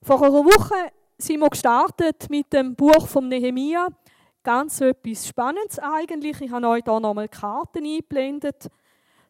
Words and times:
Vor 0.00 0.22
einer 0.22 0.44
Woche 0.44 0.92
sind 1.18 1.40
wir 1.40 1.50
gestartet 1.50 2.30
mit 2.30 2.52
dem 2.52 2.76
Buch 2.76 3.08
von 3.08 3.28
Nehemia. 3.28 3.88
Ganz 4.42 4.80
etwas 4.80 5.26
Spannendes 5.26 5.78
eigentlich. 5.80 6.40
Ich 6.40 6.50
habe 6.50 6.68
euch 6.68 6.84
hier 6.84 7.00
nochmal 7.00 7.28
Karten 7.28 7.84
eingeblendet. 7.84 8.68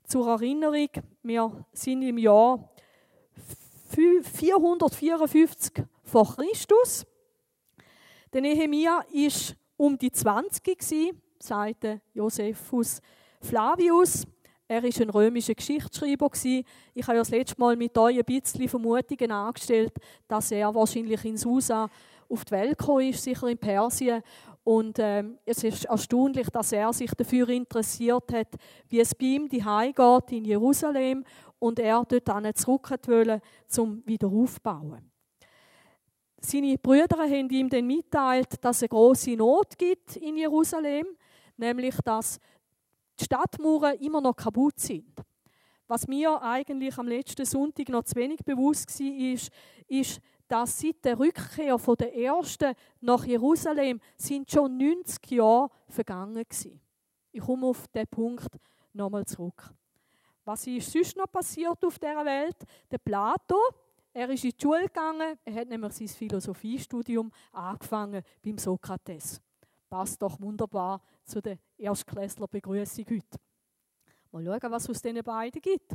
Zur 0.04 0.28
Erinnerung, 0.28 0.88
wir 1.22 1.64
sind 1.72 2.02
im 2.02 2.18
Jahr 2.18 2.70
454 3.94 5.84
vor 6.04 6.37
Christus. 6.37 7.06
Der 8.32 8.42
Nehemia 8.42 9.03
ist 9.10 9.56
um 9.76 9.96
die 9.96 10.12
20 10.12 11.14
sagte 11.38 12.03
Josephus 12.12 13.00
Flavius. 13.40 14.26
Er 14.71 14.82
war 14.82 14.90
ein 15.00 15.10
römischer 15.10 15.54
Geschichtsschreiber. 15.54 16.30
Ich 16.34 17.06
habe 17.06 17.16
ja 17.16 17.20
das 17.20 17.30
letzte 17.30 17.59
Mal 17.59 17.74
mit 17.74 17.96
euch 17.96 18.19
ein 18.19 18.24
bisschen 18.24 18.69
Vermutungen 18.69 19.33
angestellt, 19.33 19.95
dass 20.28 20.51
er 20.51 20.74
wahrscheinlich 20.74 21.24
in 21.24 21.38
Susa 21.38 21.88
auf 22.29 22.45
die 22.45 22.51
Welt 22.51 22.77
gekommen 22.77 23.09
ist, 23.09 23.23
sicher 23.23 23.48
in 23.48 23.57
Persien. 23.57 24.23
Und 24.65 24.98
ähm, 24.98 25.38
es 25.46 25.65
ist 25.65 25.87
erstaunlich, 25.87 26.51
dass 26.51 26.73
er 26.73 26.93
sich 26.93 27.10
dafür 27.12 27.48
interessiert 27.48 28.30
hat, 28.30 28.48
wie 28.88 29.01
es 29.01 29.15
bei 29.15 29.24
ihm 29.24 29.48
die 29.48 29.65
geht 29.65 30.33
in 30.33 30.45
Jerusalem 30.45 31.24
und 31.59 31.79
er 31.79 32.05
dort 32.05 32.59
zurück 32.59 32.91
wollte, 33.07 33.41
zum 33.66 34.02
Wiederaufbauen. 34.05 35.10
Seine 36.43 36.77
Brüder 36.77 37.21
haben 37.21 37.48
ihm 37.48 37.71
dann 37.71 37.87
mitteilt, 37.87 38.62
dass 38.62 38.77
es 38.77 38.82
eine 38.82 38.88
große 38.91 39.30
Not 39.35 39.79
gibt 39.79 40.16
in 40.16 40.37
Jerusalem, 40.37 41.07
nämlich 41.57 41.96
dass 42.05 42.38
die 43.19 43.25
Stadtmauern 43.25 43.97
immer 43.99 44.21
noch 44.21 44.37
kaputt 44.37 44.79
sind. 44.79 45.15
Was 45.87 46.07
mir 46.07 46.41
eigentlich 46.43 46.99
am 46.99 47.09
letzten 47.09 47.47
Sonntag 47.47 47.89
noch 47.89 48.05
zu 48.05 48.17
wenig 48.17 48.45
bewusst 48.45 49.01
war, 49.01 49.33
ist, 49.33 49.51
ist, 49.87 50.21
dass 50.47 50.79
seit 50.79 51.05
der 51.05 51.19
Rückkehr 51.19 51.77
der 51.77 52.15
Ersten 52.15 52.75
nach 53.01 53.25
Jerusalem 53.25 54.01
sind 54.16 54.51
schon 54.51 54.77
90 54.77 55.30
Jahre 55.30 55.71
vergangen 55.88 56.45
sind. 56.51 56.80
Ich 57.33 57.41
komme 57.41 57.66
auf 57.66 57.87
diesen 57.88 58.07
Punkt 58.09 58.49
nochmal 58.93 59.25
zurück. 59.27 59.73
Was 60.45 60.66
ist 60.66 60.91
sonst 60.91 61.16
noch 61.16 61.30
passiert 61.30 61.85
auf 61.85 61.99
dieser 61.99 62.25
Welt? 62.25 62.57
Der 62.91 62.99
Plato, 62.99 63.57
er 64.12 64.30
ist 64.30 64.44
in 64.44 64.50
die 64.50 64.62
Schule 64.62 64.86
gegangen, 64.86 65.38
er 65.44 65.55
hat 65.55 65.69
nämlich 65.69 65.92
sein 65.92 66.08
Philosophiestudium 66.08 67.30
angefangen 67.53 68.22
beim 68.42 68.58
Sokrates. 68.58 69.42
Passt 69.89 70.20
doch 70.20 70.39
wunderbar 70.41 71.00
zu 71.25 71.41
der 71.41 71.58
Erstklässler-Begrüßung 71.78 73.06
heute. 73.08 73.39
Mal 74.31 74.44
schauen, 74.44 74.72
was 74.72 74.83
es 74.84 74.91
aus 74.91 75.03
diesen 75.03 75.22
beiden 75.22 75.62
gibt. 75.62 75.92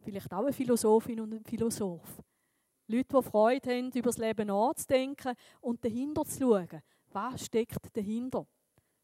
Vielleicht 0.00 0.32
auch 0.32 0.42
eine 0.42 0.52
Philosophin 0.52 1.20
und 1.20 1.32
ein 1.34 1.44
Philosoph. 1.44 2.22
Leute, 2.86 3.16
die 3.16 3.22
Freude 3.22 3.70
haben, 3.70 3.92
über 3.92 4.08
das 4.08 4.18
Leben 4.18 4.48
nachzudenken 4.48 5.34
und 5.60 5.84
dahinter 5.84 6.24
zu 6.24 6.38
schauen. 6.40 6.82
Was 7.12 7.44
steckt 7.46 7.96
dahinter? 7.96 8.46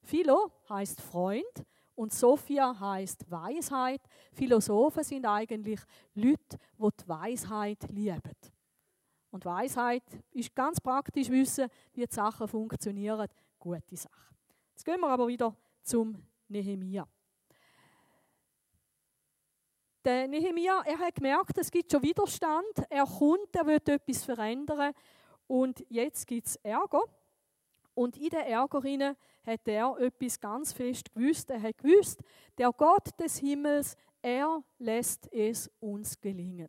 Philo 0.02 0.50
heißt 0.68 1.00
Freund 1.00 1.64
und 1.94 2.12
Sophia 2.12 2.78
heißt 2.78 3.30
Weisheit. 3.30 4.00
Philosophen 4.32 5.04
sind 5.04 5.26
eigentlich 5.26 5.80
Leute, 6.14 6.58
die 6.78 6.88
die 7.00 7.08
Weisheit 7.08 7.88
lieben. 7.90 8.20
Und 9.30 9.44
Weisheit 9.44 10.04
ist 10.32 10.54
ganz 10.54 10.80
praktisch 10.80 11.28
wissen, 11.28 11.68
wie 11.92 12.06
die 12.06 12.14
Sachen 12.14 12.48
funktionieren. 12.48 13.28
Gute 13.58 13.96
Sache. 13.96 14.34
Jetzt 14.72 14.84
gehen 14.84 15.00
wir 15.00 15.08
aber 15.08 15.26
wieder 15.26 15.56
zum 15.82 16.22
Nehemia. 16.48 17.06
Der 20.04 20.28
Nehemia, 20.28 20.82
er 20.84 20.98
hat 20.98 21.16
gemerkt, 21.16 21.58
es 21.58 21.70
gibt 21.70 21.90
schon 21.90 22.02
Widerstand. 22.02 22.86
Er 22.88 23.04
kommt, 23.04 23.56
er 23.56 23.66
will 23.66 23.80
etwas 23.84 24.24
verändern. 24.24 24.92
Und 25.48 25.84
jetzt 25.88 26.26
gibt 26.26 26.46
es 26.46 26.56
Ärger. 26.56 27.02
Und 27.94 28.16
in 28.16 28.28
der 28.28 28.46
Ärger 28.46 29.16
hat 29.44 29.66
er 29.66 29.98
etwas 29.98 30.38
ganz 30.38 30.72
fest 30.72 31.12
gewusst. 31.12 31.50
Er 31.50 31.62
hat 31.62 31.78
gewusst, 31.78 32.20
der 32.56 32.70
Gott 32.72 33.18
des 33.18 33.38
Himmels, 33.38 33.96
er 34.22 34.62
lässt 34.78 35.32
es 35.32 35.70
uns 35.80 36.20
gelingen. 36.20 36.68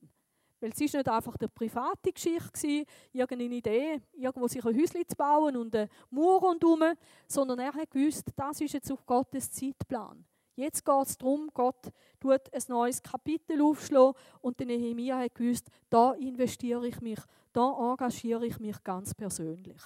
Weil 0.60 0.72
es 0.72 0.82
ist 0.82 0.96
nicht 0.96 1.08
einfach 1.08 1.36
eine 1.40 1.50
private 1.50 2.12
Geschichte, 2.12 2.86
irgendeine 3.12 3.56
Idee, 3.56 4.02
irgendwo 4.14 4.48
sich 4.48 4.66
ein 4.66 4.76
Häuschen 4.76 5.08
zu 5.08 5.16
bauen 5.16 5.56
und 5.56 5.76
eine 5.76 5.90
Mauer 6.10 6.42
rundherum, 6.42 6.84
sondern 7.28 7.60
er 7.60 7.74
hat 7.74 7.92
gewusst, 7.92 8.30
das 8.36 8.62
ist 8.62 8.74
jetzt 8.74 8.92
auf 8.92 9.06
Gottes 9.06 9.52
Zeitplan. 9.52 10.26
Jetzt 10.56 10.84
geht 10.84 11.06
es 11.06 11.18
darum, 11.18 11.52
Gott 11.54 11.92
tut 12.20 12.52
ein 12.52 12.64
neues 12.68 13.04
Kapitel 13.04 13.62
aufschlagen 13.62 14.16
und 14.42 14.60
der 14.60 14.66
Nehemiah 14.66 15.20
hat 15.20 15.36
gewusst, 15.36 15.70
da 15.88 16.14
investiere 16.14 16.88
ich 16.88 17.00
mich, 17.00 17.20
da 17.54 17.92
engagiere 17.92 18.48
ich 18.48 18.60
mich 18.60 18.84
ganz 18.84 19.14
persönlich. 19.14 19.82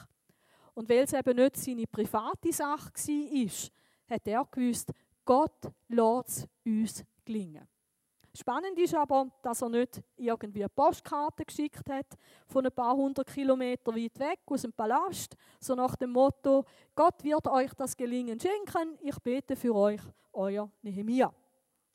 Und 0.74 0.88
weil 0.88 1.00
es 1.00 1.12
eben 1.12 1.36
nicht 1.36 1.58
seine 1.58 1.88
private 1.88 2.54
Sache 2.54 2.94
war, 2.94 4.16
hat 4.16 4.28
er 4.28 4.48
gewusst, 4.50 4.92
Gott 5.26 5.72
lässt 5.90 6.30
es 6.38 6.48
uns 6.66 7.04
gelingen. 7.26 7.68
Spannend 8.34 8.80
ist 8.80 8.96
aber, 8.96 9.30
dass 9.42 9.62
er 9.62 9.70
nicht 9.70 10.02
irgendwie 10.16 10.62
eine 10.62 10.70
Postkarte 10.70 11.44
geschickt 11.44 11.90
hat, 11.90 12.18
von 12.48 12.66
ein 12.66 12.72
paar 12.72 12.96
hundert 12.96 13.28
Kilometer 13.28 13.94
weit 13.94 14.18
weg 14.20 14.40
aus 14.46 14.62
dem 14.62 14.72
Palast, 14.72 15.36
so 15.60 15.76
nach 15.76 15.98
dem 15.98 16.12
Motto, 16.12 16.64
Gott 16.96 17.22
wird 17.24 17.48
euch 17.48 17.74
das 17.74 17.96
Gelingen 17.96 18.40
schenken, 18.40 18.98
ich 19.02 19.18
bete 19.20 19.58
für 19.58 19.76
euch, 19.76 20.02
euer 20.32 20.72
Nehemia. 20.82 21.34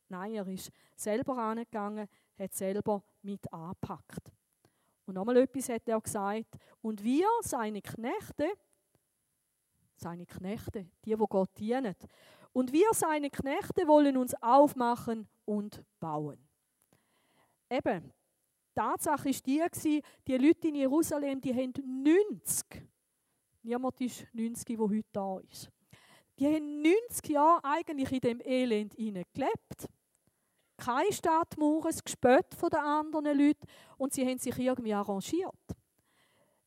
Nein, 0.09 0.35
er 0.35 0.47
ist 0.47 0.71
selber 0.95 1.39
angegangen, 1.39 2.07
hat 2.39 2.55
selber 2.55 3.03
mit 3.23 3.51
angepackt. 3.51 4.31
Und 5.07 5.15
nochmal 5.15 5.39
etwas 5.39 5.71
hat 5.71 5.89
er 5.89 6.01
gesagt, 6.01 6.59
und 6.83 7.03
wir, 7.03 7.29
seine 7.41 7.81
Knechte, 7.81 8.51
seine 9.97 10.27
Knechte, 10.27 10.87
die, 11.05 11.19
wo 11.19 11.27
Gott 11.27 11.51
dienen, 11.59 11.95
und 12.57 12.73
wir, 12.73 12.89
seine 12.95 13.29
Knechte, 13.29 13.87
wollen 13.87 14.17
uns 14.17 14.33
aufmachen 14.41 15.29
und 15.45 15.85
bauen. 16.01 16.39
Eben, 17.69 18.15
Tatsache 18.75 19.29
ist 19.29 19.45
die, 19.45 19.63
die 20.27 20.37
Leute 20.39 20.69
in 20.69 20.77
Jerusalem, 20.77 21.39
die 21.39 21.53
haben 21.53 21.75
90, 22.03 22.83
niemand 23.63 24.01
ist 24.01 24.27
90, 24.33 24.75
der 24.75 24.79
heute 24.79 25.05
da 25.13 25.39
ist. 25.41 25.71
Die 26.39 26.47
haben 26.47 26.81
90 26.81 27.29
Jahre 27.29 27.63
eigentlich 27.63 28.13
in 28.13 28.21
dem 28.21 28.41
Elend 28.41 28.97
gelebt. 28.97 29.91
Keine 30.79 31.13
Stadtmauer, 31.13 31.85
ein 31.85 31.99
Gespött 32.03 32.55
von 32.55 32.71
den 32.71 32.81
anderen 32.81 33.39
Leuten 33.39 33.67
und 33.99 34.15
sie 34.15 34.27
haben 34.27 34.39
sich 34.39 34.59
irgendwie 34.59 34.95
arrangiert. 34.95 35.53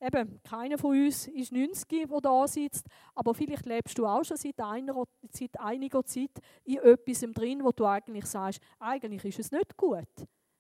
Eben, 0.02 0.42
keiner 0.44 0.78
von 0.78 0.92
uns 0.92 1.28
ist 1.28 1.52
90, 1.52 2.08
der 2.08 2.22
da 2.22 2.48
sitzt, 2.48 2.88
aber 3.14 3.34
vielleicht 3.34 3.66
lebst 3.66 3.98
du 3.98 4.06
auch 4.06 4.24
schon 4.24 4.38
seit, 4.38 4.60
einer, 4.62 5.04
seit 5.32 5.60
einiger 5.60 6.06
Zeit 6.06 6.32
in 6.64 6.78
etwas 6.78 7.20
drin, 7.20 7.64
wo 7.64 7.72
du 7.72 7.86
eigentlich 7.86 8.26
sagst, 8.26 8.62
eigentlich 8.80 9.26
ist 9.26 9.40
es 9.40 9.52
nicht 9.52 9.76
gut. 9.76 10.08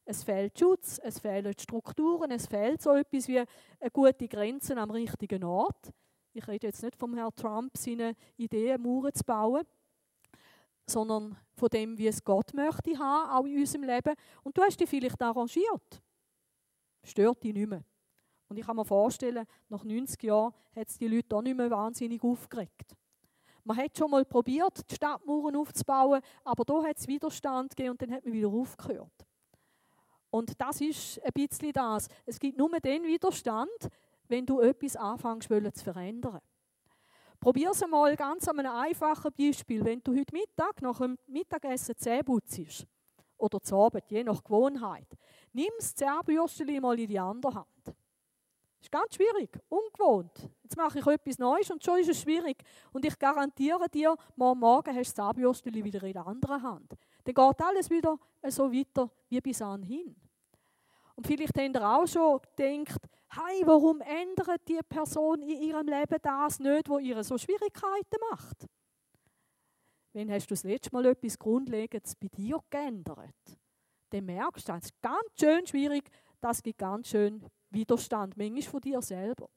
Es 0.03 0.23
fehlt 0.23 0.59
Schutz, 0.59 0.99
es 1.01 1.19
fehlen 1.19 1.53
Strukturen, 1.57 2.31
es 2.31 2.47
fehlt 2.47 2.81
so 2.81 2.95
etwas 2.95 3.27
wie 3.29 3.39
eine 3.39 3.91
gute 3.93 4.27
Grenzen 4.27 4.77
am 4.77 4.91
richtigen 4.91 5.43
Ort. 5.43 5.93
Ich 6.33 6.47
rede 6.47 6.67
jetzt 6.67 6.83
nicht 6.83 6.97
vom 6.97 7.15
Herrn 7.15 7.35
Trump, 7.35 7.77
seine 7.77 8.15
Ideen, 8.35 8.81
Mauern 8.81 9.13
zu 9.13 9.23
bauen, 9.23 9.63
sondern 10.85 11.37
von 11.55 11.69
dem, 11.69 11.97
wie 11.97 12.07
es 12.07 12.23
Gott 12.23 12.53
möchte 12.53 12.97
haben, 12.97 13.29
auch 13.29 13.45
in 13.45 13.59
unserem 13.59 13.83
Leben. 13.83 14.15
Und 14.43 14.57
du 14.57 14.63
hast 14.63 14.79
dich 14.79 14.89
vielleicht 14.89 15.21
arrangiert. 15.21 16.01
Stört 17.03 17.43
dich 17.43 17.53
nicht 17.53 17.69
mehr. 17.69 17.83
Und 18.49 18.57
ich 18.57 18.65
kann 18.65 18.75
mir 18.75 18.85
vorstellen, 18.85 19.45
nach 19.69 19.83
90 19.83 20.23
Jahren 20.23 20.53
hat 20.75 20.87
es 20.87 20.97
die 20.97 21.07
Leute 21.07 21.35
auch 21.35 21.41
nicht 21.41 21.55
mehr 21.55 21.69
wahnsinnig 21.69 22.23
aufgeregt. 22.23 22.95
Man 23.63 23.77
hat 23.77 23.95
schon 23.95 24.09
mal 24.09 24.25
probiert, 24.25 24.89
die 24.89 24.95
Stadtmauern 24.95 25.55
aufzubauen, 25.55 26.21
aber 26.43 26.65
da 26.65 26.83
hat 26.83 26.97
es 26.97 27.07
Widerstand 27.07 27.75
gegeben 27.75 27.91
und 27.91 28.01
dann 28.01 28.11
hat 28.11 28.25
man 28.25 28.33
wieder 28.33 28.47
aufgehört. 28.47 29.27
Und 30.31 30.59
das 30.59 30.81
ist 30.81 31.21
ein 31.23 31.31
bisschen 31.33 31.71
das. 31.71 32.07
Es 32.25 32.39
gibt 32.39 32.57
nur 32.57 32.69
den 32.79 33.03
Widerstand, 33.03 33.89
wenn 34.27 34.45
du 34.45 34.59
etwas 34.61 34.95
anfängst 34.95 35.49
zu 35.49 35.83
verändern. 35.83 36.39
Probier 37.39 37.71
es 37.71 37.83
einmal 37.83 38.15
ganz 38.15 38.47
an 38.47 38.59
einem 38.59 38.75
einfachen 38.75 39.31
Beispiel. 39.31 39.85
Wenn 39.85 40.01
du 40.03 40.13
heute 40.13 40.33
Mittag 40.33 40.81
nach 40.81 40.99
dem 40.99 41.17
Mittagessen 41.27 41.95
Zähne 41.95 42.23
putzt, 42.23 42.85
oder 43.37 43.61
zu 43.61 43.75
Abend, 43.77 44.03
je 44.09 44.23
nach 44.23 44.43
Gewohnheit, 44.43 45.07
nimm 45.53 45.69
das 45.77 45.95
Zähnebürstchen 45.95 46.81
mal 46.81 46.99
in 46.99 47.07
die 47.07 47.19
andere 47.19 47.55
Hand. 47.55 47.95
Ist 48.81 48.91
ganz 48.91 49.15
schwierig, 49.15 49.59
ungewohnt. 49.67 50.49
Jetzt 50.63 50.77
mache 50.77 50.99
ich 50.99 51.05
etwas 51.05 51.37
Neues 51.37 51.69
und 51.69 51.83
schon 51.83 51.99
ist 51.99 52.09
es 52.09 52.21
schwierig. 52.21 52.63
Und 52.93 53.03
ich 53.03 53.19
garantiere 53.19 53.89
dir, 53.89 54.15
morgen 54.35 54.59
Morgen 54.59 54.95
hast 54.95 55.11
du 55.11 55.15
das 55.15 55.15
Zahnbürstchen 55.15 55.73
wieder 55.73 56.01
in 56.03 56.13
der 56.13 56.25
anderen 56.25 56.61
Hand. 56.61 56.93
Dann 57.25 57.33
geht 57.33 57.61
alles 57.61 57.89
wieder 57.89 58.17
so 58.47 58.71
weiter 58.71 59.11
wie 59.27 59.41
bis 59.41 59.61
anhin. 59.61 60.15
Und 61.15 61.27
vielleicht 61.27 61.57
habt 61.57 61.75
ihr 61.75 61.89
auch 61.89 62.07
schon 62.07 62.39
gedacht, 62.55 63.01
hey, 63.31 63.61
warum 63.65 63.99
ändert 63.99 64.61
die 64.67 64.79
Person 64.87 65.41
in 65.41 65.61
ihrem 65.61 65.85
Leben 65.85 66.17
das 66.21 66.59
nicht, 66.59 66.87
wo 66.87 66.97
ihr 66.97 67.21
so 67.25 67.37
Schwierigkeiten 67.37 68.17
macht? 68.31 68.65
Wenn 70.13 70.31
hast 70.31 70.49
du 70.49 70.53
das 70.53 70.63
letzte 70.63 70.93
Mal 70.93 71.05
etwas 71.07 71.37
Grundlegendes 71.37 72.15
bei 72.15 72.27
dir 72.29 72.59
geändert? 72.69 73.35
Dann 74.11 74.25
merkst 74.25 74.67
du, 74.67 74.71
das 74.71 74.85
ist 74.85 75.01
ganz 75.01 75.29
schön 75.37 75.67
schwierig, 75.67 76.09
das 76.39 76.63
gibt 76.63 76.79
ganz 76.79 77.09
schön 77.09 77.45
Widerstand, 77.69 78.35
manchmal 78.35 78.61
von 78.61 78.81
dir 78.81 79.01
selber. 79.01 79.49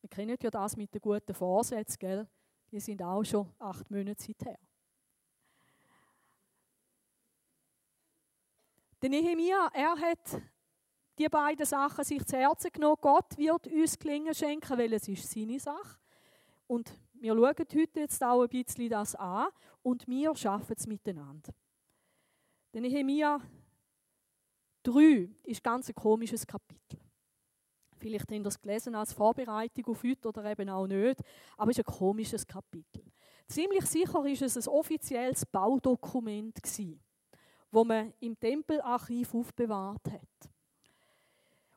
Wir 0.00 0.10
kennen 0.10 0.36
ja 0.40 0.50
das 0.50 0.76
mit 0.76 0.92
den 0.94 1.00
guten 1.00 1.34
Vorsätzen, 1.34 1.98
gell? 1.98 2.28
Die 2.70 2.80
sind 2.80 3.02
auch 3.02 3.22
schon 3.24 3.48
acht 3.58 3.90
Monate 3.90 4.32
her. 4.44 4.58
Der 9.00 9.10
Nehemiah, 9.10 9.70
er 9.74 9.96
hat 9.98 10.42
die 11.18 11.28
beiden 11.28 11.66
Sachen 11.66 12.04
sich 12.04 12.24
zu 12.24 12.36
Herzen 12.36 12.70
genommen. 12.72 12.98
Gott 13.00 13.36
wird 13.36 13.66
uns 13.66 13.98
Gelingen 13.98 14.34
schenken, 14.34 14.78
weil 14.78 14.92
es 14.92 15.08
ist 15.08 15.30
seine 15.30 15.58
Sache. 15.58 15.98
Und 16.66 16.98
wir 17.14 17.34
schauen 17.34 17.54
heute 17.58 18.00
jetzt 18.00 18.22
auch 18.22 18.42
ein 18.42 18.48
bisschen 18.48 18.88
das 18.88 19.14
an 19.14 19.48
und 19.82 20.06
wir 20.08 20.34
schaffen 20.34 20.74
es 20.76 20.86
miteinander. 20.86 21.52
Der 22.72 22.80
Nehemiah 22.80 23.40
3 24.82 25.28
ist 25.44 25.62
ganz 25.62 25.88
ein 25.88 25.94
komisches 25.94 26.46
Kapitel. 26.46 26.98
Vielleicht 27.98 28.24
habt 28.24 28.32
ihr 28.32 28.46
es 28.46 28.60
gelesen 28.60 28.94
als 28.96 29.12
Vorbereitung 29.12 29.86
auf 29.86 30.02
heute 30.02 30.28
oder 30.28 30.44
eben 30.44 30.68
auch 30.68 30.86
nicht, 30.86 31.20
aber 31.56 31.70
es 31.70 31.78
ist 31.78 31.86
ein 31.86 31.94
komisches 31.94 32.46
Kapitel. 32.46 33.04
Ziemlich 33.46 33.86
sicher 33.86 34.24
ist 34.26 34.42
es 34.42 34.56
ein 34.56 34.72
offizielles 34.72 35.46
Baudokument 35.46 36.60
gewesen, 36.60 37.00
wo 37.70 37.84
man 37.84 38.12
im 38.20 38.38
Tempelarchiv 38.38 39.34
aufbewahrt 39.34 40.10
hat. 40.10 40.50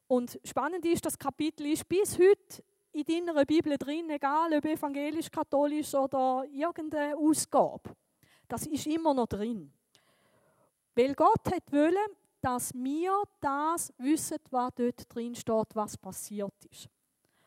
Und 0.08 0.40
spannend 0.44 0.86
ist, 0.86 1.06
das 1.06 1.18
Kapitel 1.18 1.68
ist 1.68 1.88
bis 1.88 2.18
heute 2.18 2.64
in 2.92 3.04
deiner 3.04 3.46
Bibel 3.46 3.78
drin, 3.78 4.10
egal 4.10 4.54
ob 4.54 4.66
evangelisch, 4.66 5.30
katholisch 5.30 5.94
oder 5.94 6.46
irgendeine 6.52 7.18
Ausgabe. 7.18 7.96
Das 8.48 8.66
ist 8.66 8.88
immer 8.88 9.14
noch 9.14 9.28
drin. 9.28 9.72
Weil 10.96 11.14
Gott 11.14 11.46
wollen, 11.72 12.16
dass 12.46 12.72
wir 12.76 13.24
das 13.42 13.92
wissen, 13.98 14.38
was 14.52 14.72
dort 14.76 15.16
drin 15.16 15.34
steht, 15.34 15.76
was 15.76 15.98
passiert 15.98 16.54
ist. 16.70 16.88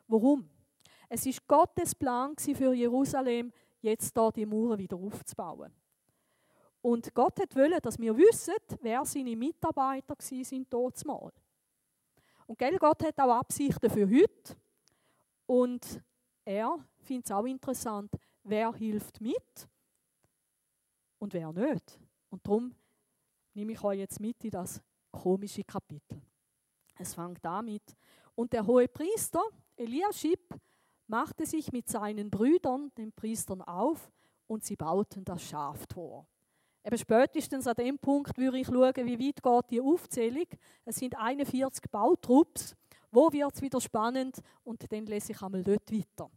Warum? 0.08 0.50
Es 1.08 1.24
ist 1.24 1.46
Gottes 1.46 1.94
Plan 1.94 2.34
für 2.36 2.74
Jerusalem, 2.74 3.52
jetzt 3.80 4.16
da 4.16 4.28
die 4.32 4.44
Mauern 4.44 4.76
wieder 4.76 4.96
aufzubauen. 4.96 5.72
Und 6.82 7.14
Gott 7.14 7.38
wollen, 7.54 7.78
dass 7.80 7.96
wir 7.96 8.16
wissen, 8.16 8.56
wer 8.80 9.04
seine 9.04 9.36
Mitarbeiter 9.36 10.16
sind 10.18 10.66
dort 10.72 11.04
mal. 11.04 11.30
Und 12.46 12.58
gell, 12.58 12.76
Gott 12.78 13.04
hat 13.04 13.20
auch 13.20 13.36
Absichten 13.36 13.90
für 13.90 14.10
heute. 14.10 14.56
Und 15.46 16.02
er 16.44 16.76
findet 16.98 17.26
es 17.26 17.32
auch 17.32 17.44
interessant, 17.44 18.10
wer 18.42 18.74
hilft 18.74 19.20
mit 19.20 19.68
und 21.20 21.32
wer 21.34 21.52
nicht. 21.52 22.00
Und 22.30 22.44
darum 22.44 22.74
nehme 23.54 23.72
ich 23.72 23.84
euch 23.84 24.00
jetzt 24.00 24.18
mit 24.18 24.42
in 24.44 24.50
das 24.50 24.82
komische 25.10 25.64
Kapitel. 25.64 26.20
Es 26.98 27.14
fängt 27.14 27.44
damit. 27.44 27.96
Und 28.34 28.52
der 28.52 28.66
hohe 28.66 28.88
Priester 28.88 29.42
Eliaschib 29.76 30.54
machte 31.06 31.46
sich 31.46 31.72
mit 31.72 31.88
seinen 31.88 32.30
Brüdern, 32.30 32.92
den 32.96 33.12
Priestern, 33.12 33.62
auf 33.62 34.10
und 34.46 34.64
sie 34.64 34.76
bauten 34.76 35.24
das 35.24 35.42
Schaftor. 35.42 36.26
Eben 36.84 36.98
spätestens 36.98 37.66
an 37.66 37.74
dem 37.74 37.98
Punkt 37.98 38.36
würde 38.38 38.58
ich 38.58 38.66
schauen, 38.66 38.94
wie 38.94 39.18
weit 39.18 39.42
geht 39.42 39.70
die 39.70 39.80
Aufzählung. 39.80 40.46
Es 40.84 40.96
sind 40.96 41.16
41 41.16 41.90
Bautrupps. 41.90 42.74
Wo 43.10 43.32
wird 43.32 43.54
es 43.54 43.62
wieder 43.62 43.80
spannend? 43.80 44.40
Und 44.64 44.90
dann 44.92 45.06
lese 45.06 45.32
ich 45.32 45.42
einmal 45.42 45.62
dort 45.62 45.90
weiter. 45.92 46.30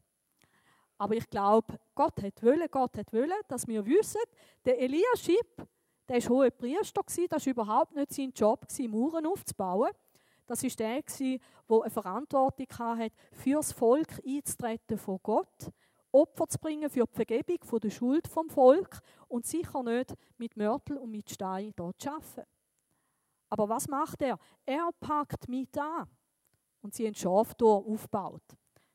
Aber 0.97 1.15
ich 1.15 1.29
glaube, 1.29 1.79
Gott 1.95 2.21
hat 2.21 2.43
wollen, 2.43 2.67
Gott 2.69 2.97
hat 2.97 3.11
wollen, 3.11 3.31
dass 3.47 3.67
wir 3.67 3.85
wissen, 3.85 4.21
der 4.65 4.79
Eliaschib, 4.79 5.67
der 6.11 6.21
war 6.23 6.29
hoher 6.29 6.51
Priester, 6.51 7.01
das 7.29 7.45
war 7.45 7.51
überhaupt 7.51 7.95
nicht 7.95 8.11
sein 8.11 8.33
Job, 8.35 8.67
Mauern 8.89 9.25
aufzubauen. 9.25 9.91
Das 10.45 10.61
war 10.61 10.69
der, 10.71 11.01
der 11.01 11.39
eine 11.69 11.89
Verantwortung 11.89 12.67
hatte, 12.77 13.15
für 13.31 13.55
das 13.55 13.71
Volk 13.71 14.21
einzutreten 14.25 14.97
von 14.97 15.19
Gott, 15.23 15.71
Opfer 16.11 16.49
zu 16.49 16.59
bringen 16.59 16.89
für 16.89 17.05
die 17.05 17.15
Vergebung 17.15 17.79
der 17.79 17.89
Schuld 17.89 18.27
vom 18.27 18.49
Volk 18.49 18.99
und 19.29 19.45
sicher 19.45 19.81
nicht 19.83 20.13
mit 20.37 20.57
Mörtel 20.57 20.97
und 20.97 21.11
mit 21.11 21.29
Stein 21.29 21.71
dort 21.77 22.01
zu 22.01 22.09
arbeiten. 22.09 22.49
Aber 23.49 23.69
was 23.69 23.87
macht 23.87 24.21
er? 24.21 24.37
Er 24.65 24.89
packt 24.99 25.47
mit 25.47 25.77
an 25.77 26.09
und 26.81 26.93
sie 26.93 27.07
ein 27.07 27.15
Schaftor 27.15 27.85
aufbaut. 27.87 28.43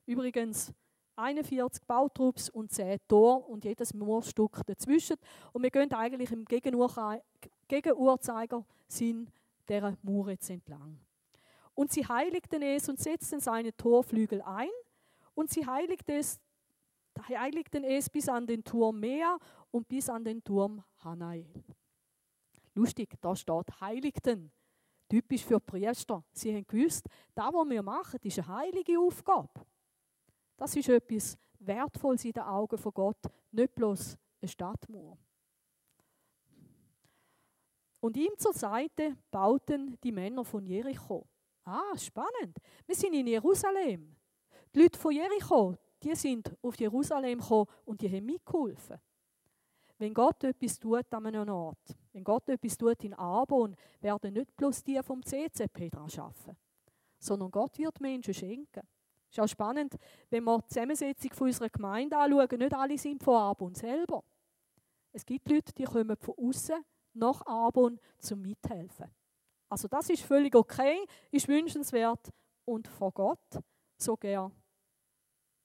Übrigens 0.04 0.70
41 1.16 1.84
Bautrupps 1.86 2.50
und 2.50 2.70
10 2.70 2.98
Tor 3.08 3.48
und 3.48 3.64
jedes 3.64 3.94
Moorstück 3.94 4.60
dazwischen. 4.66 5.16
Und 5.52 5.62
wir 5.62 5.70
gehen 5.70 5.90
eigentlich 5.92 6.30
im 6.30 6.44
Gegenuhrzeigersinn 6.44 9.30
dieser 9.68 9.96
Mauer 10.02 10.30
jetzt 10.30 10.50
entlang. 10.50 10.98
Und 11.74 11.92
sie 11.92 12.06
heiligten 12.06 12.62
es 12.62 12.88
und 12.88 12.98
setzten 12.98 13.40
seine 13.40 13.76
Torflügel 13.76 14.40
ein 14.42 14.70
und 15.34 15.50
sie 15.50 15.66
heiligten 15.66 16.16
es, 16.16 16.40
heiligten 17.28 17.84
es 17.84 18.08
bis 18.08 18.28
an 18.28 18.46
den 18.46 18.64
Turm 18.64 19.00
Meer 19.00 19.38
und 19.70 19.88
bis 19.88 20.08
an 20.08 20.24
den 20.24 20.42
Turm 20.42 20.82
Hanael. 21.04 21.46
Lustig, 22.74 23.14
da 23.20 23.34
steht 23.34 23.80
heiligten. 23.80 24.52
Typisch 25.08 25.44
für 25.44 25.60
Priester. 25.60 26.24
Sie 26.32 26.54
haben 26.54 26.66
gewusst, 26.66 27.06
das, 27.34 27.52
was 27.52 27.68
wir 27.68 27.82
machen, 27.82 28.18
ist 28.22 28.38
eine 28.38 28.48
heilige 28.48 28.98
Aufgabe. 28.98 29.50
Das 30.56 30.75
ist 30.75 30.88
etwas 30.88 31.38
Wertvolles 31.58 32.25
in 32.25 32.32
den 32.32 32.43
Augen 32.43 32.79
von 32.79 32.93
Gott, 32.93 33.19
nicht 33.53 33.75
bloß 33.75 34.17
eine 34.41 34.49
Stadtmauer. 34.49 35.19
Und 38.00 38.17
ihm 38.17 38.32
zur 38.38 38.53
Seite 38.53 39.17
bauten 39.31 39.99
die 40.03 40.12
Männer 40.12 40.44
von 40.44 40.64
Jericho. 40.64 41.26
Ah, 41.64 41.97
spannend. 41.97 42.56
Wir 42.87 42.94
sind 42.94 43.14
in 43.14 43.26
Jerusalem. 43.26 44.14
Die 44.75 44.81
Leute 44.81 44.99
von 44.99 45.12
Jericho, 45.12 45.75
die 46.03 46.14
sind 46.14 46.55
auf 46.62 46.76
Jerusalem 46.79 47.41
gekommen 47.41 47.67
und 47.85 48.00
die 48.00 48.09
haben 48.09 48.26
mitgeholfen. 48.26 49.00
Wenn 49.99 50.12
Gott 50.12 50.44
etwas 50.44 50.79
tut 50.79 51.12
an 51.12 51.26
einem 51.26 51.49
Ort, 51.49 51.97
wenn 52.12 52.23
Gott 52.23 52.49
etwas 52.49 52.76
tut 52.76 53.02
in 53.02 53.14
Arbon, 53.14 53.75
werden 54.00 54.35
nicht 54.35 54.55
bloß 54.55 54.85
die 54.85 55.00
vom 55.02 55.25
CCP 55.25 55.91
daran 55.91 56.11
arbeiten, 56.19 56.56
sondern 57.19 57.50
Gott 57.50 57.79
wird 57.79 58.00
Menschen 58.00 58.35
schenken. 58.35 58.87
Ist 59.31 59.40
auch 59.40 59.49
spannend, 59.49 59.96
wenn 60.31 60.44
wir 60.44 60.58
die 60.58 60.69
Zusammensetzung 60.69 61.31
unserer 61.40 61.69
Gemeinde 61.69 62.17
anschauen, 62.17 62.58
nicht 62.58 62.75
alle 62.75 62.99
sind 62.99 63.23
von 63.23 63.34
Arbon 63.37 63.75
selber. 63.75 64.23
Es 65.12 65.25
gibt 65.25 65.49
Leute, 65.50 65.73
die 65.73 65.84
kommen 65.84 66.17
von 66.17 66.34
außen 66.38 66.84
nach 67.14 67.44
Arbon 67.46 67.99
zum 68.19 68.43
Mithelfen. 68.43 69.11
Also 69.69 69.88
das 69.88 70.11
ist 70.11 70.23
völlig 70.23 70.55
okay, 70.55 71.05
ist 71.31 71.49
wünschenswert 71.49 72.31
und 72.64 72.87
von 72.87 73.11
Gott 73.12 73.61
sogar 73.96 74.52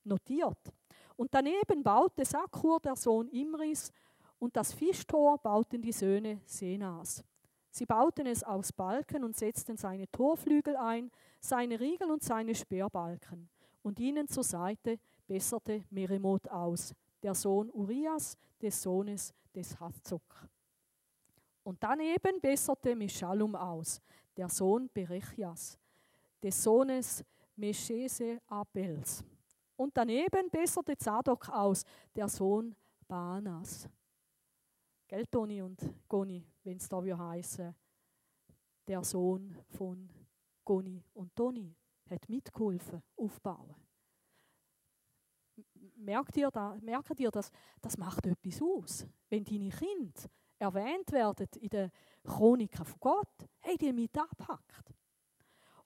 notiert. 0.03 0.73
Und 1.15 1.33
daneben 1.33 1.83
baute 1.83 2.25
Sakur, 2.25 2.79
der 2.79 2.95
Sohn 2.95 3.27
Imris, 3.29 3.91
und 4.39 4.55
das 4.55 4.73
Fischtor 4.73 5.37
bauten 5.37 5.81
die 5.81 5.91
Söhne 5.91 6.41
Senas. 6.45 7.23
Sie 7.69 7.85
bauten 7.85 8.25
es 8.25 8.43
aus 8.43 8.73
Balken 8.73 9.23
und 9.23 9.37
setzten 9.37 9.77
seine 9.77 10.09
Torflügel 10.09 10.75
ein, 10.75 11.11
seine 11.41 11.79
Riegel 11.79 12.11
und 12.11 12.23
seine 12.23 12.55
Speerbalken. 12.55 13.49
Und 13.83 13.99
ihnen 13.99 14.27
zur 14.27 14.43
Seite 14.43 14.99
besserte 15.27 15.83
Meremot 15.89 16.47
aus, 16.49 16.93
der 17.21 17.33
Sohn 17.33 17.69
Urias, 17.71 18.37
des 18.61 18.81
Sohnes 18.81 19.33
des 19.53 19.79
Hazok. 19.79 20.47
Und 21.63 21.83
daneben 21.83 22.39
besserte 22.39 22.95
Meschalum 22.95 23.55
aus, 23.55 24.01
der 24.37 24.49
Sohn 24.49 24.89
Berechias, 24.93 25.77
des 26.41 26.63
Sohnes 26.63 27.23
Meschese 27.55 28.39
Abels. 28.47 29.23
Und 29.75 29.95
daneben 29.97 30.49
besserte 30.49 30.97
Zadok 30.97 31.49
aus, 31.49 31.83
der 32.15 32.27
Sohn 32.27 32.75
Banas. 33.07 33.89
Gell, 35.07 35.25
Toni 35.27 35.61
und 35.61 35.79
Goni, 36.07 36.45
wenn 36.63 36.77
es 36.77 36.87
da 36.87 37.01
heißen, 37.01 37.75
der 38.87 39.03
Sohn 39.03 39.57
von 39.69 40.09
Goni 40.71 41.03
und 41.15 41.35
Toni 41.35 41.75
hat 42.09 42.29
mitgeholfen, 42.29 43.03
aufbauen. 43.17 43.75
Merkt 45.97 46.37
ihr, 46.37 46.49
da, 46.49 46.77
merkt 46.81 47.19
ihr 47.19 47.29
das? 47.29 47.51
Das 47.81 47.97
macht 47.97 48.25
etwas 48.25 48.61
aus. 48.61 49.05
Wenn 49.29 49.43
deine 49.43 49.67
Kinder 49.67 50.21
erwähnt 50.57 51.11
werden 51.11 51.49
in 51.59 51.67
den 51.67 51.91
Chroniken 52.23 52.85
von 52.85 52.99
Gott, 53.01 53.49
hey, 53.59 53.77
die 53.77 53.91
mit 53.91 54.17
abpackt. 54.17 54.93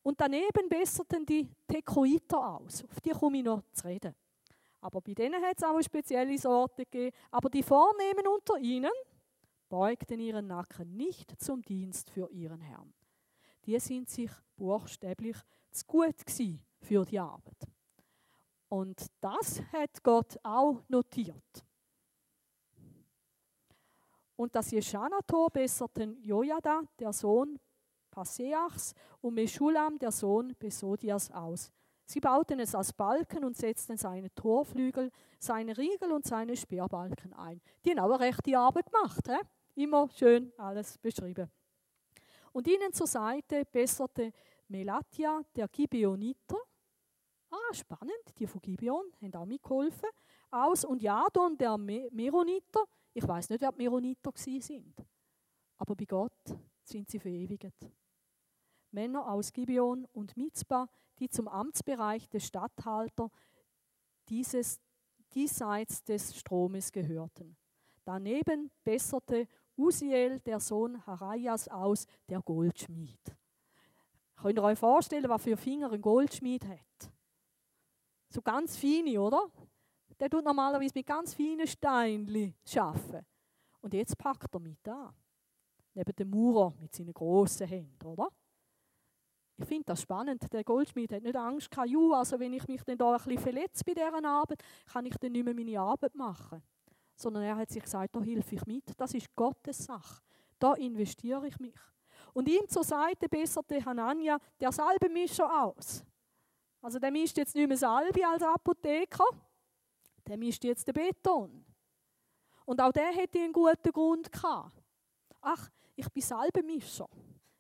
Und 0.04 0.22
daneben 0.22 0.70
besserten 0.70 1.26
die 1.26 1.50
Tekoiter 1.68 2.60
aus. 2.60 2.84
Auf 2.84 3.02
die 3.02 3.10
komme 3.10 3.40
ich 3.40 3.44
noch 3.44 3.64
zu 3.72 3.88
reden. 3.88 4.14
Aber 4.82 5.02
bei 5.02 5.16
denen 5.16 5.44
hat 5.44 5.58
es 5.58 5.64
auch 5.64 5.74
eine 5.74 5.84
spezielle 5.84 6.38
Sorte 6.38 6.86
gegeben. 6.86 7.16
Aber 7.32 7.50
die 7.50 7.64
Vornehmen 7.64 8.28
unter 8.28 8.60
ihnen, 8.60 8.92
beugten 9.68 10.20
ihren 10.20 10.46
Nacken 10.46 10.96
nicht 10.96 11.42
zum 11.42 11.64
Dienst 11.64 12.12
für 12.12 12.30
ihren 12.30 12.62
Herrn. 12.62 12.94
Die 13.66 13.80
sind 13.80 14.10
sich 14.10 14.32
buchstäblich 14.56 15.38
zu 15.72 15.86
gut 15.86 16.16
für 16.82 17.06
die 17.06 17.20
Arbeit. 17.20 17.68
Und 18.70 19.06
das 19.22 19.62
hat 19.72 20.04
Gott 20.04 20.38
auch 20.44 20.84
notiert. 20.88 21.66
Und 24.36 24.54
das 24.56 24.72
Jeschana-Tor 24.72 25.50
besserten 25.50 26.22
Jojada, 26.22 26.82
der 27.00 27.14
Sohn 27.14 27.58
Passeachs 28.12 28.94
und 29.22 29.34
Meschulam, 29.34 29.98
der 29.98 30.12
Sohn 30.12 30.56
Besodias, 30.58 31.32
aus. 31.32 31.72
Sie 32.06 32.20
bauten 32.20 32.60
es 32.60 32.76
als 32.76 32.94
Balken 32.94 33.44
und 33.44 33.58
setzten 33.58 33.98
seine 33.98 34.34
Torflügel, 34.36 35.12
seine 35.40 35.78
Riegel 35.78 36.12
und 36.12 36.26
seine 36.26 36.56
Speerbalken 36.56 37.34
ein. 37.34 37.62
Die 37.84 37.92
haben 37.92 38.00
auch 38.00 38.20
eine 38.20 38.20
rechte 38.20 38.58
Arbeit 38.58 38.92
gemacht. 38.92 39.28
He? 39.28 39.84
Immer 39.84 40.10
schön 40.10 40.54
alles 40.58 40.98
beschrieben. 40.98 41.50
Und 42.56 42.70
ihnen 42.70 42.94
zur 42.94 43.06
Seite 43.06 43.66
besserte 43.66 44.32
Melatia, 44.70 45.42
der 45.54 45.68
Gibeoniter. 45.68 46.56
Ah, 47.50 47.74
spannend, 47.74 48.14
die 48.40 48.48
von 48.48 48.62
Gibeon 48.62 49.12
haben 49.22 49.36
auch 49.36 49.46
mitgeholfen. 49.46 50.08
Aus 50.52 50.86
und 50.86 51.02
Jadon, 51.02 51.58
der 51.58 51.78
Meroniter. 51.78 52.86
Ich 53.14 53.28
weiß 53.28 53.50
nicht, 53.50 53.60
wer 53.60 53.74
die 53.74 53.78
Meroniter 53.80 54.32
sind. 54.38 54.96
Aber 55.76 55.98
bei 55.98 56.06
Gott 56.06 56.32
sind 56.82 57.10
sie 57.10 57.20
verewigt. 57.20 57.76
Männer 58.92 59.28
aus 59.30 59.52
Gibeon 59.52 60.06
und 60.14 60.38
Mitzbah, 60.38 60.88
die 61.20 61.28
zum 61.28 61.50
Amtsbereich 61.50 62.30
des 62.30 62.48
Statthalters 62.48 63.32
dieses 64.30 64.80
diesseits 65.34 66.06
des 66.06 66.34
Stromes 66.38 66.94
gehörten. 66.94 67.58
Daneben 68.06 68.72
besserte 68.86 69.46
Usiel, 69.78 70.40
der 70.40 70.60
Sohn 70.60 71.06
Harajas, 71.06 71.68
aus, 71.68 72.06
der 72.30 72.42
Goldschmied. 72.42 73.36
Könnt 74.36 74.58
ihr 74.58 74.64
euch 74.64 74.80
vorstellen, 74.80 75.30
was 75.30 75.42
für 75.42 75.58
Finger 75.58 75.92
ein 75.92 76.02
Goldschmied 76.02 76.66
hat? 76.66 77.12
So 78.30 78.42
ganz 78.42 78.78
feine, 78.78 79.20
oder? 79.20 79.50
Der 80.20 80.30
tut 80.30 80.44
normalerweise 80.44 80.94
mit 80.96 81.06
ganz 81.06 81.34
feinen 81.34 81.68
Steinen 81.68 82.56
arbeiten. 82.76 83.26
Und 83.82 83.94
jetzt 83.94 84.18
packt 84.18 84.54
er 84.54 84.60
mit 84.60 84.88
an. 84.88 85.14
Neben 85.94 86.16
dem 86.16 86.30
Maurer 86.30 86.74
mit 86.80 86.94
seinen 86.94 87.14
grossen 87.14 87.68
Händen, 87.68 88.06
oder? 88.06 88.30
Ich 89.58 89.66
finde 89.66 89.86
das 89.86 90.02
spannend. 90.02 90.52
Der 90.52 90.64
Goldschmied 90.64 91.14
hat 91.14 91.24
nicht 91.24 91.36
Angst 91.36 91.72
gehabt, 91.72 91.90
Ju, 91.90 92.14
also 92.14 92.40
wenn 92.40 92.54
ich 92.54 92.68
mich 92.68 92.84
dann 92.84 92.98
da 92.98 93.12
ein 93.12 93.18
bisschen 93.18 93.40
verletze 93.40 93.84
bei 93.86 93.94
dieser 93.94 94.26
Arbeit, 94.26 94.62
kann 94.92 95.06
ich 95.06 95.16
dann 95.18 95.32
nicht 95.32 95.46
mehr 95.46 95.54
meine 95.54 95.80
Arbeit 95.80 96.16
machen. 96.16 96.62
Sondern 97.16 97.44
er 97.44 97.56
hat 97.56 97.70
sich 97.70 97.84
gesagt, 97.84 98.16
da 98.16 98.22
helfe 98.22 98.56
ich 98.56 98.66
mit. 98.66 98.84
Das 98.98 99.14
ist 99.14 99.34
Gottes 99.36 99.86
Sache. 99.86 100.22
Da 100.60 100.74
investiere 100.74 101.48
ich 101.48 101.60
mich. 101.60 101.80
Und 102.34 102.50
ihm 102.50 102.68
zur 102.68 102.84
Seite 102.84 103.30
besserte 103.30 103.84
Hanania 103.84 104.38
der 104.60 104.72
Salbenmischer 104.72 105.64
aus. 105.64 106.04
Also 106.82 107.00
der 107.00 107.12
mischt 107.12 107.38
jetzt 107.38 107.56
nicht 107.56 107.68
mehr 107.68 107.78
Salbe 107.78 108.28
als 108.28 108.44
Apotheker, 108.44 109.26
der 110.28 110.38
mischt 110.38 110.64
jetzt 110.64 110.88
den 110.88 110.94
Beton. 110.94 111.66
Und 112.66 112.82
auch 112.82 112.92
der 112.92 113.12
hätte 113.12 113.40
einen 113.40 113.54
guten 113.54 113.92
Grund 113.92 114.32
gehabt. 114.32 114.84
Ach, 115.42 115.70
ich 115.96 116.10
bin 116.10 116.22
Salbenmischer. 116.22 117.08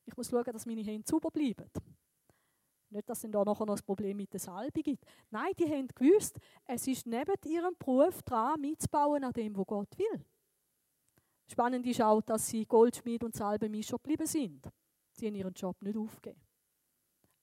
Ich 0.05 0.15
muss 0.15 0.29
schauen, 0.29 0.43
dass 0.43 0.65
meine 0.65 0.81
Hände 0.81 1.07
sauber 1.07 1.31
bleiben. 1.31 1.69
Nicht, 2.95 3.09
dass 3.09 3.25
es 3.25 3.29
da 3.29 3.43
nachher 3.43 3.65
noch 3.65 3.75
ein 3.75 3.83
Problem 3.83 4.15
mit 4.15 4.31
der 4.31 4.39
Salbe 4.39 4.81
gibt. 4.81 5.03
Nein, 5.29 5.51
die 5.59 5.69
haben 5.69 5.89
gewusst, 5.89 6.39
es 6.63 6.87
ist 6.87 7.05
neben 7.05 7.35
ihrem 7.45 7.75
Beruf 7.77 8.23
dran, 8.23 8.61
mitzubauen 8.61 9.21
an 9.21 9.33
dem, 9.33 9.53
was 9.57 9.67
Gott 9.67 9.97
will. 9.97 10.25
Spannend 11.45 11.85
ist 11.85 12.01
auch, 12.01 12.21
dass 12.21 12.47
sie 12.47 12.65
Goldschmied 12.65 13.25
und 13.25 13.35
Salbenmischer 13.35 13.97
geblieben 13.97 14.25
sind. 14.25 14.65
Sie 15.11 15.27
haben 15.27 15.35
ihren 15.35 15.53
Job 15.53 15.75
nicht 15.81 15.97
aufgegeben. 15.97 16.39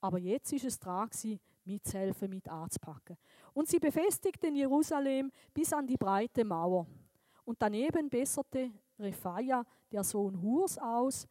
Aber 0.01 0.17
jetzt 0.17 0.51
ist 0.53 0.65
es 0.65 0.79
dran, 0.79 1.11
mitzuhelfen, 1.65 2.31
mit 2.31 2.49
anzupacken. 2.49 3.15
Und 3.53 3.67
sie 3.67 3.77
befestigten 3.77 4.55
Jerusalem 4.55 5.31
bis 5.53 5.71
an 5.71 5.85
die 5.85 5.97
breite 5.97 6.43
Mauer. 6.43 6.87
Und 7.45 7.61
daneben 7.61 8.09
besserte 8.09 8.71
Rephaia, 8.97 9.63
der 9.91 10.03
Sohn 10.03 10.41
Hurs, 10.41 10.79
aus, 10.79 11.27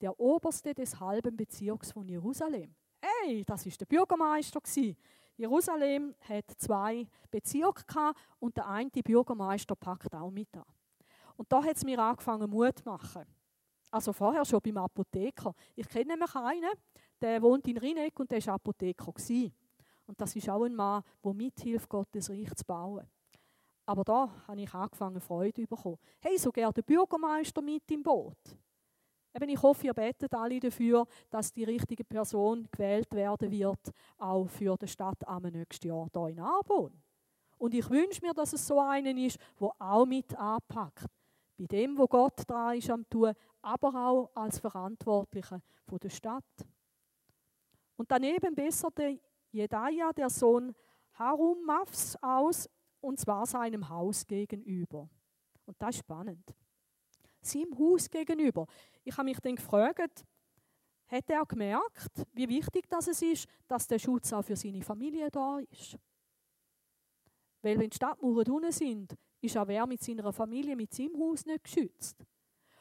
der 0.00 0.18
Oberste 0.18 0.72
des 0.72 0.98
halben 0.98 1.36
Bezirks 1.36 1.92
von 1.92 2.08
Jerusalem. 2.08 2.74
Hey, 3.04 3.44
das 3.44 3.66
ist 3.66 3.80
der 3.80 3.86
Bürgermeister 3.86 4.60
Jerusalem 5.36 6.14
hat 6.20 6.44
zwei 6.56 7.04
Bezirke 7.28 8.12
und 8.38 8.56
der 8.56 8.68
eine 8.68 8.90
Bürgermeister 8.90 9.74
packt 9.74 10.14
auch 10.14 10.30
mit 10.30 10.56
an. 10.56 10.64
Und 11.36 11.50
da 11.50 11.64
hat 11.64 11.76
es 11.76 11.84
mir 11.84 11.98
angefangen 11.98 12.48
Mut 12.48 12.78
zu 12.78 12.84
machen. 12.84 13.24
Also 13.90 14.12
vorher 14.12 14.44
schon 14.44 14.60
beim 14.60 14.76
Apotheker. 14.76 15.52
Ich 15.74 15.88
kenne 15.88 16.12
nämlich 16.12 16.34
einen, 16.36 16.70
der 17.20 17.42
wohnt 17.42 17.66
in 17.66 17.78
Rieneck 17.78 18.20
und 18.20 18.30
der 18.30 18.46
war 18.46 18.54
Apotheker. 18.54 19.12
Und 20.06 20.20
das 20.20 20.36
ist 20.36 20.48
auch 20.48 20.62
ein 20.62 20.74
Mann, 20.74 21.02
der 21.24 21.34
mithilft, 21.34 21.88
Gottes 21.88 22.30
Reich 22.30 22.54
zu 22.54 22.64
bauen. 22.64 23.06
Aber 23.84 24.04
da 24.04 24.30
habe 24.46 24.60
ich 24.60 24.72
angefangen, 24.72 25.20
Freude 25.20 25.62
zu 25.62 25.66
bekommen. 25.66 25.98
Hey, 26.20 26.38
so 26.38 26.52
gerne 26.52 26.72
der 26.72 26.82
Bürgermeister 26.82 27.62
mit 27.62 27.90
im 27.90 28.02
Boot. 28.02 28.38
Eben, 29.34 29.48
ich 29.48 29.62
hoffe, 29.62 29.86
ihr 29.86 29.94
betet 29.94 30.34
alle 30.34 30.60
dafür, 30.60 31.06
dass 31.30 31.52
die 31.52 31.64
richtige 31.64 32.04
Person 32.04 32.68
gewählt 32.70 33.12
werden 33.14 33.50
wird, 33.50 33.90
auch 34.18 34.46
für 34.46 34.76
die 34.76 34.88
Stadt 34.88 35.26
am 35.26 35.44
nächsten 35.44 35.88
Jahr 35.88 36.08
hier 36.12 36.28
in 36.28 36.40
Arbon. 36.40 37.02
Und 37.56 37.74
ich 37.74 37.88
wünsche 37.88 38.20
mir, 38.22 38.34
dass 38.34 38.52
es 38.52 38.66
so 38.66 38.80
einen 38.80 39.16
ist, 39.16 39.38
der 39.58 39.70
auch 39.78 40.04
mit 40.04 40.34
anpackt. 40.36 41.06
Bei 41.56 41.64
dem, 41.64 41.96
wo 41.96 42.06
Gott 42.06 42.42
dran 42.46 42.76
ist 42.76 42.90
am 42.90 43.08
tun, 43.08 43.32
aber 43.62 43.88
auch 43.94 44.30
als 44.34 44.58
Verantwortlicher 44.58 45.62
der 46.02 46.08
Stadt. 46.08 46.66
Und 47.96 48.10
daneben 48.10 48.54
besserte 48.54 49.20
Jedaja, 49.50 50.12
der 50.12 50.30
Sohn 50.30 50.74
Harum 51.14 51.64
Mafs, 51.64 52.16
aus, 52.22 52.68
und 53.00 53.20
zwar 53.20 53.46
seinem 53.46 53.88
Haus 53.88 54.26
gegenüber. 54.26 55.08
Und 55.66 55.76
das 55.80 55.96
ist 55.96 55.98
spannend 55.98 56.54
seinem 57.44 57.78
Haus 57.78 58.08
gegenüber. 58.08 58.66
Ich 59.04 59.16
habe 59.16 59.24
mich 59.24 59.40
dann 59.40 59.56
gefragt, 59.56 60.24
hat 61.06 61.30
er 61.30 61.44
gemerkt, 61.44 62.26
wie 62.32 62.48
wichtig 62.48 62.88
das 62.88 63.08
ist, 63.08 63.46
dass 63.68 63.86
der 63.86 63.98
Schutz 63.98 64.32
auch 64.32 64.42
für 64.42 64.56
seine 64.56 64.82
Familie 64.82 65.30
da 65.30 65.58
ist? 65.58 65.98
Weil 67.60 67.78
wenn 67.78 67.90
die 67.90 67.96
Stadtmauern 67.96 68.50
unten 68.50 68.72
sind, 68.72 69.14
ist 69.40 69.56
auch 69.56 69.68
wer 69.68 69.86
mit 69.86 70.02
seiner 70.02 70.32
Familie, 70.32 70.74
mit 70.74 70.92
seinem 70.92 71.18
Haus 71.18 71.44
nicht 71.44 71.64
geschützt. 71.64 72.24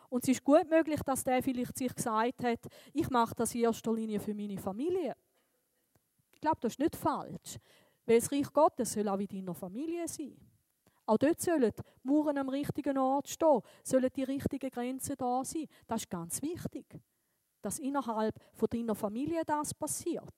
Und 0.10 0.24
es 0.24 0.30
ist 0.30 0.44
gut 0.44 0.70
möglich, 0.70 1.02
dass 1.04 1.24
der 1.24 1.42
vielleicht 1.42 1.78
sich 1.78 1.94
gesagt 1.94 2.44
hat, 2.44 2.68
ich 2.94 3.10
mache 3.10 3.36
das 3.36 3.56
in 3.56 3.62
erster 3.62 3.94
Linie 3.94 4.20
für 4.20 4.34
meine 4.34 4.58
Familie. 4.58 5.16
Ich 6.32 6.42
glaube, 6.42 6.58
das 6.62 6.74
ist 6.74 6.80
nicht 6.80 6.96
falsch. 6.96 7.58
Weil 8.06 8.20
das 8.20 8.32
Reich 8.32 8.52
Gottes 8.52 8.92
soll 8.92 9.08
auch 9.08 9.20
in 9.20 9.28
deiner 9.28 9.54
Familie 9.54 10.08
sein. 10.08 10.51
Auch 11.06 11.18
dort 11.18 11.42
sollen 11.42 11.72
die 11.72 12.08
Mauern 12.08 12.38
am 12.38 12.50
richtigen 12.50 12.98
Ort 12.98 13.28
stehen, 13.28 13.62
sollen 13.84 14.10
die 14.16 14.24
richtigen 14.24 14.70
Grenzen 14.70 15.16
da 15.18 15.44
sein. 15.44 15.68
Das 15.88 16.02
ist 16.02 16.10
ganz 16.10 16.42
wichtig, 16.42 16.86
dass 17.62 17.80
innerhalb 17.80 18.36
von 18.54 18.70
deiner 18.70 18.96
Familie 18.96 19.44
das 19.46 19.74
passiert. 19.74 20.34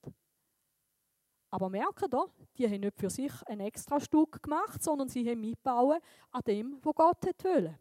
Aber 1.49 1.69
merken 1.69 2.09
da, 2.09 2.25
die 2.57 2.65
haben 2.67 2.79
nicht 2.79 2.97
für 2.97 3.11
sich 3.11 3.31
ein 3.45 3.59
extra 3.59 3.99
Stück 3.99 4.41
gemacht, 4.41 4.81
sondern 4.81 5.07
sie 5.07 5.29
haben 5.29 5.41
mitbauen 5.41 5.99
an 6.31 6.41
dem, 6.47 6.79
wo 6.81 6.93
Gott 6.93 7.23
will. 7.43 7.77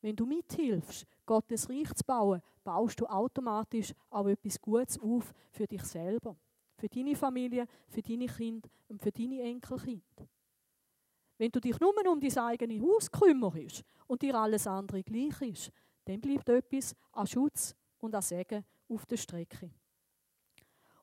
Wenn 0.00 0.14
du 0.14 0.24
mithilfst, 0.24 1.04
Gottes 1.26 1.68
Reich 1.68 1.92
zu 1.94 2.04
bauen, 2.04 2.40
baust 2.62 3.00
du 3.00 3.06
automatisch 3.06 3.92
auch 4.10 4.26
etwas 4.26 4.60
Gutes 4.60 5.00
auf 5.00 5.32
für 5.50 5.66
dich 5.66 5.82
selber, 5.82 6.36
für 6.76 6.88
deine 6.88 7.16
Familie, 7.16 7.66
für 7.88 8.02
deine 8.02 8.26
Kinder 8.26 8.68
und 8.88 9.02
für 9.02 9.10
deine 9.10 9.42
Enkelkinder. 9.42 10.28
Wenn 11.42 11.50
du 11.50 11.58
dich 11.58 11.80
nur 11.80 11.92
um 12.08 12.20
dein 12.20 12.38
eigenes 12.38 12.80
Haus 12.80 13.10
kümmerst 13.10 13.82
und 14.06 14.22
dir 14.22 14.32
alles 14.36 14.64
andere 14.64 15.02
gleich 15.02 15.42
ist, 15.42 15.72
dann 16.04 16.20
bleibt 16.20 16.48
etwas 16.48 16.94
an 17.10 17.26
Schutz 17.26 17.74
und 17.98 18.14
an 18.14 18.22
Segen 18.22 18.64
auf 18.88 19.04
der 19.06 19.16
Strecke. 19.16 19.72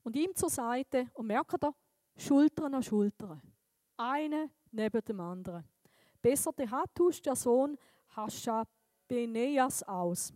Und 0.01 0.15
ihm 0.15 0.33
zur 0.33 0.49
Seite, 0.49 1.09
und 1.15 1.27
merkt 1.27 1.61
ihr, 1.61 1.75
Schultern 2.15 2.73
an 2.73 2.81
Schultern. 2.81 3.41
Eine 3.97 4.49
neben 4.71 5.03
dem 5.03 5.19
anderen. 5.19 5.65
Besserte 6.21 6.71
Hattusch, 6.71 7.21
der 7.21 7.35
Sohn 7.35 7.77
Haschabeneas, 8.15 9.83
aus. 9.83 10.31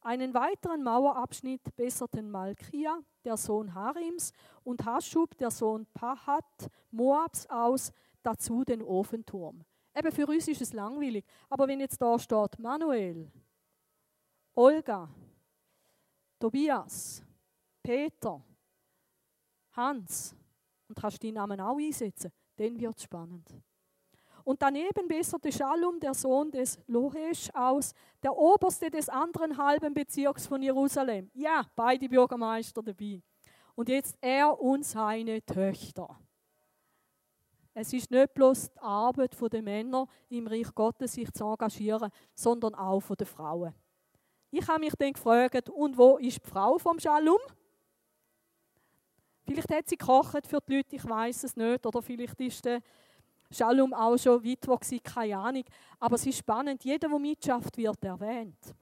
Einen 0.00 0.34
weiteren 0.34 0.82
Mauerabschnitt 0.82 1.76
besserten 1.76 2.28
Malkia, 2.28 2.98
der 3.24 3.36
Sohn 3.36 3.72
Harims, 3.72 4.32
und 4.64 4.84
Haschub, 4.84 5.36
der 5.36 5.52
Sohn 5.52 5.86
Pahat, 5.94 6.68
Moabs, 6.90 7.46
aus, 7.46 7.92
dazu 8.24 8.64
den 8.64 8.82
Ofenturm. 8.82 9.64
Eben 9.96 10.12
für 10.12 10.26
uns 10.26 10.48
ist 10.48 10.60
es 10.60 10.72
langweilig. 10.72 11.24
Aber 11.48 11.68
wenn 11.68 11.80
jetzt 11.80 12.00
da 12.00 12.18
steht 12.18 12.58
Manuel, 12.58 13.30
Olga, 14.54 15.08
Tobias, 16.38 17.22
Peter, 17.82 18.42
Hans, 19.72 20.34
und 20.88 20.96
kannst 21.00 21.22
deinen 21.22 21.34
Namen 21.34 21.60
auch 21.60 21.78
einsetzen, 21.78 22.30
dann 22.56 22.78
wird 22.78 22.96
es 22.96 23.04
spannend. 23.04 23.48
Und 24.44 24.60
daneben 24.60 25.08
besserte 25.08 25.50
Schallum, 25.50 25.98
der 25.98 26.12
Sohn 26.12 26.50
des 26.50 26.78
Lohesch, 26.86 27.48
aus, 27.54 27.94
der 28.22 28.36
Oberste 28.36 28.90
des 28.90 29.08
anderen 29.08 29.56
halben 29.56 29.94
Bezirks 29.94 30.46
von 30.46 30.62
Jerusalem. 30.62 31.30
Ja, 31.32 31.64
beide 31.74 32.08
Bürgermeister 32.08 32.82
dabei. 32.82 33.22
Und 33.74 33.88
jetzt 33.88 34.16
er 34.20 34.60
und 34.60 34.84
seine 34.84 35.42
Töchter. 35.44 36.18
Es 37.76 37.92
ist 37.92 38.10
nicht 38.10 38.32
bloß 38.34 38.70
die 38.70 38.80
Arbeit 38.80 39.36
der 39.52 39.62
Männer 39.62 40.06
im 40.28 40.46
Reich 40.46 40.72
Gottes, 40.74 41.12
sich 41.12 41.30
zu 41.32 41.44
engagieren, 41.44 42.10
sondern 42.32 42.74
auch 42.76 43.02
der 43.16 43.26
Frauen. 43.26 43.74
Ich 44.52 44.66
habe 44.68 44.78
mich 44.78 44.94
dann 44.96 45.12
gefragt, 45.12 45.68
und 45.68 45.98
wo 45.98 46.16
ist 46.16 46.44
die 46.44 46.48
Frau 46.48 46.78
vom 46.78 47.00
Schalum? 47.00 47.40
Vielleicht 49.44 49.70
hat 49.70 49.88
sie 49.88 49.96
gekocht 49.96 50.46
für 50.46 50.60
die 50.60 50.76
Leute, 50.76 50.94
ich 50.96 51.04
weiß 51.04 51.42
es 51.44 51.56
nicht. 51.56 51.84
Oder 51.84 52.00
vielleicht 52.00 52.40
ist 52.40 52.64
der 52.64 52.80
Schalum 53.50 53.92
auch 53.92 54.16
schon 54.16 54.42
Witwer 54.44 54.76
gewesen, 54.76 55.02
keine 55.02 55.36
Ahnung. 55.36 55.64
Aber 55.98 56.14
es 56.14 56.26
ist 56.26 56.38
spannend, 56.38 56.84
jeder, 56.84 57.08
der 57.08 57.18
mitschafft, 57.18 57.76
wird 57.76 58.04
erwähnt. 58.04 58.74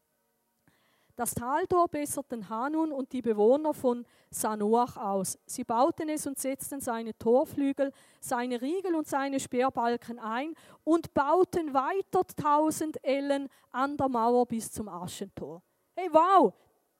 Das 1.14 1.34
Taltor 1.34 1.88
besserten 1.88 2.48
Hanun 2.48 2.90
und 2.90 3.12
die 3.12 3.22
Bewohner 3.22 3.74
von 3.74 4.06
Sanoach 4.30 4.96
aus. 4.96 5.38
Sie 5.44 5.64
bauten 5.64 6.08
es 6.08 6.26
und 6.26 6.38
setzten 6.38 6.80
seine 6.80 7.16
Torflügel, 7.18 7.92
seine 8.20 8.60
Riegel 8.60 8.94
und 8.94 9.06
seine 9.06 9.38
Speerbalken 9.38 10.18
ein 10.18 10.54
und 10.84 11.12
bauten 11.12 11.74
weiter 11.74 12.26
tausend 12.36 13.02
Ellen 13.04 13.48
an 13.70 13.96
der 13.96 14.08
Mauer 14.08 14.46
bis 14.46 14.72
zum 14.72 14.88
Aschentor. 14.88 15.62
Hey, 15.94 16.08
wow! 16.10 16.52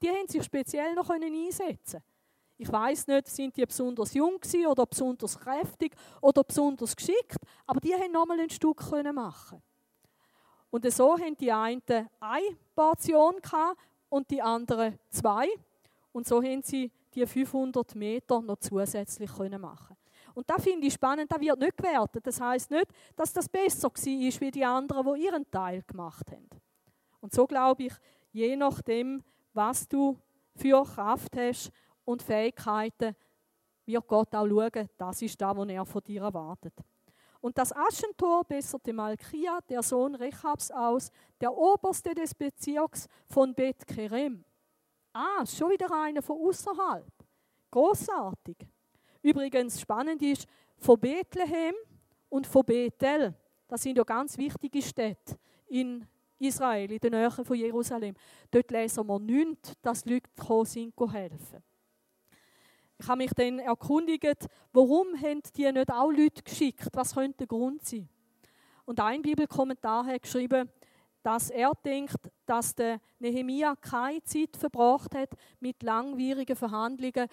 Die 0.02 0.10
haben 0.10 0.28
sich 0.28 0.42
speziell 0.42 0.94
noch 0.94 1.08
einsetzen 1.08 2.02
ich 2.62 2.70
weiß 2.70 3.08
nicht, 3.08 3.26
sind 3.26 3.56
die 3.56 3.66
besonders 3.66 4.14
jung 4.14 4.38
oder 4.68 4.86
besonders 4.86 5.36
kräftig 5.36 5.96
oder 6.20 6.44
besonders 6.44 6.94
geschickt, 6.94 7.38
aber 7.66 7.80
die 7.80 7.92
haben 7.92 8.12
nochmal 8.12 8.38
ein 8.38 8.50
Stück 8.50 8.80
machen 9.12 9.60
Und 10.70 10.92
so 10.92 11.18
haben 11.18 11.36
die 11.36 11.50
einen 11.50 11.82
eine 12.20 12.56
Portion 12.76 13.42
und 14.12 14.30
die 14.30 14.42
anderen 14.42 14.98
zwei. 15.08 15.48
Und 16.12 16.26
so 16.26 16.42
haben 16.42 16.62
sie 16.62 16.92
die 17.14 17.26
500 17.26 17.94
Meter 17.94 18.42
noch 18.42 18.58
zusätzlich 18.58 19.30
machen 19.58 19.96
Und 20.34 20.48
da 20.50 20.58
finde 20.58 20.86
ich 20.86 20.92
spannend, 20.92 21.32
da 21.32 21.40
wird 21.40 21.58
nicht 21.58 21.78
gewertet. 21.78 22.26
Das 22.26 22.38
heißt 22.38 22.70
nicht, 22.70 22.88
dass 23.16 23.32
das 23.32 23.48
besser 23.48 23.88
war 23.88 24.40
wie 24.40 24.50
die 24.50 24.64
anderen, 24.64 25.14
die 25.14 25.24
ihren 25.24 25.50
Teil 25.50 25.82
gemacht 25.86 26.30
haben. 26.30 26.46
Und 27.22 27.32
so 27.32 27.46
glaube 27.46 27.84
ich, 27.84 27.92
je 28.32 28.54
nachdem, 28.54 29.22
was 29.54 29.88
du 29.88 30.18
für 30.56 30.84
Kraft 30.84 31.34
hast 31.34 31.72
und 32.04 32.22
Fähigkeiten 32.22 33.16
wird 33.86 34.06
Gott 34.06 34.34
auch 34.34 34.46
schauen, 34.46 34.90
das 34.98 35.22
ist 35.22 35.40
das, 35.40 35.56
was 35.56 35.68
er 35.68 35.86
von 35.86 36.02
dir 36.02 36.22
erwartet. 36.22 36.74
Und 37.42 37.58
das 37.58 37.74
Aschentor 37.74 38.44
besserte 38.44 38.92
Malkia, 38.92 39.58
der 39.68 39.82
Sohn 39.82 40.14
Rechabs, 40.14 40.70
aus, 40.70 41.10
der 41.40 41.52
Oberste 41.52 42.14
des 42.14 42.32
Bezirks 42.34 43.08
von 43.26 43.52
Bet 43.52 43.84
Kerem. 43.84 44.44
Ah, 45.12 45.44
schon 45.44 45.70
wieder 45.70 45.90
einer 45.90 46.22
von 46.22 46.38
außerhalb. 46.38 47.12
Großartig. 47.68 48.56
Übrigens 49.22 49.80
spannend 49.80 50.22
ist, 50.22 50.46
von 50.78 50.98
Bethlehem 51.00 51.74
und 52.28 52.46
von 52.46 52.64
Bethel, 52.64 53.34
das 53.66 53.82
sind 53.82 53.98
ja 53.98 54.04
ganz 54.04 54.38
wichtige 54.38 54.80
Städte 54.80 55.36
in 55.66 56.06
Israel, 56.38 56.92
in 56.92 56.98
der 56.98 57.10
Nähe 57.10 57.30
von 57.30 57.56
Jerusalem. 57.56 58.14
Dort 58.52 58.70
lesen 58.70 59.06
wir 59.06 59.18
nicht, 59.18 59.72
dass 59.82 60.04
Leute 60.04 60.30
gekommen 60.36 60.64
sind, 60.64 60.94
helfen. 61.12 61.62
Ich 63.02 63.08
habe 63.08 63.18
mich 63.18 63.32
dann 63.32 63.58
erkundigt, 63.58 64.46
warum 64.72 65.20
haben 65.20 65.42
die 65.56 65.72
nicht 65.72 65.90
auch 65.90 66.12
Leute 66.12 66.40
geschickt? 66.40 66.88
Was 66.92 67.14
könnte 67.14 67.38
der 67.38 67.46
Grund 67.48 67.84
sein? 67.84 68.08
Und 68.84 69.00
ein 69.00 69.22
Bibelkommentar 69.22 70.06
hat 70.06 70.22
geschrieben, 70.22 70.70
dass 71.24 71.50
er 71.50 71.72
denkt, 71.84 72.30
dass 72.46 72.76
der 72.76 73.00
Nehemia 73.18 73.74
keine 73.74 74.22
Zeit 74.22 74.56
verbracht 74.56 75.16
hat 75.16 75.30
mit 75.58 75.82
langwierigen 75.82 76.54
Verhandlungen 76.54 77.26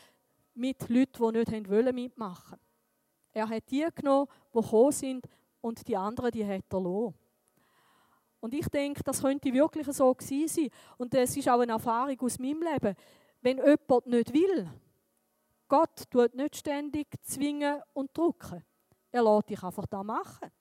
mit 0.56 0.90
Leuten, 0.90 1.34
die 1.34 1.52
nicht 1.52 1.70
wollen 1.70 1.94
mitmachen 1.94 2.58
Er 3.34 3.48
hat 3.48 3.70
die 3.70 3.86
genommen, 3.94 4.28
die 4.52 4.62
gekommen 4.62 4.92
sind, 4.92 5.26
und 5.62 5.88
die 5.88 5.96
anderen, 5.96 6.32
die 6.32 6.48
hat 6.48 6.64
er 6.72 6.82
lassen. 6.82 7.14
Und 8.40 8.56
ich 8.56 8.68
denke, 8.70 9.04
das 9.04 9.22
könnte 9.22 9.54
wirklich 9.54 9.86
so 9.88 10.14
gewesen 10.16 10.48
sein. 10.48 10.70
Und 10.98 11.14
es 11.14 11.38
ist 11.38 11.48
auch 11.48 11.60
eine 11.60 11.74
Erfahrung 11.74 12.20
aus 12.22 12.40
meinem 12.40 12.64
Leben. 12.64 12.96
Wenn 13.42 13.58
jemand 13.58 14.08
nicht 14.08 14.34
will, 14.34 14.68
Gott 15.70 16.10
tut 16.10 16.34
nicht 16.34 16.58
ständig 16.58 17.08
zwingen 17.22 17.82
und 17.94 18.16
drücken. 18.18 18.66
Er 19.12 19.24
lässt 19.24 19.50
dich 19.50 19.64
einfach 19.64 19.86
da 19.86 20.04
machen. 20.04 20.52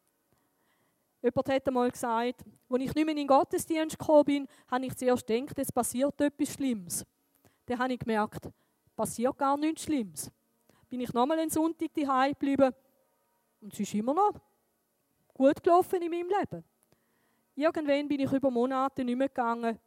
Jemand 1.22 1.48
hat 1.48 1.66
einmal 1.66 1.90
gesagt, 1.90 2.44
als 2.70 2.82
ich 2.82 2.94
nicht 2.94 2.94
mehr 2.94 3.08
in 3.08 3.16
den 3.16 3.26
Gottesdienst 3.26 3.98
gekommen 3.98 4.24
bin, 4.24 4.48
habe 4.70 4.86
ich 4.86 4.94
zuerst 4.94 5.26
gedacht, 5.26 5.58
es 5.58 5.72
passiert 5.72 6.20
etwas 6.20 6.52
Schlimmes. 6.52 7.04
Dann 7.66 7.78
habe 7.78 7.94
ich 7.94 7.98
gemerkt, 7.98 8.48
passiert 8.94 9.36
gar 9.36 9.56
nichts 9.56 9.82
Schlimmes. 9.82 10.30
Bin 10.88 11.00
ich 11.00 11.12
nochmal 11.12 11.38
einen 11.38 11.50
Sonntag 11.50 11.92
daheim 11.94 12.32
geblieben 12.32 12.72
und 13.60 13.72
es 13.72 13.80
ist 13.80 13.94
immer 13.94 14.14
noch 14.14 14.34
gut 15.34 15.62
gelaufen 15.62 16.02
in 16.02 16.10
meinem 16.10 16.28
Leben. 16.28 16.64
Irgendwann 17.56 18.08
bin 18.08 18.20
ich 18.20 18.32
über 18.32 18.50
Monate 18.50 19.04
nicht 19.04 19.16
mehr 19.16 19.28
gegangen 19.28 19.78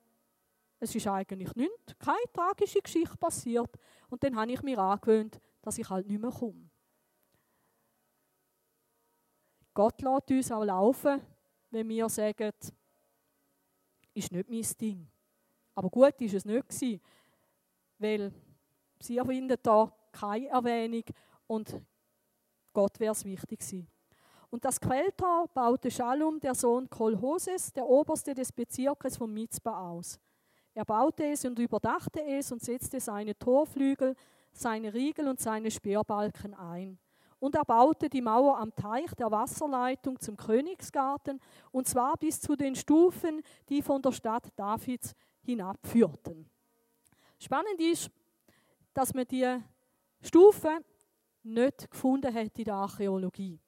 es 0.81 0.95
ist 0.95 1.07
eigentlich 1.07 1.55
nichts, 1.55 1.97
keine 1.99 2.17
tragische 2.33 2.81
Geschichte 2.81 3.15
passiert. 3.15 3.69
Und 4.09 4.23
dann 4.23 4.35
habe 4.35 4.51
ich 4.51 4.63
mir 4.63 4.79
angewöhnt, 4.79 5.39
dass 5.61 5.77
ich 5.77 5.87
halt 5.87 6.07
nicht 6.07 6.19
mehr 6.19 6.31
komme. 6.31 6.69
Gott 9.75 10.01
lässt 10.01 10.31
uns 10.31 10.51
auch 10.51 10.63
laufen, 10.63 11.21
wenn 11.69 11.87
wir 11.87 12.09
sagen, 12.09 12.51
ist 14.13 14.31
nicht 14.31 14.49
mein 14.49 14.65
Ding. 14.81 15.07
Aber 15.75 15.89
gut 15.89 16.19
ist 16.19 16.33
es 16.33 16.45
nicht 16.45 16.67
gewesen, 16.67 16.99
weil 17.99 18.33
sie 18.99 19.19
finden 19.19 19.57
da 19.61 19.93
keine 20.11 20.47
Erwähnung 20.47 21.03
und 21.45 21.79
Gott 22.73 22.99
wäre 22.99 23.11
es 23.11 23.23
wichtig 23.23 23.59
gewesen. 23.59 23.87
Und 24.49 24.65
das 24.65 24.81
Quelltor 24.81 25.47
baute 25.53 25.91
Shalom, 25.91 26.39
der 26.39 26.55
Sohn 26.55 26.89
Kolhoses, 26.89 27.71
der 27.71 27.85
Oberste 27.85 28.33
des 28.33 28.51
Bezirkes 28.51 29.15
von 29.15 29.31
Mitzbah, 29.31 29.91
aus. 29.91 30.19
Er 30.73 30.85
baute 30.85 31.25
es 31.25 31.43
und 31.45 31.59
überdachte 31.59 32.23
es 32.23 32.51
und 32.51 32.61
setzte 32.61 32.99
seine 32.99 33.37
Torflügel, 33.37 34.15
seine 34.53 34.93
Riegel 34.93 35.27
und 35.27 35.39
seine 35.39 35.69
Speerbalken 35.69 36.53
ein. 36.53 36.97
Und 37.39 37.55
er 37.55 37.65
baute 37.65 38.07
die 38.07 38.21
Mauer 38.21 38.57
am 38.59 38.73
Teich 38.75 39.11
der 39.15 39.31
Wasserleitung 39.31 40.19
zum 40.19 40.37
Königsgarten, 40.37 41.39
und 41.71 41.87
zwar 41.87 42.15
bis 42.17 42.39
zu 42.39 42.55
den 42.55 42.75
Stufen, 42.75 43.41
die 43.67 43.81
von 43.81 44.01
der 44.01 44.11
Stadt 44.11 44.47
Davids 44.55 45.15
hinabführten. 45.41 46.49
Spannend 47.39 47.81
ist, 47.81 48.11
dass 48.93 49.13
man 49.13 49.25
die 49.25 49.59
Stufen 50.21 50.85
nicht 51.43 51.89
gefunden 51.89 52.33
hat 52.33 52.59
in 52.59 52.65
der 52.65 52.75
Archäologie. 52.75 53.59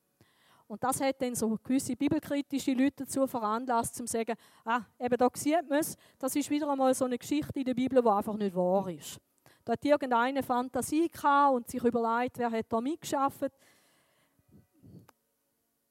Und 0.73 0.83
das 0.83 0.99
hat 1.01 1.21
dann 1.21 1.35
so 1.35 1.55
gewisse 1.63 1.95
bibelkritische 1.95 2.73
Leute 2.73 3.05
dazu 3.05 3.27
veranlasst, 3.27 3.93
zu 3.93 4.07
sagen, 4.07 4.33
ah, 4.65 4.81
eben 4.99 5.17
da 5.17 5.29
sieht 5.31 5.69
man 5.69 5.77
es, 5.77 5.95
das 6.17 6.35
ist 6.35 6.49
wieder 6.49 6.67
einmal 6.67 6.95
so 6.95 7.05
eine 7.05 7.19
Geschichte 7.19 7.59
in 7.59 7.65
der 7.65 7.75
Bibel, 7.75 8.01
die 8.01 8.09
einfach 8.09 8.35
nicht 8.35 8.55
wahr 8.55 8.89
ist. 8.89 9.21
Da 9.63 9.73
hat 9.73 9.85
irgendeine 9.85 10.41
Fantasie 10.41 11.09
gehabt 11.09 11.53
und 11.53 11.69
sich 11.69 11.83
überlegt, 11.83 12.39
wer 12.39 12.49
hat 12.49 12.65
da 12.69 12.81
mitgeschafft. 12.81 13.51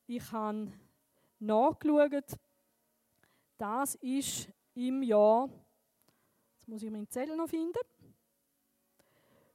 Ich 0.09 0.33
habe 0.33 0.73
nachgeschaut, 1.39 2.37
das 3.59 3.95
ist 3.95 4.49
im 4.75 5.05
Jahr, 5.05 5.49
jetzt 6.57 6.67
muss 6.67 6.83
ich 6.83 6.91
meinen 6.91 7.09
Zettel 7.09 7.37
noch 7.37 7.49
finden, 7.49 7.79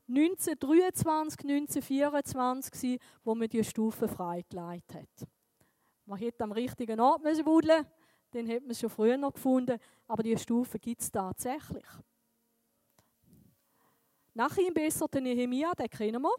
1923, 0.09 1.41
1924, 1.43 2.99
wo 3.23 3.35
man 3.35 3.49
die 3.49 3.63
Stufe 3.63 4.07
freigelegt 4.07 4.93
hat. 4.93 5.27
Man 6.05 6.17
hätte 6.17 6.43
am 6.45 6.53
richtigen 6.53 6.99
Ort 6.99 7.23
müssen 7.23 7.43
buddeln, 7.43 7.85
dann 8.31 8.45
hätte 8.45 8.65
man 8.65 8.75
schon 8.75 8.89
früher 8.89 9.17
noch 9.17 9.33
gefunden, 9.33 9.79
aber 10.07 10.23
die 10.23 10.37
Stufe 10.37 10.79
gibt 10.79 11.01
es 11.01 11.11
tatsächlich. 11.11 11.85
Nach 14.33 14.55
ihm 14.57 14.73
besserte 14.73 15.19
Nehemia, 15.19 15.73
den 15.73 15.89
kennen 15.89 16.21
wir, 16.21 16.35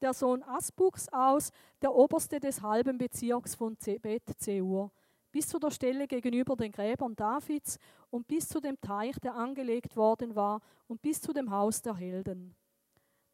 der 0.00 0.14
Sohn 0.14 0.42
Asbuchs 0.42 1.08
aus, 1.10 1.50
der 1.80 1.94
Oberste 1.94 2.40
des 2.40 2.60
halben 2.62 2.98
Bezirks 2.98 3.54
von 3.54 3.76
Bet 4.00 4.24
Zeur, 4.38 4.90
bis 5.30 5.48
zu 5.48 5.58
der 5.58 5.70
Stelle 5.70 6.08
gegenüber 6.08 6.56
den 6.56 6.72
Gräbern 6.72 7.14
Davids 7.14 7.78
und 8.10 8.26
bis 8.26 8.48
zu 8.48 8.60
dem 8.60 8.80
Teich, 8.80 9.18
der 9.20 9.34
angelegt 9.34 9.96
worden 9.96 10.34
war, 10.34 10.60
und 10.88 11.00
bis 11.00 11.20
zu 11.20 11.32
dem 11.32 11.50
Haus 11.50 11.80
der 11.80 11.94
Helden. 11.94 12.56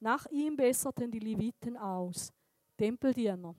Nach 0.00 0.26
ihm 0.30 0.56
besserten 0.56 1.10
die 1.10 1.18
Leviten 1.18 1.76
aus, 1.76 2.32
Tempeldiener. 2.76 3.54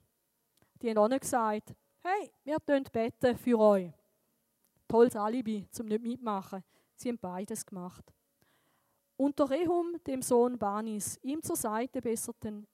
Die 0.82 0.90
haben 0.90 0.98
auch 0.98 1.10
nicht 1.10 1.22
gesagt, 1.22 1.76
hey, 2.02 2.32
wir 2.44 2.58
beten 2.60 3.38
für 3.38 3.60
euch. 3.60 3.92
Tolles 4.88 5.16
Alibi, 5.16 5.68
zum 5.70 5.88
nicht 5.88 6.02
mitmachen. 6.02 6.64
Sie 6.96 7.10
haben 7.10 7.20
beides 7.20 7.66
gemacht. 7.66 8.14
Unter 9.18 9.50
Rehum, 9.50 9.98
dem 10.08 10.22
Sohn 10.22 10.58
Banis, 10.58 11.20
ihm 11.22 11.44
zur 11.44 11.58
Seite 11.58 12.02
besserten 12.02 12.66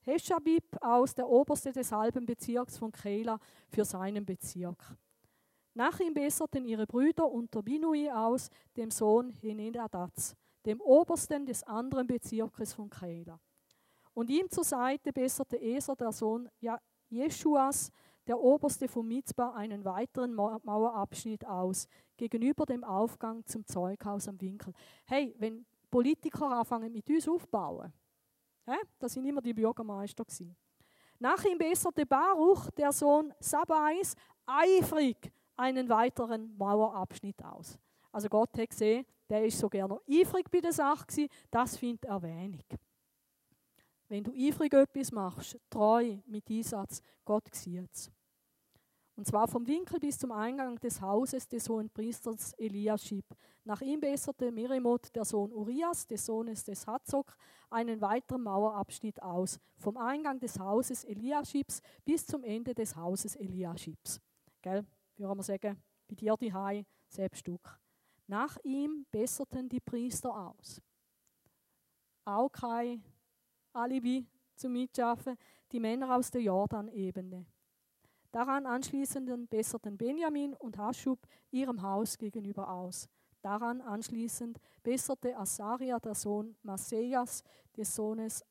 Heshabib 0.00 0.64
aus, 0.80 1.14
der 1.14 1.28
Oberste 1.28 1.70
des 1.70 1.92
halben 1.92 2.26
Bezirks 2.26 2.76
von 2.76 2.90
Kela, 2.90 3.38
für 3.68 3.84
seinen 3.84 4.26
Bezirk. 4.26 4.96
Nach 5.74 5.98
ihm 6.00 6.12
besserten 6.12 6.64
ihre 6.64 6.86
Brüder 6.86 7.30
unter 7.30 7.62
Binui 7.62 8.10
aus, 8.10 8.50
dem 8.76 8.90
Sohn 8.90 9.30
Henedadaz, 9.30 10.36
dem 10.66 10.80
Obersten 10.80 11.46
des 11.46 11.62
anderen 11.64 12.06
Bezirkes 12.06 12.72
von 12.72 12.88
Kela. 12.88 13.40
Und 14.14 14.30
ihm 14.30 14.50
zur 14.50 14.64
Seite 14.64 15.12
besserte 15.12 15.56
Eser, 15.56 15.96
der 15.96 16.12
Sohn 16.12 16.48
Jeschuas, 17.08 17.90
der 18.26 18.38
Oberste 18.38 18.88
von 18.88 19.06
Mitzbah, 19.06 19.54
einen 19.54 19.84
weiteren 19.84 20.34
Mauerabschnitt 20.34 21.46
aus, 21.46 21.88
gegenüber 22.16 22.64
dem 22.66 22.84
Aufgang 22.84 23.44
zum 23.46 23.66
Zeughaus 23.66 24.28
am 24.28 24.40
Winkel. 24.40 24.72
Hey, 25.06 25.34
wenn 25.38 25.66
Politiker 25.90 26.50
anfangen 26.50 26.92
mit 26.92 27.08
uns 27.10 27.28
aufbauen, 27.28 27.92
hä? 28.66 28.76
das 28.98 29.14
sind 29.14 29.26
immer 29.26 29.42
die 29.42 29.52
Bürgermeister 29.52 30.24
gewesen. 30.24 30.56
Nach 31.18 31.44
ihm 31.44 31.58
besserte 31.58 32.06
Baruch, 32.06 32.70
der 32.70 32.92
Sohn 32.92 33.32
Sabais, 33.40 34.14
eifrig 34.46 35.32
einen 35.56 35.88
weiteren 35.88 36.56
Mauerabschnitt 36.56 37.44
aus. 37.44 37.78
Also 38.12 38.28
Gott 38.28 38.56
hat 38.58 38.70
gesehen, 38.70 39.06
der 39.28 39.44
ist 39.44 39.58
so 39.58 39.68
gerne 39.68 39.98
eifrig 40.08 40.50
bei 40.50 40.60
der 40.60 40.72
Sache 40.72 41.06
gewesen, 41.06 41.28
das 41.50 41.76
findet 41.76 42.04
Erwähnung. 42.04 42.62
Wenn 44.08 44.24
du 44.24 44.32
eifrig 44.32 44.74
etwas 44.74 45.10
machst, 45.10 45.58
treu 45.70 46.18
mit 46.26 46.50
Einsatz, 46.50 47.00
Gott 47.24 47.54
sieht 47.54 47.90
es. 47.90 48.12
Und 49.14 49.26
zwar 49.26 49.46
vom 49.46 49.66
Winkel 49.66 50.00
bis 50.00 50.18
zum 50.18 50.32
Eingang 50.32 50.78
des 50.80 51.00
Hauses 51.00 51.46
des 51.46 51.68
hohen 51.68 51.90
Priesters 51.90 52.52
Eliaschib. 52.54 53.24
Nach 53.64 53.80
ihm 53.80 54.00
besserte 54.00 54.50
Miremot, 54.50 55.14
der 55.14 55.24
Sohn 55.24 55.52
Urias, 55.52 56.06
des 56.06 56.24
Sohnes 56.24 56.64
des 56.64 56.86
Hazok, 56.86 57.36
einen 57.70 58.00
weiteren 58.00 58.42
Mauerabschnitt 58.42 59.22
aus, 59.22 59.58
vom 59.76 59.96
Eingang 59.96 60.40
des 60.40 60.58
Hauses 60.58 61.04
Eliaschibs 61.04 61.80
bis 62.04 62.26
zum 62.26 62.42
Ende 62.42 62.74
des 62.74 62.96
Hauses 62.96 63.36
Eliaschibs. 63.36 64.20
Gell? 64.62 64.84
Würde 65.16 65.34
man 65.34 65.42
sagen, 65.42 65.82
bei 66.08 66.14
dir 66.14 66.36
die 66.36 66.52
Hai, 66.52 66.84
selbst 67.08 67.40
Stück. 67.40 67.81
Nach 68.32 68.56
ihm 68.62 69.04
besserten 69.10 69.68
die 69.68 69.80
Priester 69.80 70.34
aus. 70.34 70.80
Auch 72.24 72.48
kein 72.48 73.04
Alibi 73.74 74.26
zum 74.56 74.72
Mitschaffen, 74.72 75.36
die 75.70 75.78
Männer 75.78 76.16
aus 76.16 76.30
der 76.30 76.40
Jordanebene. 76.40 77.44
Daran 78.30 78.64
anschließend 78.64 79.50
besserten 79.50 79.98
Benjamin 79.98 80.54
und 80.54 80.78
Haschub 80.78 81.18
ihrem 81.50 81.82
Haus 81.82 82.16
gegenüber 82.16 82.70
aus. 82.70 83.06
Daran 83.42 83.82
anschließend 83.82 84.58
besserte 84.82 85.36
Asaria, 85.36 86.00
der 86.00 86.14
Sohn 86.14 86.56
Maseas, 86.62 87.42
des 87.76 87.94
Sohnes 87.94 88.42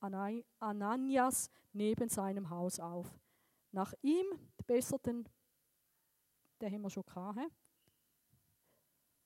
Ananias, 0.59 1.49
neben 1.73 2.07
seinem 2.07 2.51
Haus 2.51 2.79
auf. 2.79 3.19
Nach 3.71 3.95
ihm 4.03 4.27
besserten, 4.67 5.27
der 6.59 6.69
haben 6.69 6.83
wir 6.83 6.91
schon 6.91 7.03
gehabt, 7.03 7.39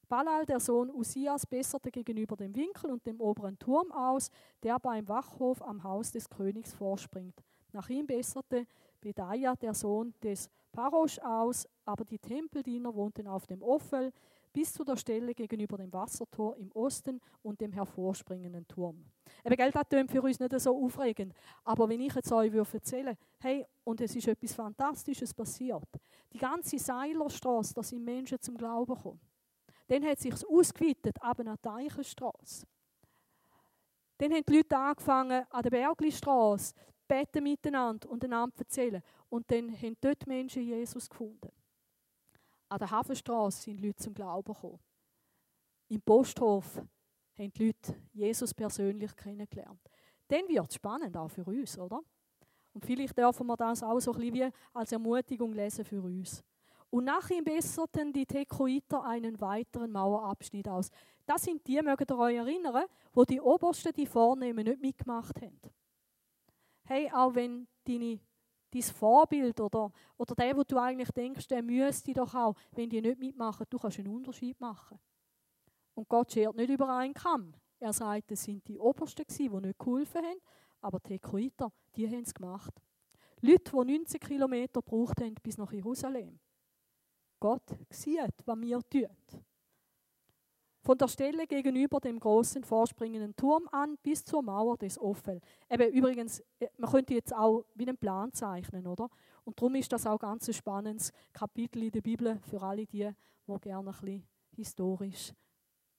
Balal, 0.07 0.45
der 0.45 0.59
Sohn 0.59 0.91
Usias, 0.91 1.45
besserte 1.45 1.91
gegenüber 1.91 2.35
dem 2.35 2.55
Winkel 2.55 2.91
und 2.91 3.05
dem 3.05 3.19
oberen 3.19 3.57
Turm 3.57 3.91
aus, 3.91 4.29
der 4.63 4.79
beim 4.79 5.07
Wachhof 5.07 5.61
am 5.61 5.83
Haus 5.83 6.11
des 6.11 6.29
Königs 6.29 6.73
vorspringt. 6.73 7.43
Nach 7.71 7.89
ihm 7.89 8.05
besserte 8.05 8.67
Bedaja, 9.01 9.55
der 9.55 9.73
Sohn 9.73 10.13
des 10.23 10.49
Parosch, 10.71 11.19
aus, 11.19 11.67
aber 11.85 12.03
die 12.05 12.19
Tempeldiener 12.19 12.93
wohnten 12.93 13.27
auf 13.27 13.47
dem 13.47 13.61
Offel 13.61 14.11
bis 14.55 14.71
zu 14.71 14.85
der 14.85 14.95
Stelle 14.95 15.33
gegenüber 15.33 15.77
dem 15.77 15.91
Wassertor 15.91 16.55
im 16.55 16.71
Osten 16.71 17.19
und 17.43 17.59
dem 17.59 17.73
hervorspringenden 17.73 18.65
Turm. 18.67 19.03
Eben, 19.43 19.55
Geld 19.55 19.75
das 19.75 19.89
klingt 19.89 20.09
für 20.09 20.21
uns 20.21 20.39
nicht 20.39 20.59
so 20.59 20.81
aufregend, 20.81 21.33
aber 21.65 21.89
wenn 21.89 21.99
ich 21.99 22.13
jetzt 22.13 22.31
euch 22.31 22.53
erzählen 22.53 23.17
hey, 23.39 23.65
und 23.83 23.99
es 23.99 24.15
ist 24.15 24.27
etwas 24.27 24.53
Fantastisches 24.53 25.33
passiert, 25.33 25.87
die 26.31 26.37
ganze 26.37 26.79
Seilerstraße, 26.79 27.73
da 27.73 27.83
sind 27.83 28.05
Menschen 28.05 28.39
zum 28.39 28.55
Glauben 28.55 28.95
gekommen. 28.95 29.19
Dann 29.87 30.03
hat 30.05 30.17
es 30.17 30.23
sich 30.23 30.47
ausgeweitet, 30.47 31.21
ab 31.21 31.39
an 31.39 31.57
die 31.63 31.69
Eichenstrasse. 31.69 32.65
Dann 34.17 34.33
haben 34.33 34.43
die 34.47 34.57
Leute 34.57 34.77
angefangen, 34.77 35.45
an 35.49 35.63
der 35.63 35.69
Berglistrasse 35.69 36.73
beten 37.07 37.43
miteinander 37.43 38.09
und 38.09 38.23
einander 38.23 38.59
erzählen. 38.59 39.01
Und 39.29 39.49
dann 39.51 39.71
haben 39.71 39.97
dort 39.99 40.25
Menschen 40.25 40.63
Jesus 40.63 41.09
gefunden. 41.09 41.51
An 42.69 42.79
der 42.79 42.89
Hafenstraße 42.89 43.63
sind 43.63 43.81
Leute 43.81 43.97
zum 43.97 44.13
Glauben 44.13 44.53
gekommen. 44.53 44.79
Im 45.89 46.01
Posthof 46.01 46.77
haben 47.37 47.53
die 47.53 47.67
Leute 47.67 47.95
Jesus 48.11 48.53
persönlich 48.53 49.15
kennengelernt. 49.15 49.81
Dann 50.27 50.47
wird 50.47 50.69
es 50.69 50.75
spannend, 50.75 51.15
auch 51.15 51.27
für 51.27 51.45
uns, 51.45 51.77
oder? 51.77 52.01
Und 52.73 52.85
vielleicht 52.85 53.17
dürfen 53.17 53.45
wir 53.45 53.55
das 53.55 53.83
auch 53.83 53.99
so 53.99 54.11
ein 54.11 54.19
bisschen 54.19 54.33
wie 54.33 54.51
als 54.73 54.91
Ermutigung 54.91 55.53
lesen 55.53 55.85
für 55.85 56.01
uns. 56.01 56.43
Und 56.95 57.03
nach 57.03 57.29
ihm 57.29 57.43
besserten 57.43 58.13
die 58.13 58.25
Tekoiter 58.25 59.03
einen 59.03 59.41
weiteren 59.41 59.91
Mauerabschnitt 59.91 60.69
aus. 60.69 60.89
Das 61.25 61.41
sind 61.41 61.67
die, 61.67 61.81
mögt 61.81 62.09
ihr 62.09 62.17
euch 62.17 62.37
erinnern, 62.37 62.85
wo 63.11 63.25
die 63.25 63.41
Obersten, 63.41 63.91
die 63.91 64.05
Vornehmen, 64.05 64.63
nicht 64.63 64.79
mitgemacht 64.79 65.41
haben. 65.41 65.59
Hey, 66.85 67.11
auch 67.11 67.35
wenn 67.35 67.67
deine, 67.83 68.21
dein 68.71 68.81
Vorbild 68.81 69.59
oder, 69.59 69.91
oder 70.15 70.35
der, 70.35 70.55
wo 70.55 70.63
du 70.63 70.77
eigentlich 70.77 71.11
denkst, 71.11 71.49
der 71.49 71.61
müsste 71.61 72.13
doch 72.13 72.33
auch, 72.33 72.55
wenn 72.71 72.89
die 72.89 73.01
nicht 73.01 73.19
mitmachen, 73.19 73.65
du 73.69 73.77
kannst 73.77 73.99
einen 73.99 74.15
Unterschied 74.15 74.57
machen. 74.61 74.97
Und 75.95 76.07
Gott 76.07 76.31
schert 76.31 76.55
nicht 76.55 76.69
über 76.69 76.87
einen 76.95 77.13
Kamm. 77.13 77.55
Er 77.77 77.91
sagt, 77.91 78.31
es 78.31 78.43
sind 78.43 78.65
die 78.69 78.79
Obersten, 78.79 79.25
die 79.27 79.49
nicht 79.49 79.79
geholfen 79.79 80.23
haben, 80.23 80.39
aber 80.79 81.01
die 81.01 81.19
Tekoiter, 81.19 81.73
die 81.93 82.07
haben 82.07 82.23
es 82.23 82.33
gemacht. 82.33 82.71
Leute, 83.41 83.69
die 83.69 83.97
19 83.97 84.17
Kilometer 84.21 84.81
gebraucht 84.81 85.19
haben 85.19 85.35
bis 85.43 85.57
nach 85.57 85.73
Jerusalem. 85.73 86.39
Gott 87.45 87.77
sieht, 87.91 88.33
was 88.43 88.59
wir 88.59 88.81
tun. 88.89 89.07
Von 90.81 90.97
der 90.97 91.07
Stelle 91.07 91.45
gegenüber 91.45 91.99
dem 91.99 92.19
großen 92.19 92.63
vorspringenden 92.63 93.35
Turm 93.35 93.69
an 93.71 93.99
bis 94.01 94.25
zur 94.25 94.41
Mauer 94.41 94.77
des 94.77 94.97
Offel. 94.97 95.39
Eben 95.69 95.93
übrigens, 95.93 96.39
äh, 96.57 96.69
man 96.79 96.89
könnte 96.89 97.13
jetzt 97.13 97.35
auch 97.35 97.63
wie 97.75 97.87
einen 97.87 97.99
Plan 97.99 98.33
zeichnen, 98.33 98.87
oder? 98.87 99.11
Und 99.43 99.59
darum 99.59 99.75
ist 99.75 99.93
das 99.93 100.07
auch 100.07 100.17
ganz 100.17 100.47
ein 100.47 100.55
spannendes 100.55 101.13
Kapitel 101.33 101.83
in 101.83 101.91
der 101.91 102.01
Bibel 102.01 102.39
für 102.49 102.63
alle 102.63 102.87
die, 102.87 103.11
die 103.47 103.59
gerne 103.59 103.91
ein 103.91 103.95
bisschen 103.95 104.27
historisch 104.55 105.31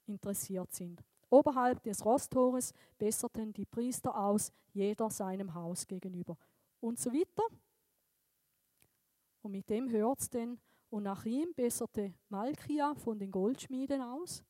interessiert 0.06 0.72
sind. 0.72 1.00
Oberhalb 1.30 1.80
des 1.84 2.04
Rosttores 2.04 2.72
besserten 2.98 3.52
die 3.52 3.66
Priester 3.66 4.18
aus, 4.18 4.50
jeder 4.72 5.10
seinem 5.10 5.54
Haus 5.54 5.86
gegenüber. 5.86 6.36
Und 6.80 6.98
so 6.98 7.12
weiter. 7.12 7.44
Und 9.42 9.52
mit 9.52 9.70
dem 9.70 9.88
hört 9.90 10.18
es 10.18 10.28
dann 10.28 10.58
und 10.90 11.02
nach 11.02 11.24
ihm 11.24 11.52
besserte 11.54 12.14
Malkia 12.28 12.94
von 12.94 13.18
den 13.18 13.30
Goldschmieden 13.30 14.00
aus. 14.00 14.44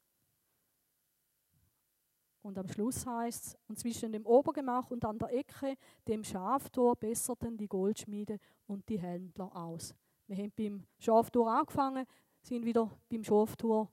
Und 2.43 2.59
am 2.59 2.69
Schluss 2.69 3.05
heißt 3.05 3.45
es, 3.45 3.59
und 3.67 3.79
zwischen 3.79 4.13
dem 4.13 4.25
Obergemach 4.25 4.91
und 4.93 5.05
an 5.05 5.19
der 5.19 5.33
Ecke, 5.33 5.77
dem 6.07 6.23
Schaftor, 6.23 6.95
besserten 6.95 7.57
die 7.57 7.67
Goldschmiede 7.67 8.39
und 8.67 8.89
die 8.89 9.01
Händler 9.01 9.55
aus. 9.57 9.95
Wir 10.29 10.37
haben 10.37 10.53
beim 10.57 10.87
Schaftor 10.99 11.51
angefangen, 11.51 12.07
sind 12.43 12.65
wieder 12.65 12.89
beim 13.09 13.25
Schaftor 13.25 13.91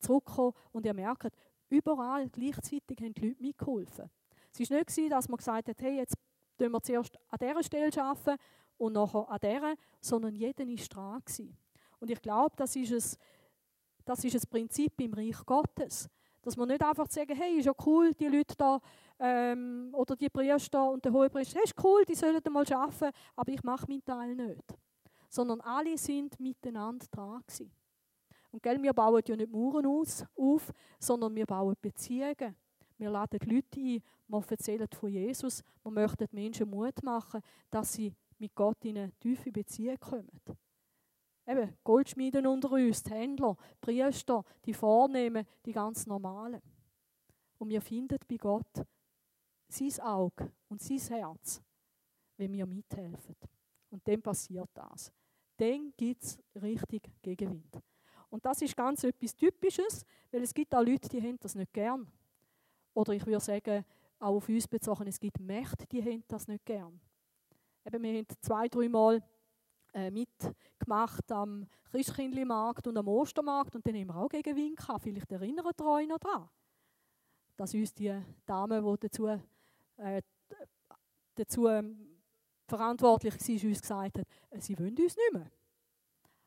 zurückgekommen 0.00 0.54
und 0.72 0.86
ihr 0.86 0.94
merkt, 0.94 1.36
überall 1.68 2.28
gleichzeitig 2.30 2.98
haben 3.00 3.14
die 3.14 3.28
Leute 3.28 3.42
mitgeholfen. 3.42 4.10
Es 4.52 4.70
war 4.70 4.78
nicht, 4.78 5.12
dass 5.12 5.28
man 5.28 5.36
gesagt 5.36 5.68
hat, 5.68 5.80
hey, 5.80 5.98
jetzt 5.98 6.16
tun 6.58 6.72
wir 6.72 6.82
zuerst 6.82 7.16
an 7.28 7.38
dieser 7.40 7.62
Stelle 7.62 8.02
arbeiten 8.02 8.40
und 8.76 8.92
nachher 8.92 9.28
an 9.28 9.38
dieser, 9.40 9.74
sondern 10.00 10.34
jeder 10.34 10.66
war 10.66 10.88
dran. 10.88 11.22
Gewesen. 11.24 11.63
Und 12.00 12.10
ich 12.10 12.20
glaube, 12.20 12.54
das 12.56 12.76
ist 12.76 12.92
ein, 12.92 13.18
das 14.04 14.24
ist 14.24 14.34
ein 14.34 14.50
Prinzip 14.50 15.00
im 15.00 15.14
Reich 15.14 15.44
Gottes. 15.44 16.08
Dass 16.42 16.56
man 16.56 16.68
nicht 16.68 16.82
einfach 16.82 17.08
sagen, 17.08 17.34
hey, 17.34 17.58
ist 17.58 17.64
ja 17.64 17.72
cool, 17.86 18.12
die 18.12 18.26
Leute 18.26 18.54
da 18.56 18.80
ähm, 19.18 19.90
oder 19.92 20.14
die 20.14 20.28
Priester 20.28 20.90
und 20.90 21.04
der 21.04 21.12
Hohepriester, 21.12 21.56
hey, 21.56 21.64
ist 21.64 21.82
cool, 21.82 22.04
die 22.04 22.14
sollen 22.14 22.40
mal 22.50 22.70
arbeiten, 22.72 23.16
aber 23.34 23.52
ich 23.52 23.62
mache 23.62 23.86
meinen 23.88 24.04
Teil 24.04 24.34
nicht. 24.34 24.74
Sondern 25.30 25.60
alle 25.62 25.96
sind 25.96 26.38
miteinander 26.38 27.06
dran 27.10 27.42
gewesen. 27.46 27.72
Und 28.50 28.62
gell, 28.62 28.80
wir 28.80 28.92
bauen 28.92 29.22
ja 29.26 29.34
nicht 29.34 29.50
Mauern 29.50 29.86
aus, 29.86 30.24
auf, 30.36 30.72
sondern 31.00 31.34
wir 31.34 31.46
bauen 31.46 31.74
Beziehungen. 31.80 32.54
Wir 32.98 33.10
laden 33.10 33.40
die 33.40 33.54
Leute 33.54 33.80
ein, 33.80 34.02
wir 34.28 34.44
erzählen 34.48 34.88
von 34.92 35.10
Jesus, 35.10 35.62
wir 35.82 35.90
möchten 35.90 36.28
Menschen 36.30 36.70
Mut 36.70 37.02
machen, 37.02 37.40
dass 37.70 37.94
sie 37.94 38.14
mit 38.38 38.54
Gott 38.54 38.84
in 38.84 38.98
eine 38.98 39.12
tiefe 39.18 39.50
Beziehung 39.50 39.98
kommen. 39.98 40.40
Eben, 41.46 41.76
Goldschmieden 41.84 42.46
unter 42.46 42.72
uns, 42.72 43.02
die 43.02 43.10
Händler, 43.10 43.56
Priester, 43.80 44.44
die 44.64 44.72
Vornehmen, 44.72 45.46
die 45.64 45.72
ganz 45.72 46.06
Normalen. 46.06 46.62
Und 47.58 47.68
wir 47.68 47.82
finden 47.82 48.18
bei 48.26 48.36
Gott 48.36 48.84
sein 49.68 50.00
Auge 50.00 50.50
und 50.68 50.80
sein 50.80 50.98
Herz, 50.98 51.62
wenn 52.36 52.52
wir 52.52 52.66
mithelfen. 52.66 53.36
Und 53.90 54.06
dann 54.08 54.22
passiert 54.22 54.70
das. 54.74 55.12
Dann 55.56 55.92
gibt 55.96 56.22
es 56.22 56.38
richtig 56.60 57.10
Gegenwind. 57.22 57.80
Und 58.30 58.44
das 58.44 58.62
ist 58.62 58.76
ganz 58.76 59.04
etwas 59.04 59.36
Typisches, 59.36 60.04
weil 60.32 60.42
es 60.42 60.52
gibt 60.52 60.74
auch 60.74 60.82
Leute, 60.82 61.08
die 61.08 61.22
haben 61.22 61.38
das 61.38 61.54
nicht 61.54 61.72
gern. 61.72 62.10
Oder 62.94 63.12
ich 63.12 63.24
würde 63.26 63.40
sagen, 63.40 63.84
auch 64.18 64.36
auf 64.36 64.48
uns 64.48 64.66
bezogen, 64.66 65.06
es 65.06 65.20
gibt 65.20 65.38
Mächte, 65.38 65.86
die 65.86 66.02
haben 66.02 66.24
das 66.26 66.48
nicht 66.48 66.64
gern. 66.64 67.00
Eben, 67.84 68.02
wir 68.02 68.18
haben 68.18 68.26
zwei, 68.40 68.68
drei 68.68 68.88
Mal 68.88 69.22
äh, 69.94 70.10
mitgemacht 70.10 71.30
am 71.32 71.66
Christkindlmarkt 71.84 72.86
und 72.86 72.96
am 72.96 73.08
Ostermarkt 73.08 73.76
und 73.76 73.86
dann 73.86 73.94
haben 73.94 74.08
wir 74.08 74.16
auch 74.16 74.28
gegen 74.28 74.56
Wind 74.56 74.76
gehabt. 74.76 75.04
Vielleicht 75.04 75.30
erinnert 75.30 75.80
ihr 75.80 75.86
euch 75.86 76.06
noch 76.06 76.18
daran, 76.18 76.48
dass 77.56 77.72
uns 77.72 77.94
die 77.94 78.20
Dame, 78.44 78.82
die 78.82 79.08
dazu, 79.08 79.26
äh, 79.96 80.22
dazu 81.36 81.68
ähm, 81.68 82.20
verantwortlich 82.66 83.34
war, 83.34 83.68
uns 83.68 83.80
gesagt 83.80 84.18
hat, 84.18 84.26
äh, 84.50 84.60
sie 84.60 84.78
wollen 84.78 84.96
uns 84.98 85.16
nicht 85.16 85.32
mehr. 85.32 85.50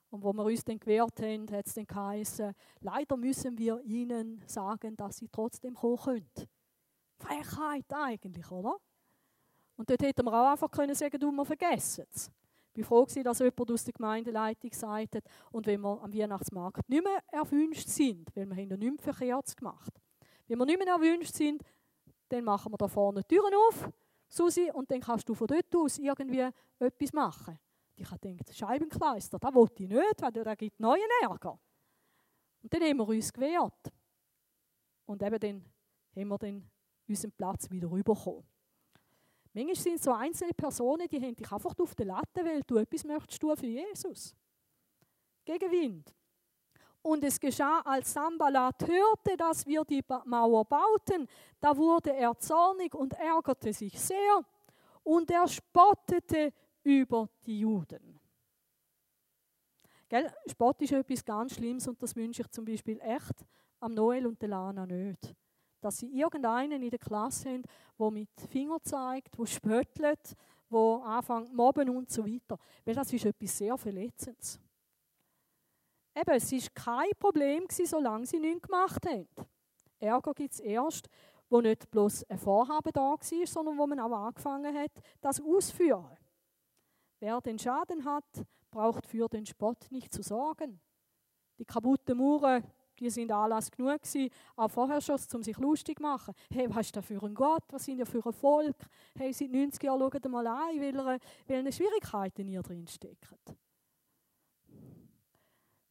Und 0.09 0.23
wo 0.23 0.33
wir 0.33 0.43
uns 0.43 0.63
dann 0.63 0.79
gewehrt 0.79 1.19
haben, 1.21 1.49
hat 1.51 1.67
es 1.67 1.73
dann 1.73 1.85
geheißen, 1.85 2.53
leider 2.79 3.17
müssen 3.17 3.57
wir 3.57 3.81
ihnen 3.81 4.41
sagen, 4.45 4.95
dass 4.95 5.17
sie 5.17 5.27
trotzdem 5.29 5.75
kommen 5.75 5.97
können. 5.97 6.31
Frechheit 7.17 7.85
eigentlich, 7.93 8.49
oder? 8.51 8.77
Und 9.75 9.89
dort 9.89 10.01
hätten 10.01 10.25
wir 10.25 10.33
auch 10.33 10.51
einfach 10.51 10.71
können 10.71 10.95
sagen, 10.95 11.19
du, 11.19 11.31
wir 11.31 11.45
vergessen 11.45 12.05
es. 12.09 12.31
War 12.77 12.83
froh, 12.83 13.05
dass 13.05 13.39
jemand 13.39 13.71
aus 13.71 13.83
der 13.83 13.93
Gemeindeleitung 13.93 14.69
gesagt 14.69 15.15
hat, 15.15 15.23
und 15.51 15.65
wenn 15.65 15.81
wir 15.81 16.01
am 16.01 16.13
Weihnachtsmarkt 16.13 16.87
nicht 16.87 17.03
mehr 17.03 17.23
erwünscht 17.31 17.87
sind, 17.87 18.29
weil 18.35 18.45
wir 18.45 18.55
haben 18.55 18.69
ja 18.69 18.77
nichts 18.77 19.03
verkehrt 19.03 19.57
gemacht, 19.57 19.93
wenn 20.47 20.59
wir 20.59 20.65
nicht 20.65 20.77
mehr 20.77 20.93
erwünscht 20.93 21.33
sind, 21.33 21.63
dann 22.29 22.43
machen 22.43 22.71
wir 22.71 22.77
da 22.77 22.87
vorne 22.87 23.21
die 23.21 23.35
Türen 23.35 23.53
auf, 23.67 23.89
Susi, 24.29 24.69
und 24.71 24.91
dann 24.91 24.99
kannst 24.99 25.27
du 25.27 25.33
von 25.33 25.47
dort 25.47 25.75
aus 25.75 25.97
irgendwie 25.97 26.49
etwas 26.79 27.13
machen. 27.13 27.57
Ich 27.95 28.11
habe 28.11 28.19
gedacht, 28.19 28.53
Scheibenkleister, 28.53 29.39
das 29.39 29.53
wollte 29.55 29.83
ich 29.83 29.89
nicht, 29.89 30.21
weil 30.21 30.31
da 30.31 30.55
gibt 30.55 30.79
neuen 30.79 31.09
Ärger. 31.21 31.59
Und 32.61 32.73
dann 32.73 32.81
haben 32.83 32.97
wir 32.97 33.07
uns 33.07 33.33
gewehrt. 33.33 33.91
Und 35.05 35.23
eben 35.23 35.39
dann 35.39 35.65
haben 36.15 36.27
wir 36.27 36.37
dann 36.37 36.69
unseren 37.07 37.31
Platz 37.31 37.71
wieder 37.71 37.89
rübergekommen. 37.89 38.43
Manchmal 39.57 39.75
sind 39.75 39.95
es 39.95 40.03
so 40.03 40.11
einzelne 40.11 40.53
Personen, 40.53 41.07
die 41.07 41.19
haben 41.19 41.35
dich 41.35 41.51
einfach 41.51 41.73
auf 41.79 41.95
der 41.95 42.05
Latte, 42.05 42.45
weil 42.45 42.61
du 42.61 42.77
etwas 42.77 43.03
möchtest 43.03 43.41
tun 43.41 43.57
für 43.57 43.65
Jesus. 43.65 44.35
Gegenwind. 45.43 46.13
Und 47.01 47.23
es 47.23 47.39
geschah, 47.39 47.81
als 47.81 48.13
Sambalat 48.13 48.87
hörte, 48.87 49.35
dass 49.35 49.65
wir 49.65 49.83
die 49.83 50.03
Mauer 50.25 50.63
bauten, 50.63 51.27
da 51.59 51.75
wurde 51.75 52.13
er 52.13 52.37
zornig 52.37 52.93
und 52.93 53.13
ärgerte 53.13 53.73
sich 53.73 53.99
sehr 53.99 54.45
und 55.01 55.31
er 55.31 55.47
spottete 55.47 56.53
über 56.83 57.27
die 57.43 57.61
Juden. 57.61 58.19
Gell? 60.07 60.31
Spott 60.45 60.79
ist 60.83 60.91
etwas 60.91 61.25
ganz 61.25 61.55
Schlimmes 61.55 61.87
und 61.87 61.99
das 62.03 62.15
wünsche 62.15 62.43
ich 62.43 62.51
zum 62.51 62.63
Beispiel 62.63 62.99
echt 62.99 63.43
am 63.79 63.95
Noel 63.95 64.27
und 64.27 64.39
der 64.39 64.49
Lana 64.49 64.85
nicht. 64.85 65.35
Dass 65.79 65.97
sie 65.97 66.07
irgendeinen 66.07 66.81
in 66.81 66.89
der 66.89 66.99
Klasse 66.99 67.49
haben, 67.49 67.63
der 67.99 68.11
mit 68.11 68.29
Finger 68.49 68.81
zeigt, 68.81 69.37
der 69.37 69.45
spöttelt, 69.45 70.35
der 70.71 71.01
anfängt 71.05 71.53
mobben 71.53 71.89
und 71.89 72.09
so 72.09 72.25
weiter. 72.25 72.57
Weil 72.83 72.95
das 72.95 73.13
ist 73.13 73.25
etwas 73.25 73.57
sehr 73.57 73.77
Verletzendes. 73.77 74.59
Eben, 76.15 76.31
es 76.31 76.51
war 76.51 76.69
kein 76.73 77.11
Problem, 77.19 77.65
solange 77.69 78.25
sie 78.25 78.39
nichts 78.39 78.63
gemacht 78.63 79.05
haben. 79.05 79.27
Ärger 79.99 80.33
gibt 80.33 80.53
es 80.53 80.59
erst, 80.59 81.09
wo 81.49 81.61
nicht 81.61 81.89
bloß 81.89 82.23
ein 82.29 82.37
Vorhaben 82.39 82.91
da 82.91 83.01
war, 83.01 83.47
sondern 83.47 83.77
wo 83.77 83.87
man 83.87 83.99
auch 83.99 84.11
angefangen 84.11 84.75
hat, 84.75 84.91
das 85.21 85.39
auszuführen. 85.39 86.17
Wer 87.19 87.39
den 87.41 87.57
Schaden 87.57 88.03
hat, 88.03 88.25
braucht 88.69 89.05
für 89.07 89.27
den 89.27 89.45
Spott 89.45 89.87
nicht 89.89 90.13
zu 90.13 90.21
sorgen. 90.21 90.79
Die 91.57 91.65
kaputten 91.65 92.17
Mauern, 92.17 92.63
die 92.99 93.09
sind 93.09 93.31
Anlass 93.31 93.71
genug 93.71 94.01
gewesen, 94.01 94.29
auch 94.55 94.69
vorher 94.69 95.01
schon, 95.01 95.19
um 95.33 95.43
sich 95.43 95.57
lustig 95.57 95.97
zu 95.97 96.03
machen. 96.03 96.33
Hey, 96.51 96.67
was 96.69 96.87
ist 96.87 96.95
da 96.95 97.01
für 97.01 97.21
ein 97.23 97.33
Gott? 97.33 97.63
Was 97.69 97.85
sind 97.85 97.99
ihr 97.99 98.05
für 98.05 98.25
ein 98.25 98.33
Volk? 98.33 98.75
Hey, 99.17 99.33
seit 99.33 99.51
90 99.51 99.83
Jahren 99.83 99.99
schaut 99.99 100.29
mal 100.29 100.47
an, 100.47 100.79
welche, 100.79 101.19
welche 101.47 101.71
Schwierigkeiten 101.71 102.47
ihr 102.47 102.61
drin 102.61 102.87
steckt. 102.87 103.27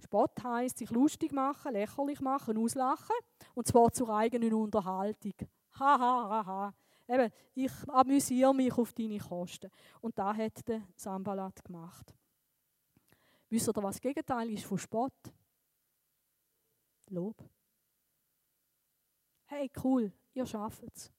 Spott 0.07 0.43
heisst, 0.43 0.79
sich 0.79 0.91
lustig 0.91 1.33
machen, 1.33 1.73
lächerlich 1.73 2.21
machen, 2.21 2.57
auslachen. 2.59 3.17
Und 3.55 3.67
zwar 3.67 3.93
zur 3.93 4.09
eigenen 4.11 4.55
Unterhaltung. 4.55 5.35
Ha, 5.81 5.99
ha, 5.99 6.29
ha, 6.29 6.47
ha. 6.47 6.75
Eben, 7.09 7.33
ich 7.55 7.73
amüsiere 7.89 8.55
mich 8.55 8.73
auf 8.77 8.93
deine 8.93 9.19
Kosten. 9.19 9.71
Und 10.01 10.19
da 10.19 10.35
hat 10.35 10.67
der 10.69 10.83
Sambalat 10.95 11.65
gemacht. 11.65 12.15
Wisst 13.49 13.69
ihr, 13.69 13.83
was 13.83 13.97
das 13.97 14.01
Gegenteil 14.01 14.51
ist 14.51 14.65
von 14.65 14.79
Spott? 14.79 15.13
Lob. 17.11 17.37
Hey, 19.47 19.71
cool, 19.83 20.13
ihr 20.35 20.47
schafft 20.47 20.83
es. 20.83 21.13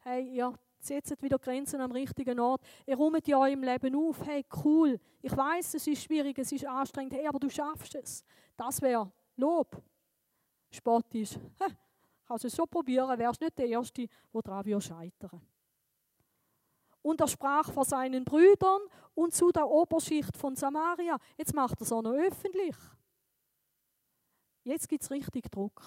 Hey, 0.00 0.28
ihr 0.28 0.52
setzt 0.80 1.22
wieder 1.22 1.38
Grenzen 1.38 1.80
am 1.80 1.92
richtigen 1.92 2.38
Ort. 2.40 2.62
Ihr 2.86 2.96
räumt 2.96 3.26
ja 3.26 3.46
im 3.46 3.62
Leben 3.62 3.94
auf. 3.94 4.24
Hey, 4.26 4.44
cool. 4.64 5.00
Ich 5.22 5.34
weiß, 5.34 5.74
es 5.74 5.86
ist 5.86 6.02
schwierig, 6.02 6.38
es 6.38 6.52
ist 6.52 6.66
anstrengend. 6.66 7.14
Hey, 7.14 7.26
aber 7.26 7.38
du 7.38 7.48
schaffst 7.48 7.94
es. 7.94 8.24
Das 8.56 8.82
wäre 8.82 9.10
Lob. 9.36 9.82
Spott 10.70 11.14
ist, 11.14 11.38
kannst 12.26 12.44
es 12.44 12.56
schon 12.56 12.68
probieren, 12.68 13.18
wärst 13.18 13.40
nicht 13.40 13.56
der 13.56 13.68
Erste, 13.68 14.08
der 14.32 14.42
daran 14.42 14.80
scheitern 14.80 15.40
Und 17.00 17.20
er 17.20 17.28
sprach 17.28 17.70
vor 17.72 17.84
seinen 17.84 18.24
Brüdern 18.24 18.80
und 19.14 19.32
zu 19.32 19.52
der 19.52 19.68
Oberschicht 19.68 20.36
von 20.36 20.56
Samaria. 20.56 21.16
Jetzt 21.36 21.54
macht 21.54 21.80
er 21.80 21.82
es 21.82 21.92
auch 21.92 22.02
noch 22.02 22.12
öffentlich. 22.12 22.74
Jetzt 24.64 24.88
gibt 24.88 25.02
es 25.02 25.10
richtig 25.10 25.50
Druck. 25.50 25.82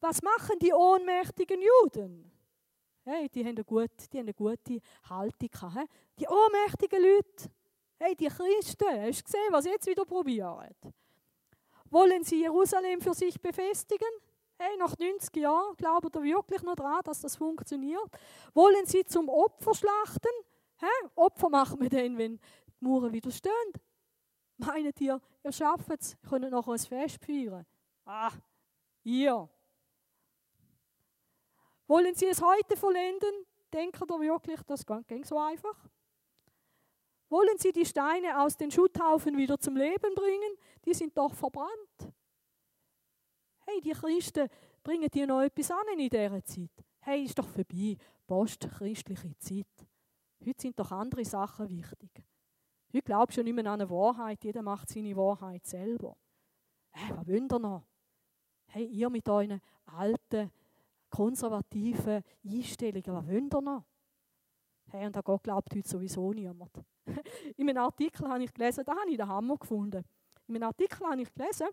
Was 0.00 0.22
machen 0.22 0.56
die 0.60 0.72
ohnmächtigen 0.72 1.60
Juden? 1.60 2.30
Hey, 3.02 3.28
die 3.28 3.40
haben 3.40 3.56
eine 3.56 3.64
gute, 3.64 4.08
die 4.12 4.18
haben 4.18 4.26
eine 4.26 4.34
gute 4.34 4.80
Haltung 5.08 5.48
gehabt. 5.50 5.90
Die 6.20 6.28
ohnmächtigen 6.28 7.02
Leute, 7.02 7.50
hey, 7.98 8.14
die 8.14 8.28
Christen, 8.28 8.86
hast 8.88 9.20
du 9.20 9.24
gesehen, 9.24 9.48
was 9.50 9.64
sie 9.64 9.70
jetzt 9.70 9.86
wieder 9.88 10.04
probieren? 10.04 10.74
Wollen 11.90 12.22
sie 12.22 12.42
Jerusalem 12.42 13.00
für 13.00 13.14
sich 13.14 13.40
befestigen? 13.40 14.08
Hey, 14.56 14.76
nach 14.76 14.96
90 14.96 15.34
Jahren 15.36 15.74
glaubt 15.76 16.14
ihr 16.14 16.22
wirklich 16.22 16.62
noch 16.62 16.76
daran, 16.76 17.00
dass 17.04 17.20
das 17.20 17.34
funktioniert? 17.34 18.10
Wollen 18.54 18.86
sie 18.86 19.04
zum 19.04 19.28
Opfer 19.28 19.74
schlachten? 19.74 20.30
Hä? 20.76 21.08
Opfer 21.16 21.48
machen 21.48 21.80
wir 21.80 21.88
dann, 21.88 22.16
wenn 22.16 22.38
die 22.38 22.84
Mauern 22.84 23.12
wieder 23.12 23.30
stehen. 23.32 23.72
Meint 24.58 25.00
ihr, 25.00 25.20
ihr 25.44 25.52
schafft 25.52 25.90
es, 25.90 26.16
könnt 26.28 26.50
noch 26.50 26.68
ein 26.68 26.78
Fest 26.78 27.24
feiern? 27.24 27.64
Ah, 28.04 28.32
ihr. 29.04 29.48
Wollen 31.86 32.14
Sie 32.14 32.26
es 32.26 32.42
heute 32.42 32.76
vollenden? 32.76 33.46
Denken 33.72 34.04
ihr 34.10 34.20
wirklich, 34.20 34.60
das 34.62 34.84
ging 35.06 35.24
so 35.24 35.38
einfach? 35.38 35.88
Wollen 37.28 37.58
Sie 37.58 37.72
die 37.72 37.86
Steine 37.86 38.40
aus 38.42 38.56
den 38.56 38.70
Schutthaufen 38.70 39.36
wieder 39.36 39.58
zum 39.58 39.76
Leben 39.76 40.14
bringen? 40.14 40.56
Die 40.84 40.94
sind 40.94 41.16
doch 41.16 41.34
verbrannt. 41.34 42.12
Hey, 43.66 43.80
die 43.80 43.92
Christen 43.92 44.48
bringen 44.82 45.10
dir 45.10 45.26
noch 45.26 45.42
etwas 45.42 45.70
an 45.70 45.86
in 45.92 46.08
dieser 46.08 46.44
Zeit. 46.44 46.70
Hey, 47.00 47.24
ist 47.24 47.38
doch 47.38 47.48
vorbei, 47.48 47.96
postchristliche 48.26 49.38
Zeit. 49.38 49.66
Heute 50.40 50.62
sind 50.62 50.78
doch 50.78 50.90
andere 50.90 51.24
Sachen 51.24 51.68
wichtig. 51.68 52.10
Heute 52.90 53.02
glaubst 53.02 53.36
du 53.36 53.44
nicht 53.44 53.54
mehr 53.54 53.66
an 53.66 53.80
eine 53.80 53.90
Wahrheit, 53.90 54.42
jeder 54.42 54.62
macht 54.62 54.88
seine 54.88 55.14
Wahrheit 55.14 55.66
selber. 55.66 56.16
Hey, 56.90 57.14
was 57.14 57.26
wollt 57.26 57.52
ihr 57.52 57.58
noch? 57.58 57.84
Hey, 58.66 58.86
ihr 58.86 59.10
mit 59.10 59.28
euren 59.28 59.60
alten 59.84 60.50
konservativen 61.10 62.22
Einstellungen. 62.44 63.06
Was 63.06 63.26
wollt 63.26 63.54
ihr 63.54 63.60
noch? 63.60 63.84
Hey, 64.86 65.06
und 65.06 65.16
an 65.16 65.22
Gott 65.22 65.42
glaubt 65.42 65.74
heute 65.74 65.86
sowieso 65.86 66.32
niemand. 66.32 66.82
in 67.56 67.68
einem 67.68 67.82
Artikel 67.82 68.26
habe 68.26 68.42
ich 68.44 68.54
gelesen, 68.54 68.84
da 68.86 68.92
habe 68.92 69.10
ich 69.10 69.18
den 69.18 69.28
Hammer 69.28 69.58
gefunden. 69.58 70.02
In 70.46 70.56
einem 70.56 70.64
Artikel 70.64 71.06
habe 71.06 71.20
ich 71.20 71.32
gelesen, 71.34 71.68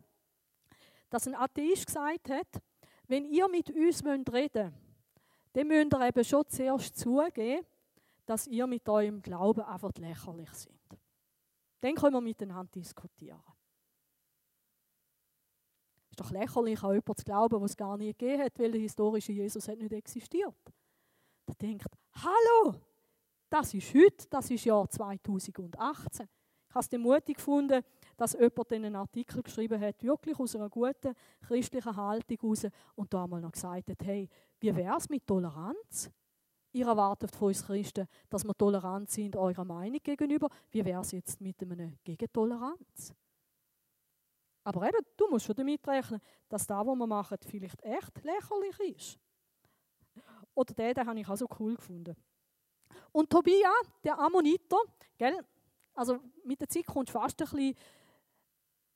dass 1.09 1.27
ein 1.27 1.35
Atheist 1.35 1.87
gesagt 1.87 2.29
hat, 2.29 2.61
wenn 3.07 3.23
ihr 3.23 3.47
mit 3.47 3.69
uns 3.69 4.03
reden 4.03 4.25
wollt, 4.27 4.55
dann 5.53 5.67
müsst 5.67 5.93
ihr 5.93 6.07
eben 6.07 6.23
schon 6.25 6.43
zuerst 6.49 6.97
zugeben, 6.97 7.65
dass 8.25 8.47
ihr 8.47 8.67
mit 8.67 8.87
eurem 8.89 9.21
Glauben 9.21 9.61
einfach 9.61 9.93
lächerlich 9.97 10.51
seid. 10.51 10.73
Dann 11.85 11.93
können 11.93 12.13
wir 12.15 12.21
miteinander 12.21 12.71
diskutieren. 12.71 13.43
Ist 16.09 16.19
doch 16.19 16.31
lächerlich, 16.31 16.81
an 16.81 16.93
jemanden 16.93 17.15
zu 17.15 17.23
glauben, 17.23 17.61
was 17.61 17.71
es 17.71 17.77
gar 17.77 17.95
nie 17.95 18.07
gegeben 18.07 18.41
hat, 18.41 18.57
weil 18.57 18.71
der 18.71 18.81
historische 18.81 19.31
Jesus 19.31 19.67
hat 19.67 19.77
nicht 19.77 19.93
existiert. 19.93 20.55
Da 21.45 21.53
denkt, 21.53 21.85
hallo, 22.13 22.73
das 23.51 23.71
ist 23.75 23.93
heute, 23.93 24.27
das 24.31 24.49
ist 24.49 24.65
Jahr 24.65 24.89
2018. 24.89 26.27
Ich 26.69 26.73
habe 26.73 26.87
es 26.91 26.99
mutig 26.99 27.37
gefunden, 27.37 27.83
dass 28.17 28.33
jemand 28.33 28.73
einen 28.73 28.95
Artikel 28.95 29.43
geschrieben 29.43 29.79
hat, 29.79 30.01
wirklich 30.01 30.39
aus 30.39 30.55
einer 30.55 30.71
guten 30.71 31.13
christlichen 31.41 31.95
Haltung 31.95 32.37
heraus 32.41 32.65
und 32.95 33.13
da 33.13 33.25
einmal 33.25 33.41
noch 33.41 33.51
gesagt 33.51 33.91
hat, 33.91 34.03
hey, 34.03 34.27
wie 34.59 34.75
wäre 34.75 34.97
es 34.97 35.07
mit 35.07 35.27
Toleranz? 35.27 36.09
Ihr 36.75 36.87
erwartet 36.87 37.31
von 37.33 37.47
uns 37.47 37.65
Christen, 37.65 38.05
dass 38.29 38.43
wir 38.43 38.53
tolerant 38.53 39.09
sind 39.09 39.37
eurer 39.37 39.63
Meinung 39.63 40.01
gegenüber. 40.03 40.49
Wie 40.71 40.83
wäre 40.83 40.99
es 40.99 41.13
jetzt 41.13 41.39
mit 41.39 41.61
einer 41.61 41.93
Gegentoleranz? 42.03 43.13
Aber 44.65 44.85
eben, 44.85 44.97
du 45.15 45.29
musst 45.29 45.45
schon 45.45 45.55
damit 45.55 45.87
rechnen, 45.87 46.19
dass 46.49 46.67
das, 46.67 46.85
was 46.85 46.95
wir 46.97 47.07
machen, 47.07 47.37
vielleicht 47.47 47.81
echt 47.81 48.21
lächerlich 48.25 48.79
ist. 48.93 49.19
Oder 50.53 50.73
den, 50.73 50.93
den 50.93 51.07
habe 51.07 51.17
ich 51.17 51.29
auch 51.29 51.37
so 51.37 51.47
cool 51.61 51.75
gefunden. 51.75 52.13
Und 53.13 53.29
Tobia, 53.29 53.71
der 54.03 54.19
Ammoniter, 54.19 54.79
gell? 55.17 55.45
also 55.93 56.19
mit 56.43 56.59
der 56.59 56.67
Zeit 56.67 56.87
kommst 56.87 57.13
du 57.13 57.17
fast 57.17 57.41
ein 57.41 57.47
bisschen 57.47 57.75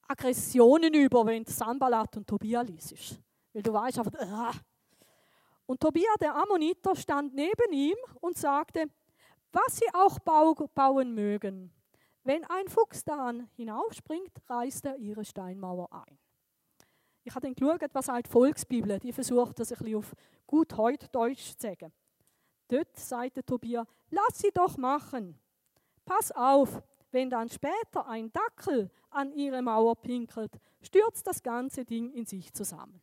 Aggressionen 0.05 0.93
über, 0.93 1.25
wenn 1.25 1.45
du 1.45 1.51
Sanballat 1.53 2.17
und 2.17 2.27
Tobia 2.27 2.59
liest. 2.61 3.21
Weil 3.53 3.63
du 3.63 3.71
weißt 3.71 3.99
einfach, 3.99 4.13
äh. 4.15 4.59
Und 5.69 5.81
Tobia, 5.81 6.09
der 6.19 6.35
Ammoniter, 6.35 6.95
stand 6.95 7.35
neben 7.35 7.71
ihm 7.71 7.95
und 8.21 8.35
sagte, 8.35 8.85
was 9.51 9.77
sie 9.77 9.85
auch 9.93 10.17
bauen 10.17 11.13
mögen. 11.13 11.71
Wenn 12.23 12.43
ein 12.45 12.67
Fuchs 12.67 13.03
daran 13.03 13.47
hinaufspringt, 13.55 14.31
reißt 14.47 14.85
er 14.85 14.97
ihre 14.97 15.23
Steinmauer 15.23 15.93
ein. 15.93 16.17
Ich 17.23 17.35
habe 17.35 17.45
dann 17.45 17.53
geschaut, 17.53 17.93
was 17.93 18.07
halt 18.07 18.27
Volksbibel, 18.27 18.97
die 18.97 19.13
versucht 19.13 19.59
das 19.59 19.71
ein 19.71 19.77
bisschen 19.77 19.97
auf 19.97 20.15
gut 20.47 20.75
heute 20.75 21.07
Deutsch 21.09 21.53
zu 21.53 21.59
sagen. 21.59 21.93
Dort 22.67 22.97
sagte 22.97 23.45
Tobias, 23.45 23.85
lass 24.09 24.39
sie 24.39 24.49
doch 24.51 24.75
machen. 24.75 25.39
Pass 26.03 26.31
auf, 26.31 26.81
wenn 27.11 27.29
dann 27.29 27.47
später 27.47 28.07
ein 28.07 28.31
Dackel 28.33 28.89
an 29.11 29.31
ihre 29.33 29.61
Mauer 29.61 29.95
pinkelt, 29.97 30.59
stürzt 30.81 31.27
das 31.27 31.43
ganze 31.43 31.85
Ding 31.85 32.11
in 32.11 32.25
sich 32.25 32.51
zusammen. 32.55 32.99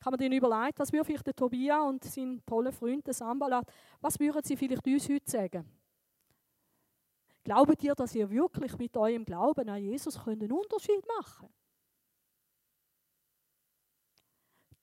Ich 0.00 0.06
habe 0.06 0.16
mir 0.16 0.28
dann 0.30 0.38
überlegt, 0.38 0.78
was 0.78 0.92
würde 0.92 1.04
vielleicht 1.04 1.26
der 1.26 1.34
Tobias 1.34 1.88
und 1.88 2.04
sein 2.04 2.40
toller 2.46 2.72
Freund, 2.72 3.06
der 3.06 3.14
Sambalat, 3.14 3.70
was 4.00 4.18
würden 4.18 4.42
sie 4.44 4.56
vielleicht 4.56 4.86
uns 4.86 5.08
heute 5.08 5.30
sagen? 5.30 5.64
Glaubt 7.42 7.82
ihr, 7.82 7.94
dass 7.94 8.14
ihr 8.14 8.30
wirklich 8.30 8.76
mit 8.78 8.96
eurem 8.96 9.24
Glauben 9.24 9.68
an 9.68 9.82
Jesus 9.82 10.18
einen 10.26 10.52
Unterschied 10.52 11.06
machen 11.06 11.48
könnt? 11.48 11.52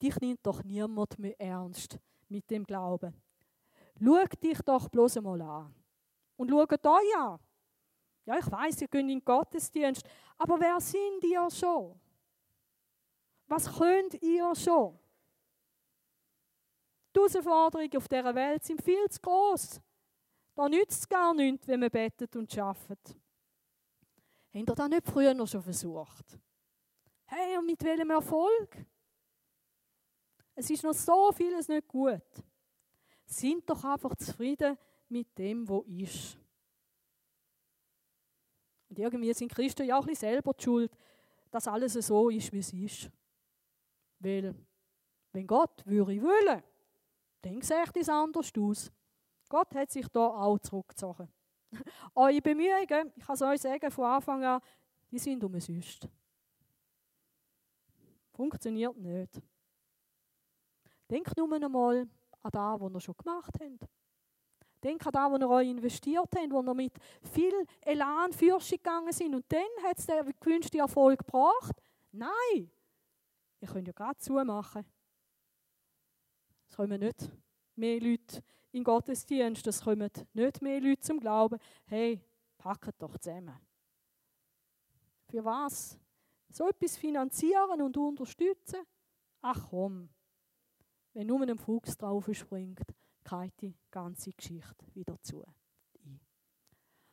Dich 0.02 0.20
nimmt 0.20 0.46
doch 0.46 0.64
niemand 0.64 1.18
mehr 1.18 1.40
ernst 1.40 1.98
mit 2.28 2.50
dem 2.50 2.66
Glauben. 2.66 3.14
Schau 3.98 4.26
dich 4.42 4.60
doch 4.62 4.90
bloß 4.90 5.18
einmal 5.18 5.42
an. 5.42 5.74
Und 6.36 6.50
schaut 6.50 6.86
euch 6.86 7.18
an. 7.18 7.40
Ja, 8.26 8.38
ich 8.40 8.52
weiß, 8.52 8.82
ihr 8.82 8.88
könnt 8.88 9.10
in 9.10 9.20
den 9.20 9.26
Gottesdienst, 9.26 10.04
aber 10.38 10.60
wer 10.60 10.82
sind 10.82 11.24
ihr 11.24 11.50
schon? 11.52 12.00
Was 13.48 13.72
könnt 13.78 14.22
ihr 14.22 14.54
schon? 14.56 15.00
Die 17.16 17.20
Herausforderungen 17.20 17.96
auf 17.96 18.08
dieser 18.08 18.36
Welt 18.36 18.64
sind 18.64 18.82
viel 18.82 19.08
zu 19.10 19.22
groß. 19.22 19.80
Da 20.54 20.68
nützt 20.68 21.02
es 21.02 21.10
gar 21.10 21.34
nichts, 21.34 21.68
wenn 21.68 21.80
man 21.80 21.90
betet 21.90 22.36
und 22.36 22.58
arbeitet. 22.58 23.16
Habt 24.54 24.70
ihr 24.70 24.76
das 24.76 24.90
nicht 24.90 25.08
früher 25.08 25.48
schon 25.48 25.64
versucht? 25.64 26.40
Hey, 27.26 27.58
und 27.58 27.66
mit 27.66 27.84
welchem 27.84 28.10
Erfolg? 28.10 28.86
Es 30.56 30.70
ist 30.70 30.84
noch 30.84 30.94
so 30.94 31.32
vieles 31.32 31.68
nicht 31.68 31.88
gut. 31.88 32.22
Sind 33.26 33.70
doch 33.70 33.84
einfach 33.84 34.16
zufrieden 34.16 34.78
mit 35.10 35.38
dem, 35.38 35.68
wo 35.68 35.82
ist. 35.82 36.38
Und 38.90 39.00
irgendwie 39.00 39.34
sind 39.34 39.52
Christen 39.52 39.86
ja 39.86 39.98
auch 39.98 40.04
ein 40.04 40.08
bisschen 40.08 40.30
selber 40.30 40.54
die 40.54 40.64
schuld, 40.64 40.92
dass 41.52 41.68
alles 41.68 41.94
so 41.94 42.30
ist, 42.30 42.52
wie 42.54 42.60
es 42.60 42.72
ist. 42.72 43.12
Weil, 44.20 44.56
wenn 45.32 45.48
Gott 45.48 45.86
würde 45.86 46.22
wollen, 46.22 46.64
dann 47.46 47.62
sieht 47.62 47.96
es 47.96 48.10
anders 48.10 48.52
aus. 48.58 48.92
Gott 49.48 49.74
hat 49.76 49.92
sich 49.92 50.08
da 50.08 50.28
auch 50.28 50.58
zurückgezogen. 50.58 51.30
Eure 52.16 52.42
Bemühungen, 52.42 53.14
ich 53.16 53.24
kann 53.24 53.36
es 53.36 53.42
euch 53.44 53.62
sagen, 53.62 53.92
von 53.92 54.06
Anfang 54.06 54.44
an, 54.44 54.62
die 55.12 55.20
sind 55.20 55.44
umsonst. 55.44 56.10
Funktioniert 58.32 58.98
nicht. 58.98 59.42
Denkt 61.10 61.38
nur 61.38 61.54
einmal 61.54 62.08
an 62.42 62.52
das, 62.52 62.82
was 62.82 62.94
ihr 62.94 63.00
schon 63.00 63.16
gemacht 63.18 63.54
habt. 63.62 63.92
Denkt 64.84 65.06
an 65.06 65.14
das, 65.14 65.32
was 65.32 65.40
ihr 65.40 65.50
euch 65.50 65.70
investiert 65.70 66.30
habt, 66.36 66.52
wo 66.52 66.62
ihr 66.64 66.74
mit 66.74 66.94
viel 67.32 67.66
Elan 67.82 68.34
Fürschung 68.34 68.78
gegangen 68.78 69.14
sind. 69.14 69.36
Und 69.36 69.46
dann 69.50 69.84
hat 69.84 70.00
es 70.00 70.08
den 70.08 70.34
gewünschten 70.40 70.80
Erfolg 70.80 71.20
gebracht. 71.20 71.80
Nein, 72.12 72.72
ihr 73.62 73.68
könnt 73.68 73.88
ja 73.88 73.94
gerade 73.94 74.18
zumachen. 74.18 74.84
Es 76.76 76.78
kommen 76.78 77.00
nicht 77.00 77.32
mehr 77.78 78.02
Leute 78.02 78.44
in 78.74 78.84
Gottesdienst, 78.84 79.66
es 79.66 79.82
kommen 79.82 80.12
nicht 80.34 80.62
mehr 80.62 80.82
Leute 80.82 81.00
zum 81.00 81.22
Glauben. 81.22 81.58
Hey, 81.86 82.22
packt 82.58 83.02
doch 83.02 83.18
zusammen. 83.18 83.58
Für 85.30 85.46
was? 85.46 85.98
So 86.50 86.68
etwas 86.68 86.98
finanzieren 86.98 87.82
und 87.82 87.96
unterstützen? 87.96 88.82
Ach 89.40 89.70
komm, 89.70 90.10
wenn 91.14 91.28
nur 91.28 91.44
ein 91.44 91.58
Fuchs 91.58 91.96
drauf 91.96 92.28
springt, 92.34 92.82
geht 93.24 93.62
die 93.62 93.78
ganze 93.90 94.34
Geschichte 94.34 94.86
wieder 94.94 95.16
zu. 95.22 95.46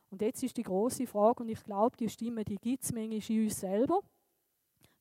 Und 0.09 0.21
jetzt 0.21 0.43
ist 0.43 0.57
die 0.57 0.63
große 0.63 1.07
Frage, 1.07 1.43
und 1.43 1.47
ich 1.47 1.63
glaube, 1.63 1.95
die 1.95 2.09
Stimme, 2.09 2.43
die 2.43 2.57
gibt 2.57 2.83
es 2.83 2.91
manchmal 2.91 3.37
in 3.37 3.43
uns 3.45 3.61
selber, 3.61 4.01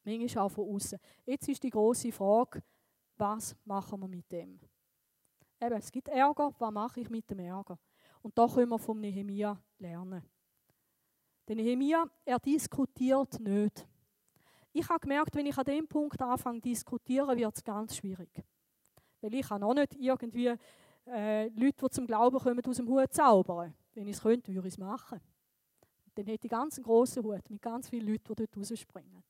manchmal 0.05 0.45
auch 0.45 0.51
von 0.51 0.73
außen. 0.73 1.01
Jetzt 1.27 1.49
ist 1.49 1.65
die 1.65 1.71
große 1.71 2.13
Frage, 2.13 2.63
was 3.23 3.55
machen 3.65 4.01
wir 4.01 4.09
mit 4.09 4.31
dem? 4.33 4.59
Eben, 5.61 5.77
es 5.77 5.93
gibt 5.93 6.09
Ärger, 6.09 6.53
was 6.59 6.73
mache 6.73 7.01
ich 7.01 7.09
mit 7.09 7.31
dem 7.31 7.39
Ärger? 7.39 7.79
Und 8.21 8.37
da 8.37 8.49
können 8.49 8.69
wir 8.69 8.81
vom 8.81 8.99
Nehemia 8.99 9.63
lernen. 9.79 10.23
Der 11.47 11.55
Nehemia, 11.55 12.05
er 12.25 12.41
diskutiert 12.41 13.39
nicht. 13.39 13.87
Ich 14.73 14.89
habe 14.89 14.99
gemerkt, 14.99 15.37
wenn 15.37 15.47
ich 15.47 15.57
an 15.57 15.65
dem 15.65 15.87
Punkt 15.87 16.21
anfange 16.21 16.61
zu 16.61 16.69
diskutieren, 16.69 17.39
wird 17.39 17.57
es 17.57 17.63
ganz 17.63 17.97
schwierig. 17.97 18.45
Weil 19.21 19.35
ich 19.35 19.47
kann 19.47 19.63
auch 19.63 19.75
nicht 19.75 19.95
irgendwie 19.95 20.57
äh, 21.07 21.47
Leute, 21.49 21.85
die 21.85 21.91
zum 21.91 22.07
Glauben 22.07 22.39
kommen, 22.39 22.65
aus 22.67 22.77
dem 22.77 22.89
Hut 22.89 23.13
zaubern. 23.13 23.73
Wenn 23.95 24.09
ich 24.09 24.17
es 24.17 24.23
könnte, 24.23 24.53
würde 24.53 24.67
ich 24.67 24.75
es 24.75 24.79
machen. 24.79 25.21
Dann 26.15 26.27
hätte 26.27 26.49
ich 26.49 26.51
ganz 26.51 26.77
einen 26.77 26.85
grossen 26.85 27.23
Hut 27.23 27.49
mit 27.49 27.63
ganz 27.63 27.89
vielen 27.89 28.09
Leuten, 28.09 28.35
die 28.35 28.47
dort 28.47 28.57
rausspringen. 28.57 29.23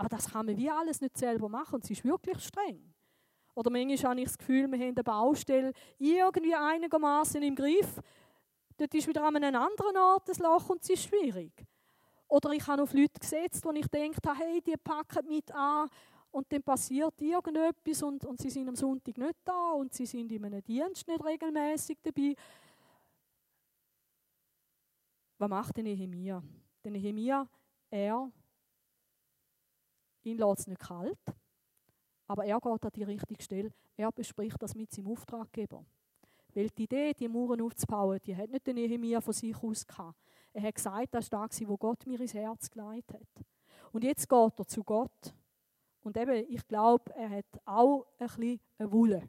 Aber 0.00 0.08
das 0.08 0.30
kann 0.30 0.46
man 0.46 0.56
wie 0.56 0.70
alles 0.70 1.02
nicht 1.02 1.18
selber 1.18 1.46
machen 1.50 1.74
und 1.74 1.84
es 1.84 1.90
ist 1.90 2.02
wirklich 2.06 2.42
streng. 2.42 2.94
Oder 3.54 3.68
manchmal 3.68 4.12
habe 4.12 4.20
ich 4.20 4.28
das 4.28 4.38
Gefühl, 4.38 4.66
wir 4.72 4.78
haben 4.78 4.94
eine 4.96 5.04
Baustelle 5.04 5.74
irgendwie 5.98 6.54
einigermaßen 6.54 7.42
im 7.42 7.54
Griff. 7.54 8.00
Dort 8.78 8.94
ist 8.94 9.06
wieder 9.06 9.22
an 9.22 9.36
einem 9.36 9.60
anderen 9.60 9.98
Ort 9.98 10.26
das 10.26 10.38
Loch 10.38 10.70
und 10.70 10.82
es 10.82 10.88
ist 10.88 11.02
schwierig. 11.02 11.52
Oder 12.28 12.50
ich 12.52 12.66
habe 12.66 12.82
auf 12.82 12.94
Leute 12.94 13.20
gesetzt, 13.20 13.62
wo 13.62 13.72
ich 13.72 13.86
denke, 13.88 14.20
hey, 14.38 14.62
die 14.62 14.74
packen 14.78 15.28
mit 15.28 15.52
an 15.52 15.90
und 16.30 16.50
dann 16.50 16.62
passiert 16.62 17.20
irgendetwas 17.20 18.02
und, 18.02 18.24
und 18.24 18.40
sie 18.40 18.48
sind 18.48 18.70
am 18.70 18.76
Sonntag 18.76 19.18
nicht 19.18 19.36
da 19.44 19.72
und 19.72 19.92
sie 19.92 20.06
sind 20.06 20.32
in 20.32 20.46
einem 20.46 20.64
Dienst 20.64 21.06
nicht 21.06 21.22
regelmäßig 21.22 21.98
dabei. 22.00 22.34
Was 25.36 25.50
macht 25.50 25.76
denn 25.76 25.84
Nehemia? 25.84 26.42
Der 26.82 26.90
Nehemia, 26.90 27.46
er, 27.90 28.30
ihn 30.22 30.38
lässt 30.38 30.60
es 30.60 30.66
nicht 30.66 30.80
kalt, 30.80 31.18
aber 32.26 32.44
er 32.44 32.60
geht 32.60 32.84
an 32.84 32.92
die 32.94 33.02
richtige 33.02 33.42
Stelle. 33.42 33.72
Er 33.96 34.12
bespricht 34.12 34.60
das 34.62 34.74
mit 34.74 34.90
seinem 34.92 35.08
Auftraggeber. 35.08 35.84
Weil 36.54 36.68
die 36.70 36.84
Idee, 36.84 37.12
die 37.14 37.28
Mauern 37.28 37.60
aufzubauen, 37.60 38.18
die 38.24 38.36
hat 38.36 38.50
nicht 38.50 38.66
der 38.66 38.74
Nehemia 38.74 39.20
von 39.20 39.32
sich 39.32 39.56
aus 39.62 39.86
gehabt. 39.86 40.18
Er 40.52 40.62
hat 40.62 40.74
gesagt, 40.74 41.14
das 41.14 41.30
war 41.30 41.48
das, 41.48 41.66
wo 41.66 41.76
Gott 41.76 42.06
mir 42.06 42.20
ins 42.20 42.34
Herz 42.34 42.70
geleitet 42.70 43.14
hat. 43.14 43.44
Und 43.92 44.04
jetzt 44.04 44.28
geht 44.28 44.58
er 44.58 44.66
zu 44.66 44.82
Gott 44.82 45.34
und 46.02 46.16
eben, 46.16 46.44
ich 46.48 46.66
glaube, 46.66 47.12
er 47.14 47.30
hat 47.30 47.46
auch 47.64 48.06
ein 48.18 48.26
bisschen 48.26 48.60
eine 48.78 48.92
Wulle. 48.92 49.28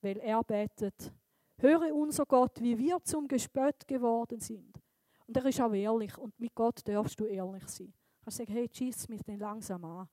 Weil 0.00 0.18
er 0.18 0.42
betet, 0.42 1.12
höre 1.58 1.94
unser 1.94 2.26
Gott, 2.26 2.60
wie 2.60 2.76
wir 2.76 3.02
zum 3.02 3.28
Gespött 3.28 3.86
geworden 3.86 4.40
sind. 4.40 4.80
Und 5.26 5.36
er 5.36 5.44
ist 5.46 5.60
auch 5.60 5.72
ehrlich 5.72 6.16
und 6.18 6.38
mit 6.38 6.54
Gott 6.54 6.86
darfst 6.86 7.18
du 7.18 7.24
ehrlich 7.24 7.66
sein. 7.68 7.92
Kannst 8.26 8.38
sagen, 8.38 8.52
hey, 8.54 8.68
schieß 8.68 9.08
mich 9.08 9.22
den 9.22 9.38
langsam 9.38 9.84
an. 9.84 10.08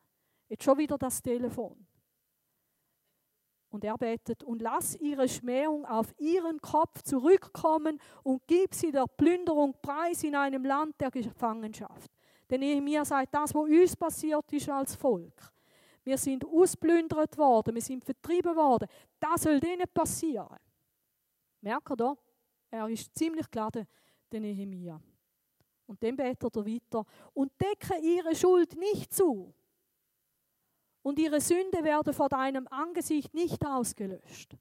Jetzt 0.48 0.64
schon 0.64 0.78
wieder 0.78 1.00
das 1.00 1.20
Telefon. 1.20 1.84
Und 3.70 3.84
er 3.84 3.98
betet, 3.98 4.44
und 4.44 4.62
lass 4.62 4.96
ihre 4.98 5.28
Schmähung 5.28 5.84
auf 5.84 6.14
ihren 6.20 6.62
Kopf 6.62 7.02
zurückkommen 7.02 8.00
und 8.22 8.44
gib 8.46 8.76
sie 8.76 8.92
der 8.92 9.08
Plünderung 9.08 9.74
preis 9.82 10.24
in 10.24 10.36
einem 10.36 10.64
Land 10.64 11.02
der 11.02 11.10
Gefangenschaft. 11.10 12.12
Denn 12.52 12.60
Nehemiah 12.60 13.04
sagt, 13.04 13.34
das, 13.34 13.56
was 13.56 13.64
uns 13.64 13.96
passiert 13.96 14.54
ist 14.54 14.70
als 14.70 14.94
Volk, 14.94 15.52
wir 16.04 16.20
sind 16.20 16.46
ausplündert 16.46 17.36
worden, 17.36 17.74
wir 17.74 17.82
sind 17.82 18.06
vertrieben 18.06 18.56
worden. 18.56 18.88
Das 19.20 19.42
soll 19.42 19.60
denen 19.60 19.88
passieren. 19.92 20.60
Merkt 21.62 21.90
ihr 21.90 21.96
da? 21.96 22.16
Er 22.70 22.88
ist 22.90 23.18
ziemlich 23.18 23.50
geladen, 23.50 23.88
der 24.32 24.40
Nehemia. 24.40 25.02
Und 25.86 26.02
dann 26.04 26.16
betet 26.16 26.56
er 26.56 26.66
weiter. 26.66 27.06
Und 27.34 27.52
decke 27.60 27.98
ihre 28.02 28.36
Schuld 28.36 28.76
nicht 28.78 29.14
zu. 29.14 29.54
Und 31.02 31.20
ihre 31.20 31.42
Sünde 31.42 31.84
werde 31.84 32.14
vor 32.14 32.30
deinem 32.30 32.68
Angesicht 32.70 33.34
nicht 33.34 33.66
ausgelöscht. 33.66 34.58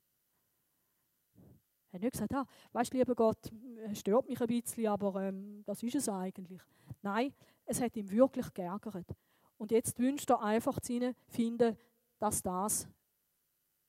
Er 1.93 1.99
hat 1.99 2.03
nicht 2.03 2.13
gesagt, 2.13 2.35
ah, 2.35 2.47
weißt 2.73 2.93
du, 2.93 2.99
lieber 2.99 3.15
Gott, 3.15 3.53
es 3.91 4.01
stört 4.01 4.27
mich 4.27 4.41
ein 4.41 4.47
bisschen, 4.47 4.87
aber 4.87 5.23
ähm, 5.23 5.63
das 5.65 5.83
ist 5.83 5.95
es 5.95 6.09
eigentlich. 6.09 6.63
Nein, 7.03 7.35
es 7.67 7.81
hat 7.81 7.97
ihn 7.97 8.11
wirklich 8.11 8.53
geärgert. 8.55 9.15
Und 9.59 9.71
jetzt 9.71 9.99
wünscht 9.99 10.31
er 10.31 10.41
einfach 10.43 10.81
zu 10.81 11.15
finden, 11.29 11.77
dass 12.19 12.43
das 12.43 12.89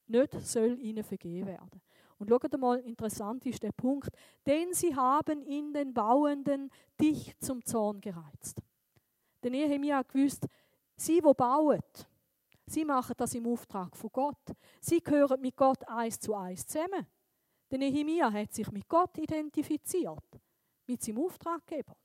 nicht 0.07 0.33
soll 0.41 0.77
ihnen 0.79 1.03
vergeben 1.03 1.47
werden. 1.47 1.81
Und 2.19 2.29
schaut 2.29 2.59
mal, 2.59 2.79
interessant 2.79 3.45
ist 3.45 3.63
der 3.63 3.71
Punkt, 3.71 4.09
denn 4.45 4.73
sie 4.73 4.95
haben 4.95 5.41
in 5.43 5.73
den 5.73 5.93
Bauenden 5.93 6.69
dich 6.99 7.37
zum 7.39 7.63
Zorn 7.65 8.01
gereizt. 8.01 8.61
Denn 9.43 9.51
Nehemiah 9.51 10.03
gewusst, 10.03 10.47
sie, 10.95 11.23
wo 11.23 11.33
bauen, 11.33 11.81
Sie 12.65 12.85
machen 12.85 13.13
das 13.17 13.35
im 13.35 13.47
Auftrag 13.47 13.95
von 13.95 14.09
Gott. 14.11 14.55
Sie 14.79 15.01
gehören 15.01 15.41
mit 15.41 15.55
Gott 15.55 15.87
eins 15.87 16.19
zu 16.19 16.33
eins 16.33 16.65
zusammen. 16.65 17.05
Der 17.69 17.77
Nehemia 17.77 18.31
hat 18.31 18.53
sich 18.53 18.71
mit 18.71 18.87
Gott 18.87 19.17
identifiziert, 19.17 20.39
mit 20.85 21.01
seinem 21.01 21.19
Auftraggeber. 21.19 21.95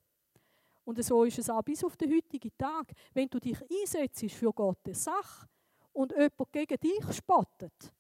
Und 0.85 1.03
so 1.05 1.25
ist 1.25 1.39
es 1.39 1.51
auch 1.51 1.63
bis 1.63 1.85
auf 1.85 1.97
den 1.97 2.13
heutigen 2.15 2.51
Tag. 2.57 2.93
Wenn 3.13 3.29
du 3.29 3.39
dich 3.39 3.59
einsetzt 3.71 4.31
für 4.33 4.53
Gottes 4.53 5.05
Sache 5.05 5.47
und 5.93 6.13
jemand 6.13 6.53
gegen 6.53 6.81
dich 6.81 7.13
spottet, 7.13 7.93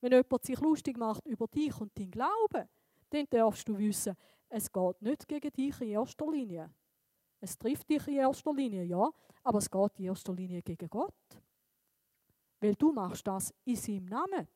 wenn 0.00 0.12
jemand 0.12 0.44
sich 0.44 0.60
lustig 0.60 0.98
macht 0.98 1.26
über 1.26 1.46
dich 1.46 1.80
und 1.80 1.96
deinen 1.98 2.10
Glauben, 2.10 2.68
dann 3.10 3.26
darfst 3.30 3.68
du 3.68 3.78
wissen, 3.78 4.16
es 4.48 4.70
geht 4.70 5.02
nicht 5.02 5.26
gegen 5.26 5.52
dich 5.52 5.80
in 5.80 5.88
erster 5.88 6.30
Linie. 6.30 6.70
Es 7.40 7.58
trifft 7.58 7.88
dich 7.88 8.06
in 8.08 8.14
erster 8.14 8.52
Linie, 8.52 8.84
ja, 8.84 9.10
aber 9.42 9.58
es 9.58 9.70
geht 9.70 9.98
in 9.98 10.06
erster 10.06 10.32
Linie 10.32 10.62
gegen 10.62 10.88
Gott. 10.88 11.14
Weil 12.60 12.74
du 12.74 12.92
machst 12.92 13.26
das 13.26 13.54
in 13.64 13.76
seinem 13.76 14.06
Namen. 14.06 14.48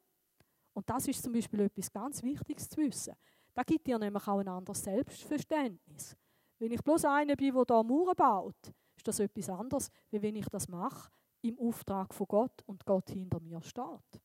Und 0.72 0.88
das 0.88 1.08
ist 1.08 1.22
zum 1.22 1.32
Beispiel 1.32 1.60
etwas 1.60 1.92
ganz 1.92 2.22
Wichtiges 2.22 2.68
zu 2.68 2.78
wissen. 2.78 3.14
Da 3.52 3.62
gibt 3.62 3.86
dir 3.86 3.98
nämlich 3.98 4.26
auch 4.26 4.38
ein 4.38 4.48
anderes 4.48 4.82
Selbstverständnis. 4.82 6.16
Wenn 6.58 6.72
ich 6.72 6.82
bloß 6.82 7.04
einer 7.06 7.36
bin, 7.36 7.54
der 7.54 7.64
hier 7.66 7.84
Mauern 7.84 8.16
baut, 8.16 8.72
ist 8.96 9.08
das 9.08 9.18
etwas 9.18 9.50
anderes, 9.50 9.90
wie 10.10 10.22
wenn 10.22 10.36
ich 10.36 10.48
das 10.48 10.68
mache 10.68 11.10
im 11.42 11.58
Auftrag 11.58 12.14
von 12.14 12.26
Gott 12.26 12.62
und 12.66 12.84
Gott 12.84 13.10
hinter 13.10 13.40
mir 13.40 13.60
steht. 13.62 14.20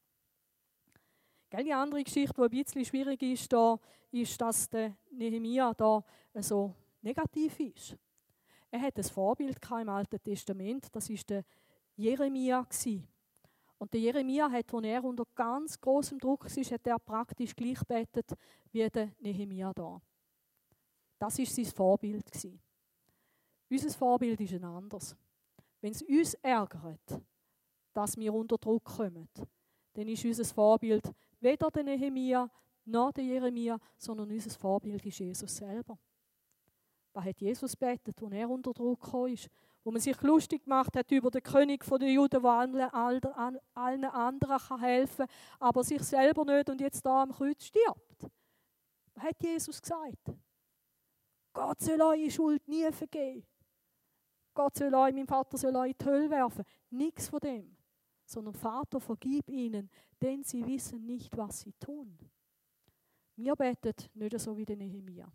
Die 1.63 1.73
andere 1.73 2.03
Geschichte, 2.03 2.49
die 2.49 2.57
ein 2.57 2.63
bisschen 2.63 2.85
schwierig 2.85 3.21
ist, 3.21 3.51
da, 3.51 3.79
ist, 4.11 4.39
dass 4.41 4.69
der 4.69 4.95
Nehemia 5.11 5.73
da 5.73 6.03
so 6.35 6.73
negativ 7.01 7.59
ist. 7.59 7.97
Er 8.71 8.81
hat 8.81 8.97
ein 8.97 9.03
Vorbild 9.03 9.57
im 9.71 9.89
Alten 9.89 10.21
Testament, 10.21 10.87
das 10.91 11.09
ist 11.09 11.29
der 11.29 11.45
Jeremia. 11.95 12.67
Und 13.77 13.93
der 13.93 14.01
Jeremia 14.01 14.49
hat, 14.49 14.73
als 14.73 14.85
er 14.85 15.03
unter 15.03 15.25
ganz 15.35 15.79
großem 15.79 16.19
Druck 16.19 16.45
war, 16.45 16.63
hat 16.63 16.87
er 16.87 16.99
praktisch 16.99 17.55
gleich 17.55 17.79
betet 17.87 18.33
wie 18.71 18.89
der 18.89 19.11
Nehemia 19.19 19.71
da. 19.73 20.01
Das 21.19 21.39
ist 21.39 21.55
sein 21.55 21.65
Vorbild. 21.65 22.25
Unser 23.69 23.89
Vorbild 23.91 24.39
ist 24.41 24.53
ein 24.53 24.63
anderes. 24.63 25.15
Wenn 25.81 25.91
es 25.91 26.01
uns 26.01 26.33
ärgert, 26.35 27.21
dass 27.93 28.17
wir 28.17 28.33
unter 28.33 28.57
Druck 28.57 28.83
kommen, 28.83 29.29
dann 29.93 30.07
ist 30.07 30.25
unser 30.25 30.45
Vorbild 30.45 31.11
weder 31.45 31.71
der 31.71 31.83
Nehemia 31.83 32.49
noch 32.85 33.11
der 33.11 33.23
Jeremia, 33.23 33.79
sondern 33.97 34.29
unser 34.29 34.49
Vorbild 34.51 35.05
ist 35.05 35.19
Jesus 35.19 35.55
selber. 35.55 35.97
Was 37.13 37.25
hat 37.25 37.39
Jesus 37.39 37.75
betet, 37.75 38.21
als 38.21 38.31
er 38.33 38.49
unter 38.49 38.73
Druck 38.73 39.11
kam? 39.11 39.35
Wo 39.83 39.91
man 39.91 40.01
sich 40.01 40.19
lustig 40.21 40.63
gemacht 40.63 40.95
hat 40.95 41.11
über 41.11 41.29
den 41.29 41.43
König 41.43 41.85
der 41.85 42.11
Juden, 42.11 42.41
der 42.41 42.93
allen, 42.93 43.25
allen 43.73 44.05
anderen 44.05 44.79
helfen 44.79 45.27
kann, 45.27 45.35
aber 45.59 45.83
sich 45.83 46.01
selber 46.01 46.43
nicht 46.43 46.69
und 46.69 46.81
jetzt 46.81 47.05
da 47.05 47.21
am 47.21 47.31
Kreuz 47.31 47.65
stirbt. 47.65 48.27
Was 49.13 49.23
hat 49.23 49.41
Jesus 49.41 49.81
gesagt? 49.81 50.33
Gott 51.53 51.79
soll 51.79 52.01
eure 52.01 52.31
Schuld 52.31 52.67
nie 52.67 52.91
vergeben. 52.91 53.45
Gott 54.55 54.75
soll 54.75 54.93
euch, 54.93 55.13
mein 55.13 55.27
Vater 55.27 55.57
soll 55.57 55.75
euch 55.75 55.91
in 55.91 55.97
die 55.99 56.05
Hölle 56.05 56.29
werfen. 56.29 56.65
Nichts 56.89 57.29
von 57.29 57.39
dem. 57.39 57.74
Sondern 58.25 58.55
Vater, 58.55 58.99
vergib 58.99 59.49
ihnen, 59.49 59.89
denn 60.21 60.43
sie 60.43 60.65
wissen 60.65 61.05
nicht, 61.05 61.35
was 61.37 61.61
sie 61.61 61.73
tun. 61.73 62.17
Wir 63.35 63.55
beten 63.55 63.93
nicht 64.13 64.39
so 64.39 64.57
wie 64.57 64.65
der 64.65 64.77
Nehemiah. 64.77 65.31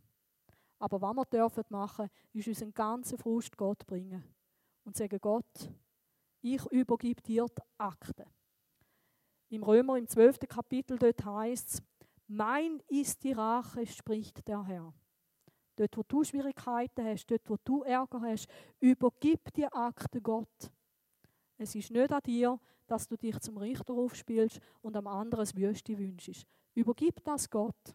Aber 0.79 1.01
was 1.01 1.15
wir 1.15 1.25
dürfen 1.27 1.65
machen, 1.69 2.09
ist 2.33 2.49
unseren 2.49 2.73
ganzen 2.73 3.19
Frust 3.19 3.57
Gott 3.57 3.87
bringen 3.87 4.25
und 4.85 4.97
sagen, 4.97 5.19
Gott, 5.21 5.71
ich 6.41 6.65
übergebe 6.67 7.23
dir 7.23 7.47
die 7.47 7.63
Akte. 7.77 8.27
Im 9.51 9.63
Römer, 9.63 9.99
im 9.99 10.09
12. 10.09 10.41
Kapitel, 10.49 10.99
dort 10.99 11.25
heißt 11.25 11.75
es, 11.75 11.83
mein 12.29 12.81
ist 12.89 13.23
die 13.25 13.33
Rache, 13.33 13.87
spricht 13.87 14.47
der 14.49 14.65
Herr. 14.65 14.95
Dort, 15.77 15.97
wo 15.97 16.03
du 16.07 16.25
Schwierigkeiten 16.25 17.05
hast, 17.05 17.27
dort, 17.27 17.49
wo 17.51 17.57
du 17.63 17.83
Ärger 17.83 18.21
hast, 18.23 18.49
übergib 18.79 19.53
die 19.53 19.67
Akte 19.67 20.21
Gott. 20.21 20.71
Es 21.59 21.75
ist 21.75 21.91
nicht 21.91 22.13
an 22.13 22.23
dir, 22.23 22.59
dass 22.91 23.07
du 23.07 23.17
dich 23.17 23.39
zum 23.41 23.57
Richter 23.57 23.95
aufspielst 23.95 24.61
und 24.83 24.97
am 24.97 25.07
anderen 25.07 25.43
das 25.43 25.55
Wüste 25.55 25.97
wünschst. 25.97 26.45
Übergib 26.75 27.23
das 27.25 27.49
Gott. 27.49 27.95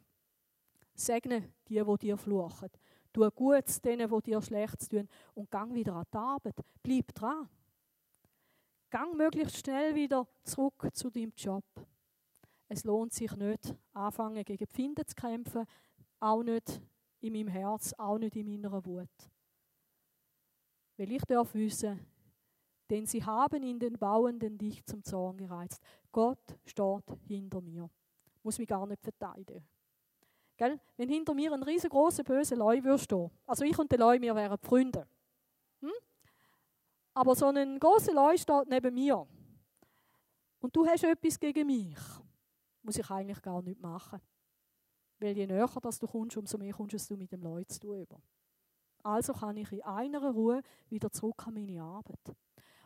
Segne 0.93 1.51
die, 1.67 1.83
die 1.83 1.97
dir 1.97 2.17
fluchen. 2.17 2.69
Tu 3.11 3.29
Gutes 3.31 3.81
denen, 3.81 4.09
die 4.09 4.21
dir 4.21 4.41
Schlechtes 4.41 4.87
tun 4.87 5.07
und 5.33 5.51
gang 5.51 5.73
wieder 5.73 5.95
an 5.95 6.05
die 6.11 6.17
Arbeit. 6.17 6.55
Bleib 6.81 7.13
dran. 7.13 7.49
Gang 8.89 9.15
möglichst 9.15 9.57
schnell 9.57 9.95
wieder 9.95 10.27
zurück 10.43 10.89
zu 10.93 11.09
deinem 11.09 11.33
Job. 11.35 11.65
Es 12.67 12.83
lohnt 12.83 13.13
sich 13.13 13.35
nicht, 13.35 13.75
anfangen 13.93 14.43
gegen 14.43 14.65
die 14.65 14.73
Finde 14.73 15.05
zu 15.05 15.15
kämpfen, 15.15 15.65
auch 16.19 16.43
nicht 16.43 16.81
in 17.19 17.33
meinem 17.33 17.49
Herz, 17.49 17.93
auch 17.97 18.17
nicht 18.17 18.35
in 18.35 18.47
meiner 18.47 18.85
Wut. 18.85 19.09
Weil 20.97 21.11
ich 21.11 21.21
darf 21.23 21.53
wissen, 21.53 21.99
denn 22.89 23.05
sie 23.05 23.23
haben 23.23 23.63
in 23.63 23.79
den 23.79 23.97
Bauenden 23.97 24.57
dich 24.57 24.85
zum 24.85 25.03
Zorn 25.03 25.37
gereizt. 25.37 25.81
Gott 26.11 26.57
steht 26.65 27.03
hinter 27.27 27.61
mir. 27.61 27.89
Muss 28.43 28.59
mich 28.59 28.67
gar 28.67 28.85
nicht 28.85 29.01
verteidigen. 29.01 29.67
Gell? 30.57 30.79
Wenn 30.95 31.09
hinter 31.09 31.33
mir 31.33 31.51
ein 31.51 31.63
riesengroßer 31.63 32.23
böser 32.23 32.55
Leu 32.55 32.81
würde 32.83 33.03
stehen, 33.03 33.29
also 33.45 33.65
ich 33.65 33.77
und 33.77 33.91
der 33.91 33.99
Leu, 33.99 34.19
wir 34.21 34.35
wären 34.35 34.57
Freunde. 34.59 35.07
Hm? 35.81 35.91
Aber 37.13 37.35
so 37.35 37.47
ein 37.47 37.79
großer 37.79 38.13
Leu 38.13 38.37
steht 38.37 38.69
neben 38.69 38.93
mir. 38.93 39.27
Und 40.59 40.75
du 40.75 40.85
hast 40.85 41.03
etwas 41.03 41.39
gegen 41.39 41.67
mich. 41.67 41.97
Muss 42.81 42.97
ich 42.97 43.09
eigentlich 43.09 43.41
gar 43.41 43.61
nicht 43.61 43.81
machen. 43.81 44.21
Weil 45.19 45.35
je 45.35 45.47
näher 45.47 45.67
dass 45.81 45.99
du 45.99 46.07
kommst, 46.07 46.37
umso 46.37 46.57
mehr 46.57 46.73
kommst 46.73 47.09
du 47.09 47.17
mit 47.17 47.31
dem 47.31 47.41
Leu 47.41 47.63
zu 47.65 47.79
tun. 47.79 48.07
Also 49.03 49.33
kann 49.33 49.57
ich 49.57 49.71
in 49.71 49.83
einer 49.83 50.31
Ruhe 50.31 50.61
wieder 50.89 51.11
zurück 51.11 51.47
an 51.47 51.53
meine 51.53 51.81
Arbeit. 51.81 52.35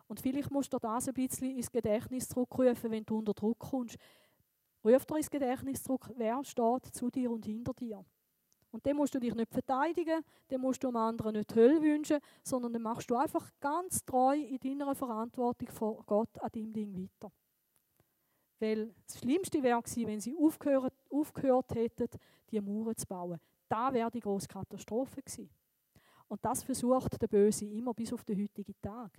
Und 0.10 0.20
vielleicht 0.20 0.50
musst 0.50 0.74
du 0.74 0.80
das 0.80 1.08
ein 1.08 1.14
bisschen 1.14 1.56
ins 1.56 1.72
Gedächtnis 1.72 2.28
zurückrufen, 2.28 2.90
wenn 2.90 3.06
du 3.06 3.20
unter 3.20 3.34
Druck 3.34 3.60
kommst. 3.60 3.96
Ruf 4.84 5.06
dir 5.06 5.18
ins 5.18 5.30
Gedächtnis 5.30 5.84
zurück, 5.84 6.10
wer 6.16 6.44
steht 6.44 6.86
zu 6.94 7.12
dir 7.12 7.30
und 7.30 7.46
hinter 7.46 7.74
dir. 7.74 8.04
Und 8.72 8.86
dann 8.86 8.96
musst 8.96 9.14
du 9.14 9.20
dich 9.20 9.36
nicht 9.36 9.52
verteidigen, 9.52 10.24
dann 10.48 10.62
musst 10.62 10.84
du 10.84 10.88
dem 10.88 10.96
anderen 10.96 11.36
nicht 11.36 11.54
Hölle 11.56 11.82
wünschen, 11.82 12.20
sondern 12.44 12.74
dann 12.74 12.82
machst 12.82 13.10
du 13.10 13.16
einfach 13.16 13.52
ganz 13.60 14.04
treu 14.04 14.36
in 14.36 14.58
deiner 14.58 14.96
Verantwortung 14.96 15.70
vor 15.70 16.04
Gott 16.06 16.40
an 16.40 16.50
deinem 16.52 16.74
Ding 16.74 16.96
weiter. 16.96 17.32
Weil 18.60 18.94
das 19.06 19.20
Schlimmste 19.20 19.62
wäre 19.62 19.82
gewesen, 19.82 20.08
wenn 20.08 20.20
sie 20.20 20.36
aufgehört, 20.36 20.94
aufgehört 21.12 21.74
hätten, 21.76 22.10
die 22.50 22.60
Mauern 22.60 22.98
zu 22.98 23.06
bauen. 23.06 23.40
Da 23.68 23.94
wäre 23.94 24.10
die 24.10 24.20
große 24.20 24.48
Katastrophe 24.48 25.22
gewesen. 25.22 25.50
Und 26.28 26.44
das 26.44 26.64
versucht 26.64 27.22
der 27.22 27.28
Böse 27.28 27.66
immer 27.66 27.94
bis 27.94 28.12
auf 28.12 28.24
den 28.24 28.42
heutigen 28.42 28.76
Tag. 28.82 29.12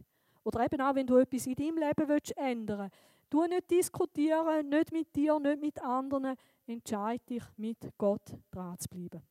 Oder 0.45 0.64
eben 0.64 0.80
auch, 0.80 0.95
wenn 0.95 1.07
du 1.07 1.16
etwas 1.16 1.47
in 1.47 1.55
deinem 1.55 1.78
Leben 1.78 2.09
willst 2.09 2.36
ändern 2.36 2.91
willst. 2.91 2.97
Du 3.30 3.45
nicht 3.45 3.70
diskutieren, 3.70 4.68
nicht 4.68 4.93
mit 4.93 5.14
dir, 5.14 5.38
nicht 5.38 5.61
mit 5.61 5.82
anderen. 5.82 6.36
Entscheide 6.66 7.24
dich, 7.24 7.45
mit 7.57 7.78
Gott 7.97 8.36
dran 8.51 8.78
zu 8.78 8.88
bleiben. 8.88 9.22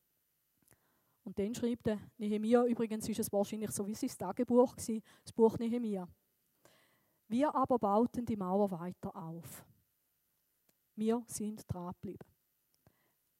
Und 1.23 1.37
dann 1.37 1.53
schreibt 1.53 1.85
der 1.85 1.99
Nehemia, 2.17 2.65
übrigens 2.65 3.07
ist 3.09 3.19
es 3.19 3.31
wahrscheinlich 3.31 3.71
so 3.71 3.85
wie 3.85 3.93
sein 3.93 4.09
Tagebuch 4.09 4.75
gewesen, 4.75 5.03
das 5.23 5.33
Buch 5.33 5.57
Nehemia. 5.59 6.07
Wir 7.27 7.53
aber 7.53 7.77
bauten 7.77 8.25
die 8.25 8.37
Mauer 8.37 8.71
weiter 8.71 9.15
auf. 9.15 9.65
Wir 10.95 11.21
sind 11.27 11.63
dran 11.71 11.93
geblieben. 11.93 12.25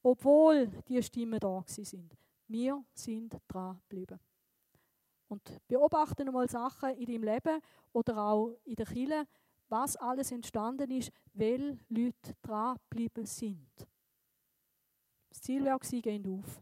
Obwohl 0.04 0.68
die 0.88 1.02
Stimmen 1.02 1.40
da 1.40 1.64
sind. 1.66 2.16
Wir 2.48 2.84
sind 2.94 3.36
dran 3.48 3.80
geblieben. 3.90 4.20
Und 5.30 5.62
beobachte 5.68 6.26
mal 6.26 6.50
Sachen 6.50 6.90
in 6.96 7.06
deinem 7.06 7.24
Leben 7.24 7.62
oder 7.94 8.18
auch 8.18 8.58
in 8.66 8.76
der 8.76 8.86
Kirche, 8.86 9.28
was 9.70 9.96
alles 9.96 10.32
entstanden 10.32 10.90
ist, 10.92 11.12
weil 11.34 11.78
Leute 11.90 12.34
dran 12.42 12.78
geblieben 12.90 13.26
sind. 13.26 13.70
Das 15.30 15.42
Ziel 15.42 15.64
war, 15.66 15.80
gehen 15.80 16.40
auf. 16.40 16.62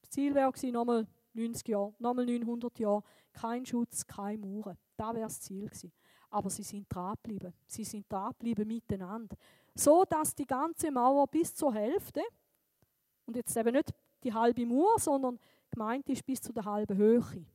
Das 0.00 0.10
Ziel 0.10 0.34
war 0.34 0.52
nochmal 0.72 1.06
90 1.34 1.68
Jahre, 1.68 1.94
nochmal 1.98 2.24
900 2.24 2.78
Jahre, 2.78 3.02
kein 3.32 3.64
Schutz, 3.66 4.06
keine 4.06 4.38
Mauern. 4.38 4.78
Das 4.96 5.14
wäre 5.14 5.24
das 5.24 5.40
Ziel 5.40 5.66
gewesen. 5.66 5.92
Aber 6.30 6.48
sie 6.48 6.62
sind 6.62 6.86
dran 6.88 7.14
geblieben. 7.22 7.52
Sie 7.66 7.84
sind 7.84 8.10
dran 8.10 8.30
geblieben 8.30 8.66
miteinander. 8.66 9.36
So, 9.74 10.04
dass 10.04 10.34
die 10.34 10.46
ganze 10.46 10.90
Mauer 10.90 11.26
bis 11.26 11.54
zur 11.54 11.74
Hälfte, 11.74 12.22
und 13.26 13.36
jetzt 13.36 13.56
eben 13.56 13.74
nicht 13.74 13.92
die 14.24 14.32
halbe 14.32 14.66
Mauer, 14.66 14.98
sondern 14.98 15.38
gemeint 15.70 16.08
ist 16.08 16.24
bis 16.24 16.40
zu 16.40 16.52
der 16.52 16.64
halben 16.64 16.96
Höhe, 16.96 17.46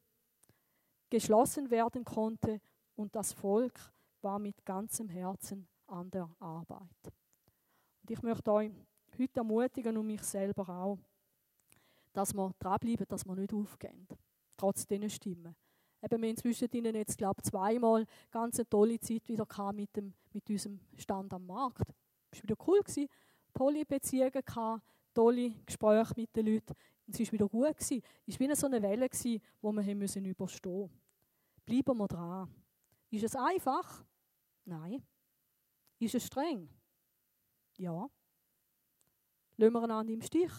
geschlossen 1.10 1.70
werden 1.70 2.04
konnte 2.04 2.60
und 2.96 3.16
das 3.16 3.34
Volk 3.34 3.80
war 4.22 4.40
mit 4.40 4.66
ganzem 4.66 5.10
Herzen 5.10 5.68
an 5.88 6.10
der 6.12 6.30
Arbeit. 6.40 7.14
Und 8.02 8.12
ich 8.12 8.22
möchte 8.22 8.52
euch 8.52 8.72
heute 9.18 9.40
ermutigen 9.40 9.98
und 9.98 10.08
mich 10.08 10.24
selber 10.24 10.68
auch, 10.70 10.98
dass 12.14 12.34
wir 12.34 12.52
dranbleiben, 12.60 13.06
dass 13.08 13.26
wir 13.26 13.36
nicht 13.36 13.54
aufgehen, 13.54 14.08
trotz 14.58 14.86
diesen 14.88 15.10
Stimmen. 15.10 15.56
Eben, 16.02 16.22
wir 16.22 16.30
inzwischen 16.30 16.70
ihnen 16.72 16.96
jetzt, 16.96 17.18
glaube 17.18 17.42
ich, 17.44 17.50
zweimal 17.50 18.06
ganz 18.32 18.60
eine 18.60 18.70
tolle 18.70 19.00
Zeit 19.00 19.28
wieder 19.28 19.46
mit, 19.74 19.90
mit 20.32 20.50
unserem 20.50 20.80
Stand 20.96 21.34
am 21.34 21.46
Markt. 21.46 21.90
Es 22.32 22.40
war 22.40 22.44
wieder 22.44 22.56
cool, 22.68 22.82
gewesen. 22.82 23.08
tolle 23.54 23.86
Beziehungen 23.86 24.32
gehabt, 24.32 24.84
tolle 25.18 25.50
Gespräche 25.66 26.14
mit 26.16 26.36
den 26.36 26.46
Leuten. 26.46 26.76
es 27.08 27.20
war 27.20 27.32
wieder 27.32 27.50
gut. 27.50 27.76
Es 27.80 27.92
war 27.92 28.00
wie 28.40 28.56
so 28.56 28.68
eine 28.68 28.82
Welle, 28.82 29.10
die 29.10 29.42
wir 29.62 29.92
überstehen 29.92 30.36
mussten. 30.38 30.92
Bleiben 31.66 31.98
wir 31.98 32.08
dran. 32.08 32.54
Ist 33.10 33.24
es 33.24 33.36
einfach? 33.36 34.06
Nein. 34.66 35.04
Ist 35.98 36.14
es 36.14 36.28
streng? 36.28 36.70
Ja. 37.78 38.08
Lassen 39.56 39.74
wir 39.74 39.84
einander 39.84 40.14
im 40.14 40.22
Stich? 40.22 40.52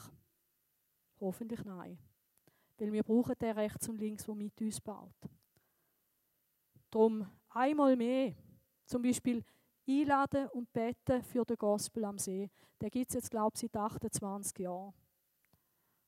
Hoffentlich 1.20 1.64
nein. 1.64 1.96
Weil 2.78 2.92
wir 2.92 3.04
brauchen 3.04 3.38
den 3.38 3.56
rechts 3.56 3.88
und 3.88 3.98
links, 3.98 4.24
der 4.24 4.34
mit 4.34 4.60
uns 4.60 4.80
baut. 4.80 5.14
Darum 6.90 7.28
einmal 7.50 7.96
mehr, 7.96 8.34
zum 8.86 9.02
Beispiel 9.02 9.44
einladen 9.88 10.48
und 10.48 10.72
beten 10.72 11.22
für 11.22 11.44
den 11.44 11.56
Gospel 11.56 12.04
am 12.04 12.18
See. 12.18 12.50
Den 12.80 12.90
gibt 12.90 13.10
es 13.10 13.14
jetzt, 13.14 13.30
glaube 13.30 13.52
ich, 13.54 13.60
seit 13.60 13.76
28 13.76 14.58
Jahren. 14.58 14.92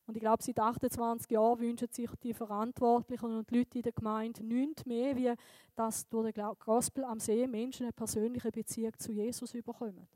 Und 0.06 0.16
ich 0.16 0.22
glaube, 0.22 0.42
seit 0.42 0.58
28 0.58 1.30
Jahren 1.30 1.60
wünschen 1.60 1.88
sich 1.92 2.10
die 2.22 2.34
Verantwortlichen 2.34 3.26
und 3.26 3.48
die 3.48 3.58
Leute 3.58 3.78
in 3.78 3.82
der 3.82 3.92
Gemeinde 3.92 4.44
nichts 4.44 4.84
mehr, 4.84 5.16
wie 5.16 5.32
dass 5.76 6.08
durch 6.08 6.32
den 6.32 6.50
Gospel 6.58 7.04
am 7.04 7.20
See 7.20 7.46
Menschen 7.46 7.84
eine 7.84 7.92
persönliche 7.92 8.50
Beziehung 8.50 8.92
zu 8.98 9.12
Jesus 9.12 9.52
bekommen. 9.52 10.08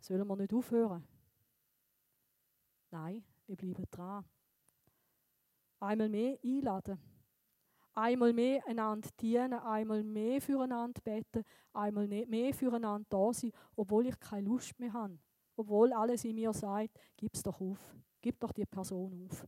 Sollen 0.00 0.26
wir 0.26 0.36
nicht 0.36 0.52
aufhören? 0.52 1.06
Nein, 2.90 3.24
wir 3.46 3.56
bleiben 3.56 3.86
dran. 3.90 4.24
Einmal 5.78 6.08
mehr 6.08 6.38
einladen. 6.44 7.11
Einmal 7.94 8.32
mehr 8.32 8.66
einander 8.66 9.08
dienen, 9.20 9.52
einmal 9.52 10.02
mehr 10.02 10.40
füreinander 10.40 11.00
beten, 11.02 11.44
einmal 11.74 12.08
mehr 12.08 12.54
füreinander 12.54 13.06
da 13.10 13.32
sein, 13.32 13.52
obwohl 13.76 14.06
ich 14.06 14.18
keine 14.18 14.48
Lust 14.48 14.78
mehr 14.78 14.92
habe. 14.92 15.18
Obwohl 15.56 15.92
alles 15.92 16.24
in 16.24 16.34
mir 16.34 16.52
sagt, 16.54 16.98
gib 17.16 17.34
es 17.34 17.42
doch 17.42 17.60
auf, 17.60 17.94
gib 18.22 18.40
doch 18.40 18.52
die 18.52 18.64
Person 18.64 19.26
auf. 19.26 19.46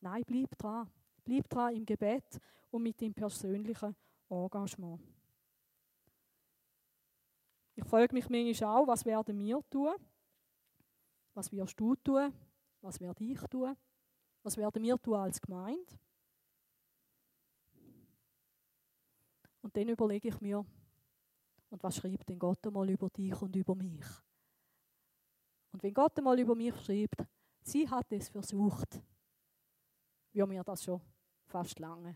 Nein, 0.00 0.22
bleib 0.26 0.58
dran. 0.58 0.90
Bleib 1.24 1.48
dran 1.48 1.74
im 1.74 1.86
Gebet 1.86 2.40
und 2.70 2.82
mit 2.82 3.00
dem 3.00 3.14
persönlichen 3.14 3.94
Engagement. 4.28 5.00
Ich 7.74 7.84
frage 7.84 8.14
mich 8.14 8.28
manchmal 8.28 8.76
auch, 8.76 8.86
was 8.86 9.04
werden 9.04 9.38
wir 9.38 9.60
tun? 9.70 9.94
Was 11.34 11.52
wirst 11.52 11.78
du 11.78 11.94
tun? 11.96 12.32
Was 12.80 13.00
werde 13.00 13.24
ich 13.24 13.40
tun? 13.50 13.76
Was 14.42 14.56
werden 14.56 14.82
wir 14.82 14.96
tun 14.96 15.14
als 15.14 15.40
Gemeinde? 15.40 15.84
Und 19.66 19.76
dann 19.76 19.88
überlege 19.88 20.28
ich 20.28 20.40
mir, 20.40 20.64
und 21.70 21.82
was 21.82 21.96
schreibt 21.96 22.28
denn 22.28 22.38
Gott 22.38 22.64
einmal 22.64 22.88
über 22.88 23.10
dich 23.10 23.42
und 23.42 23.56
über 23.56 23.74
mich? 23.74 24.06
Und 25.72 25.82
wenn 25.82 25.92
Gott 25.92 26.16
einmal 26.16 26.38
über 26.38 26.54
mich 26.54 26.72
schreibt, 26.84 27.26
sie 27.62 27.88
hat 27.88 28.06
es 28.12 28.28
versucht, 28.28 29.02
würde 30.32 30.48
mir 30.48 30.62
das 30.62 30.84
schon 30.84 31.00
fast 31.46 31.80
lange. 31.80 32.14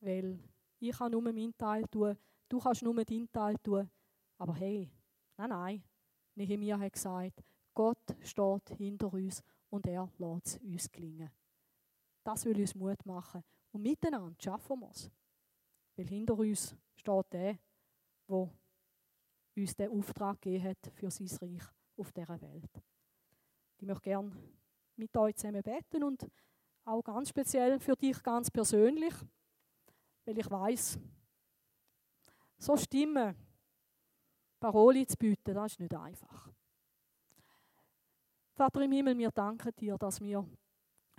Weil 0.00 0.38
ich 0.78 0.94
kann 0.98 1.12
nur 1.12 1.22
meinen 1.22 1.56
Teil 1.56 1.84
tun, 1.88 2.14
du 2.46 2.58
kannst 2.58 2.82
nur 2.82 3.02
deinen 3.02 3.32
Teil 3.32 3.56
tun. 3.62 3.90
Aber 4.36 4.54
hey, 4.54 4.92
nein, 5.34 5.48
nein. 5.48 5.82
Nehemiah 6.34 6.78
hat 6.78 6.92
gesagt, 6.92 7.42
Gott 7.72 8.14
steht 8.22 8.68
hinter 8.76 9.10
uns 9.14 9.42
und 9.70 9.86
er 9.86 10.12
lässt 10.18 10.46
es 10.46 10.58
uns 10.58 10.92
gelingen. 10.92 11.30
Das 12.22 12.44
will 12.44 12.60
uns 12.60 12.74
Mut 12.74 13.06
machen. 13.06 13.42
Und 13.72 13.80
miteinander 13.80 14.36
schaffen 14.38 14.80
wir 14.80 14.90
es. 14.90 15.10
Weil 15.98 16.06
hinter 16.06 16.38
uns 16.38 16.76
steht 16.94 17.32
der, 17.32 17.58
der 18.28 18.50
uns 19.56 19.74
den 19.74 19.90
Auftrag 19.90 20.40
gegeben 20.40 20.68
hat 20.68 20.92
für 20.94 21.10
sein 21.10 21.26
Reich 21.26 21.62
auf 21.96 22.12
dieser 22.12 22.40
Welt. 22.40 22.70
Ich 23.78 23.84
möchte 23.84 24.02
gerne 24.02 24.30
mit 24.94 25.16
euch 25.16 25.34
zusammen 25.34 25.60
beten 25.60 26.04
und 26.04 26.24
auch 26.84 27.02
ganz 27.02 27.30
speziell 27.30 27.80
für 27.80 27.96
dich 27.96 28.22
ganz 28.22 28.48
persönlich, 28.48 29.12
weil 30.24 30.38
ich 30.38 30.48
weiß, 30.48 31.00
so 32.58 32.76
Stimmen, 32.76 33.34
Paroli 34.60 35.04
zu 35.04 35.16
bieten, 35.16 35.52
das 35.52 35.72
ist 35.72 35.80
nicht 35.80 35.94
einfach. 35.94 36.48
Vater 38.52 38.82
im 38.82 38.92
Himmel, 38.92 39.18
wir 39.18 39.32
danken 39.32 39.72
dir, 39.74 39.98
dass 39.98 40.20
wir 40.20 40.48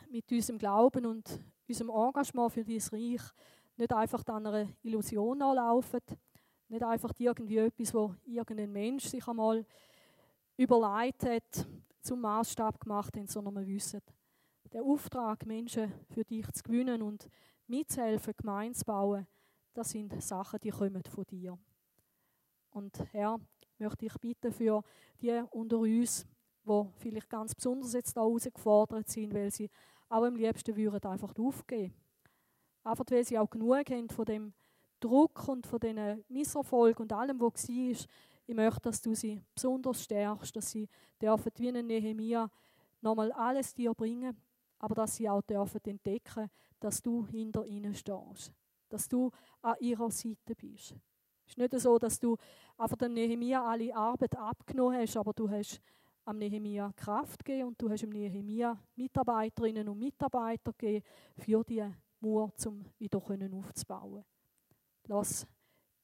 mit 0.09 0.31
unserem 0.31 0.57
Glauben 0.57 1.05
und 1.05 1.41
unserem 1.67 1.89
Engagement 1.89 2.53
für 2.53 2.63
dein 2.63 2.81
Reich 2.93 3.21
nicht 3.79 3.93
einfach 3.93 4.25
an 4.27 4.45
einer 4.45 4.67
Illusion 4.83 5.41
anlaufen, 5.41 6.01
nicht 6.67 6.83
einfach 6.83 7.13
irgendwie 7.17 7.57
etwas, 7.57 7.93
wo 7.93 8.13
irgendein 8.25 8.71
Mensch 8.71 9.05
sich 9.05 9.25
einmal 9.25 9.65
überlegt 10.57 11.23
hat, 11.23 11.67
zum 12.01 12.21
Maßstab 12.21 12.81
gemacht 12.81 13.15
hat, 13.15 13.29
sondern 13.29 13.55
wir 13.55 13.67
wissen, 13.67 14.01
der 14.71 14.83
Auftrag, 14.83 15.45
Menschen 15.45 15.91
für 16.11 16.23
dich 16.23 16.45
zu 16.51 16.61
gewinnen 16.63 17.01
und 17.01 17.27
mitzuhelfen, 17.67 18.33
Gemeinde 18.37 18.77
zu 18.77 18.85
bauen, 18.85 19.25
das 19.73 19.91
sind 19.91 20.21
Sachen, 20.21 20.59
die 20.59 20.69
kommen 20.69 21.01
von 21.03 21.25
dir. 21.25 21.57
Und 22.71 22.99
Herr, 23.13 23.39
möchte 23.77 24.05
ich 24.05 24.13
bitten 24.19 24.51
für 24.51 24.83
die 25.21 25.41
unter 25.51 25.79
uns, 25.79 26.27
die 26.65 26.89
vielleicht 26.97 27.29
ganz 27.29 27.55
besonders 27.55 27.93
jetzt 27.93 28.15
da 28.15 28.21
herausgefordert 28.21 29.07
sind, 29.07 29.33
weil 29.33 29.49
sie 29.51 29.69
auch 30.09 30.25
am 30.25 30.35
liebsten 30.35 30.75
würden 30.75 31.09
einfach 31.09 31.33
aufgeben. 31.37 31.93
Einfach 32.83 33.05
weil 33.09 33.23
sie 33.23 33.37
auch 33.37 33.49
genug 33.49 33.89
haben 33.89 34.09
von 34.09 34.25
dem 34.25 34.53
Druck 34.99 35.47
und 35.47 35.65
von 35.65 35.79
diesen 35.79 36.23
Misserfolg 36.27 36.99
und 36.99 37.13
allem, 37.13 37.39
was 37.39 37.67
war. 37.67 38.07
Ich 38.47 38.55
möchte, 38.55 38.81
dass 38.81 39.01
du 39.01 39.13
sie 39.13 39.41
besonders 39.53 40.03
stärkst, 40.03 40.55
dass 40.55 40.71
sie 40.71 40.89
dürfen 41.21 41.51
wie 41.57 41.67
eine 41.67 41.83
Nehemia 41.83 42.49
nochmal 43.01 43.31
alles 43.31 43.73
dir 43.73 43.93
bringen, 43.93 44.35
aber 44.79 44.95
dass 44.95 45.15
sie 45.15 45.29
auch 45.29 45.41
dürfen 45.41 45.81
entdecken, 45.85 46.49
dass 46.79 47.01
du 47.01 47.25
hinter 47.27 47.65
ihnen 47.65 47.93
stehst, 47.93 48.51
dass 48.89 49.07
du 49.07 49.31
an 49.61 49.75
ihrer 49.79 50.09
Seite 50.09 50.55
bist. 50.55 50.95
Es 51.45 51.53
ist 51.53 51.57
nicht 51.57 51.79
so, 51.79 51.97
dass 51.97 52.19
du 52.19 52.37
einfach 52.77 52.97
dem 52.97 53.13
Nehemia 53.13 53.63
alle 53.63 53.95
Arbeit 53.95 54.35
abgenommen 54.35 54.99
hast, 54.99 55.17
aber 55.17 55.33
du 55.33 55.49
hast 55.49 55.81
am 56.25 56.37
Nehemia 56.37 56.91
Kraft 56.95 57.43
gegeben 57.43 57.69
und 57.69 57.81
du 57.81 57.89
hast 57.89 58.01
dem 58.03 58.11
Nehemia 58.11 58.77
Mitarbeiterinnen 58.95 59.87
und 59.89 59.97
Mitarbeiter 59.97 60.73
gegeben 60.73 61.05
für 61.37 61.63
die 61.63 61.83
Mauer, 62.19 62.51
um 62.65 62.85
wieder 62.97 63.19
aufzubauen. 63.19 64.25
Lass 65.05 65.47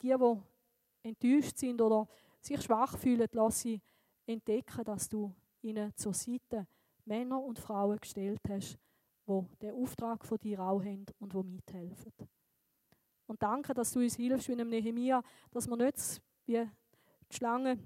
die, 0.01 0.15
die 0.17 1.07
enttäuscht 1.07 1.57
sind 1.57 1.81
oder 1.81 2.07
sich 2.41 2.61
schwach 2.61 2.97
fühlen, 2.97 3.27
lass 3.31 3.61
sie 3.61 3.81
entdecken, 4.25 4.83
dass 4.83 5.09
du 5.09 5.33
ihnen 5.61 5.95
zur 5.95 6.13
Seite 6.13 6.67
Männer 7.05 7.41
und 7.41 7.59
Frauen 7.59 7.99
gestellt 7.99 8.41
hast, 8.49 8.77
die 9.27 9.57
den 9.61 9.75
Auftrag 9.75 10.25
von 10.25 10.37
dir 10.39 10.59
auch 10.59 10.81
haben 10.83 11.05
und 11.19 11.33
die 11.33 11.43
mithelfen. 11.43 12.13
Und 13.27 13.41
danke, 13.41 13.73
dass 13.73 13.91
du 13.91 13.99
uns 13.99 14.15
hilfst, 14.15 14.47
wie 14.47 14.53
einem 14.53 14.69
Nehemia, 14.69 15.21
dass 15.51 15.67
wir 15.67 15.77
nicht 15.77 16.21
wie 16.45 16.67
die 17.29 17.35
Schlange 17.35 17.79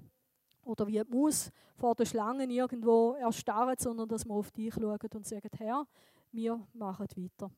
oder 0.62 0.86
wie 0.86 1.02
die 1.02 1.10
Maus 1.10 1.50
vor 1.76 1.94
der 1.94 2.04
Schlange 2.04 2.44
irgendwo 2.44 3.14
erstarren, 3.14 3.76
sondern 3.78 4.08
dass 4.08 4.26
wir 4.26 4.34
auf 4.34 4.50
dich 4.50 4.74
schauen 4.74 4.98
und 5.14 5.26
sagen, 5.26 5.48
Herr, 5.56 5.86
wir 6.32 6.66
machen 6.74 7.06
weiter. 7.16 7.50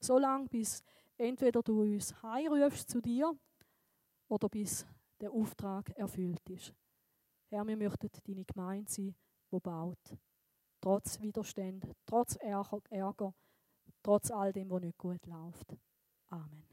So 0.00 0.18
lange, 0.18 0.48
bis 0.48 0.82
entweder 1.18 1.62
du 1.62 1.82
uns 1.82 2.22
heimrufst 2.22 2.88
zu 2.88 3.00
dir 3.00 3.36
oder 4.28 4.48
bis 4.48 4.86
der 5.20 5.30
Auftrag 5.30 5.90
erfüllt 5.90 6.48
ist. 6.48 6.74
Herr, 7.50 7.66
wir 7.66 7.76
möchten 7.76 8.08
deine 8.26 8.44
Gemeinde 8.44 8.90
sein, 8.90 9.14
die 9.52 9.60
baut. 9.60 10.16
Trotz 10.80 11.20
Widerstand, 11.20 11.84
trotz 12.06 12.36
Ärger, 12.36 13.34
trotz 14.02 14.30
all 14.30 14.52
dem, 14.52 14.70
was 14.70 14.80
nicht 14.80 14.96
gut 14.96 15.26
läuft. 15.26 15.76
Amen. 16.28 16.69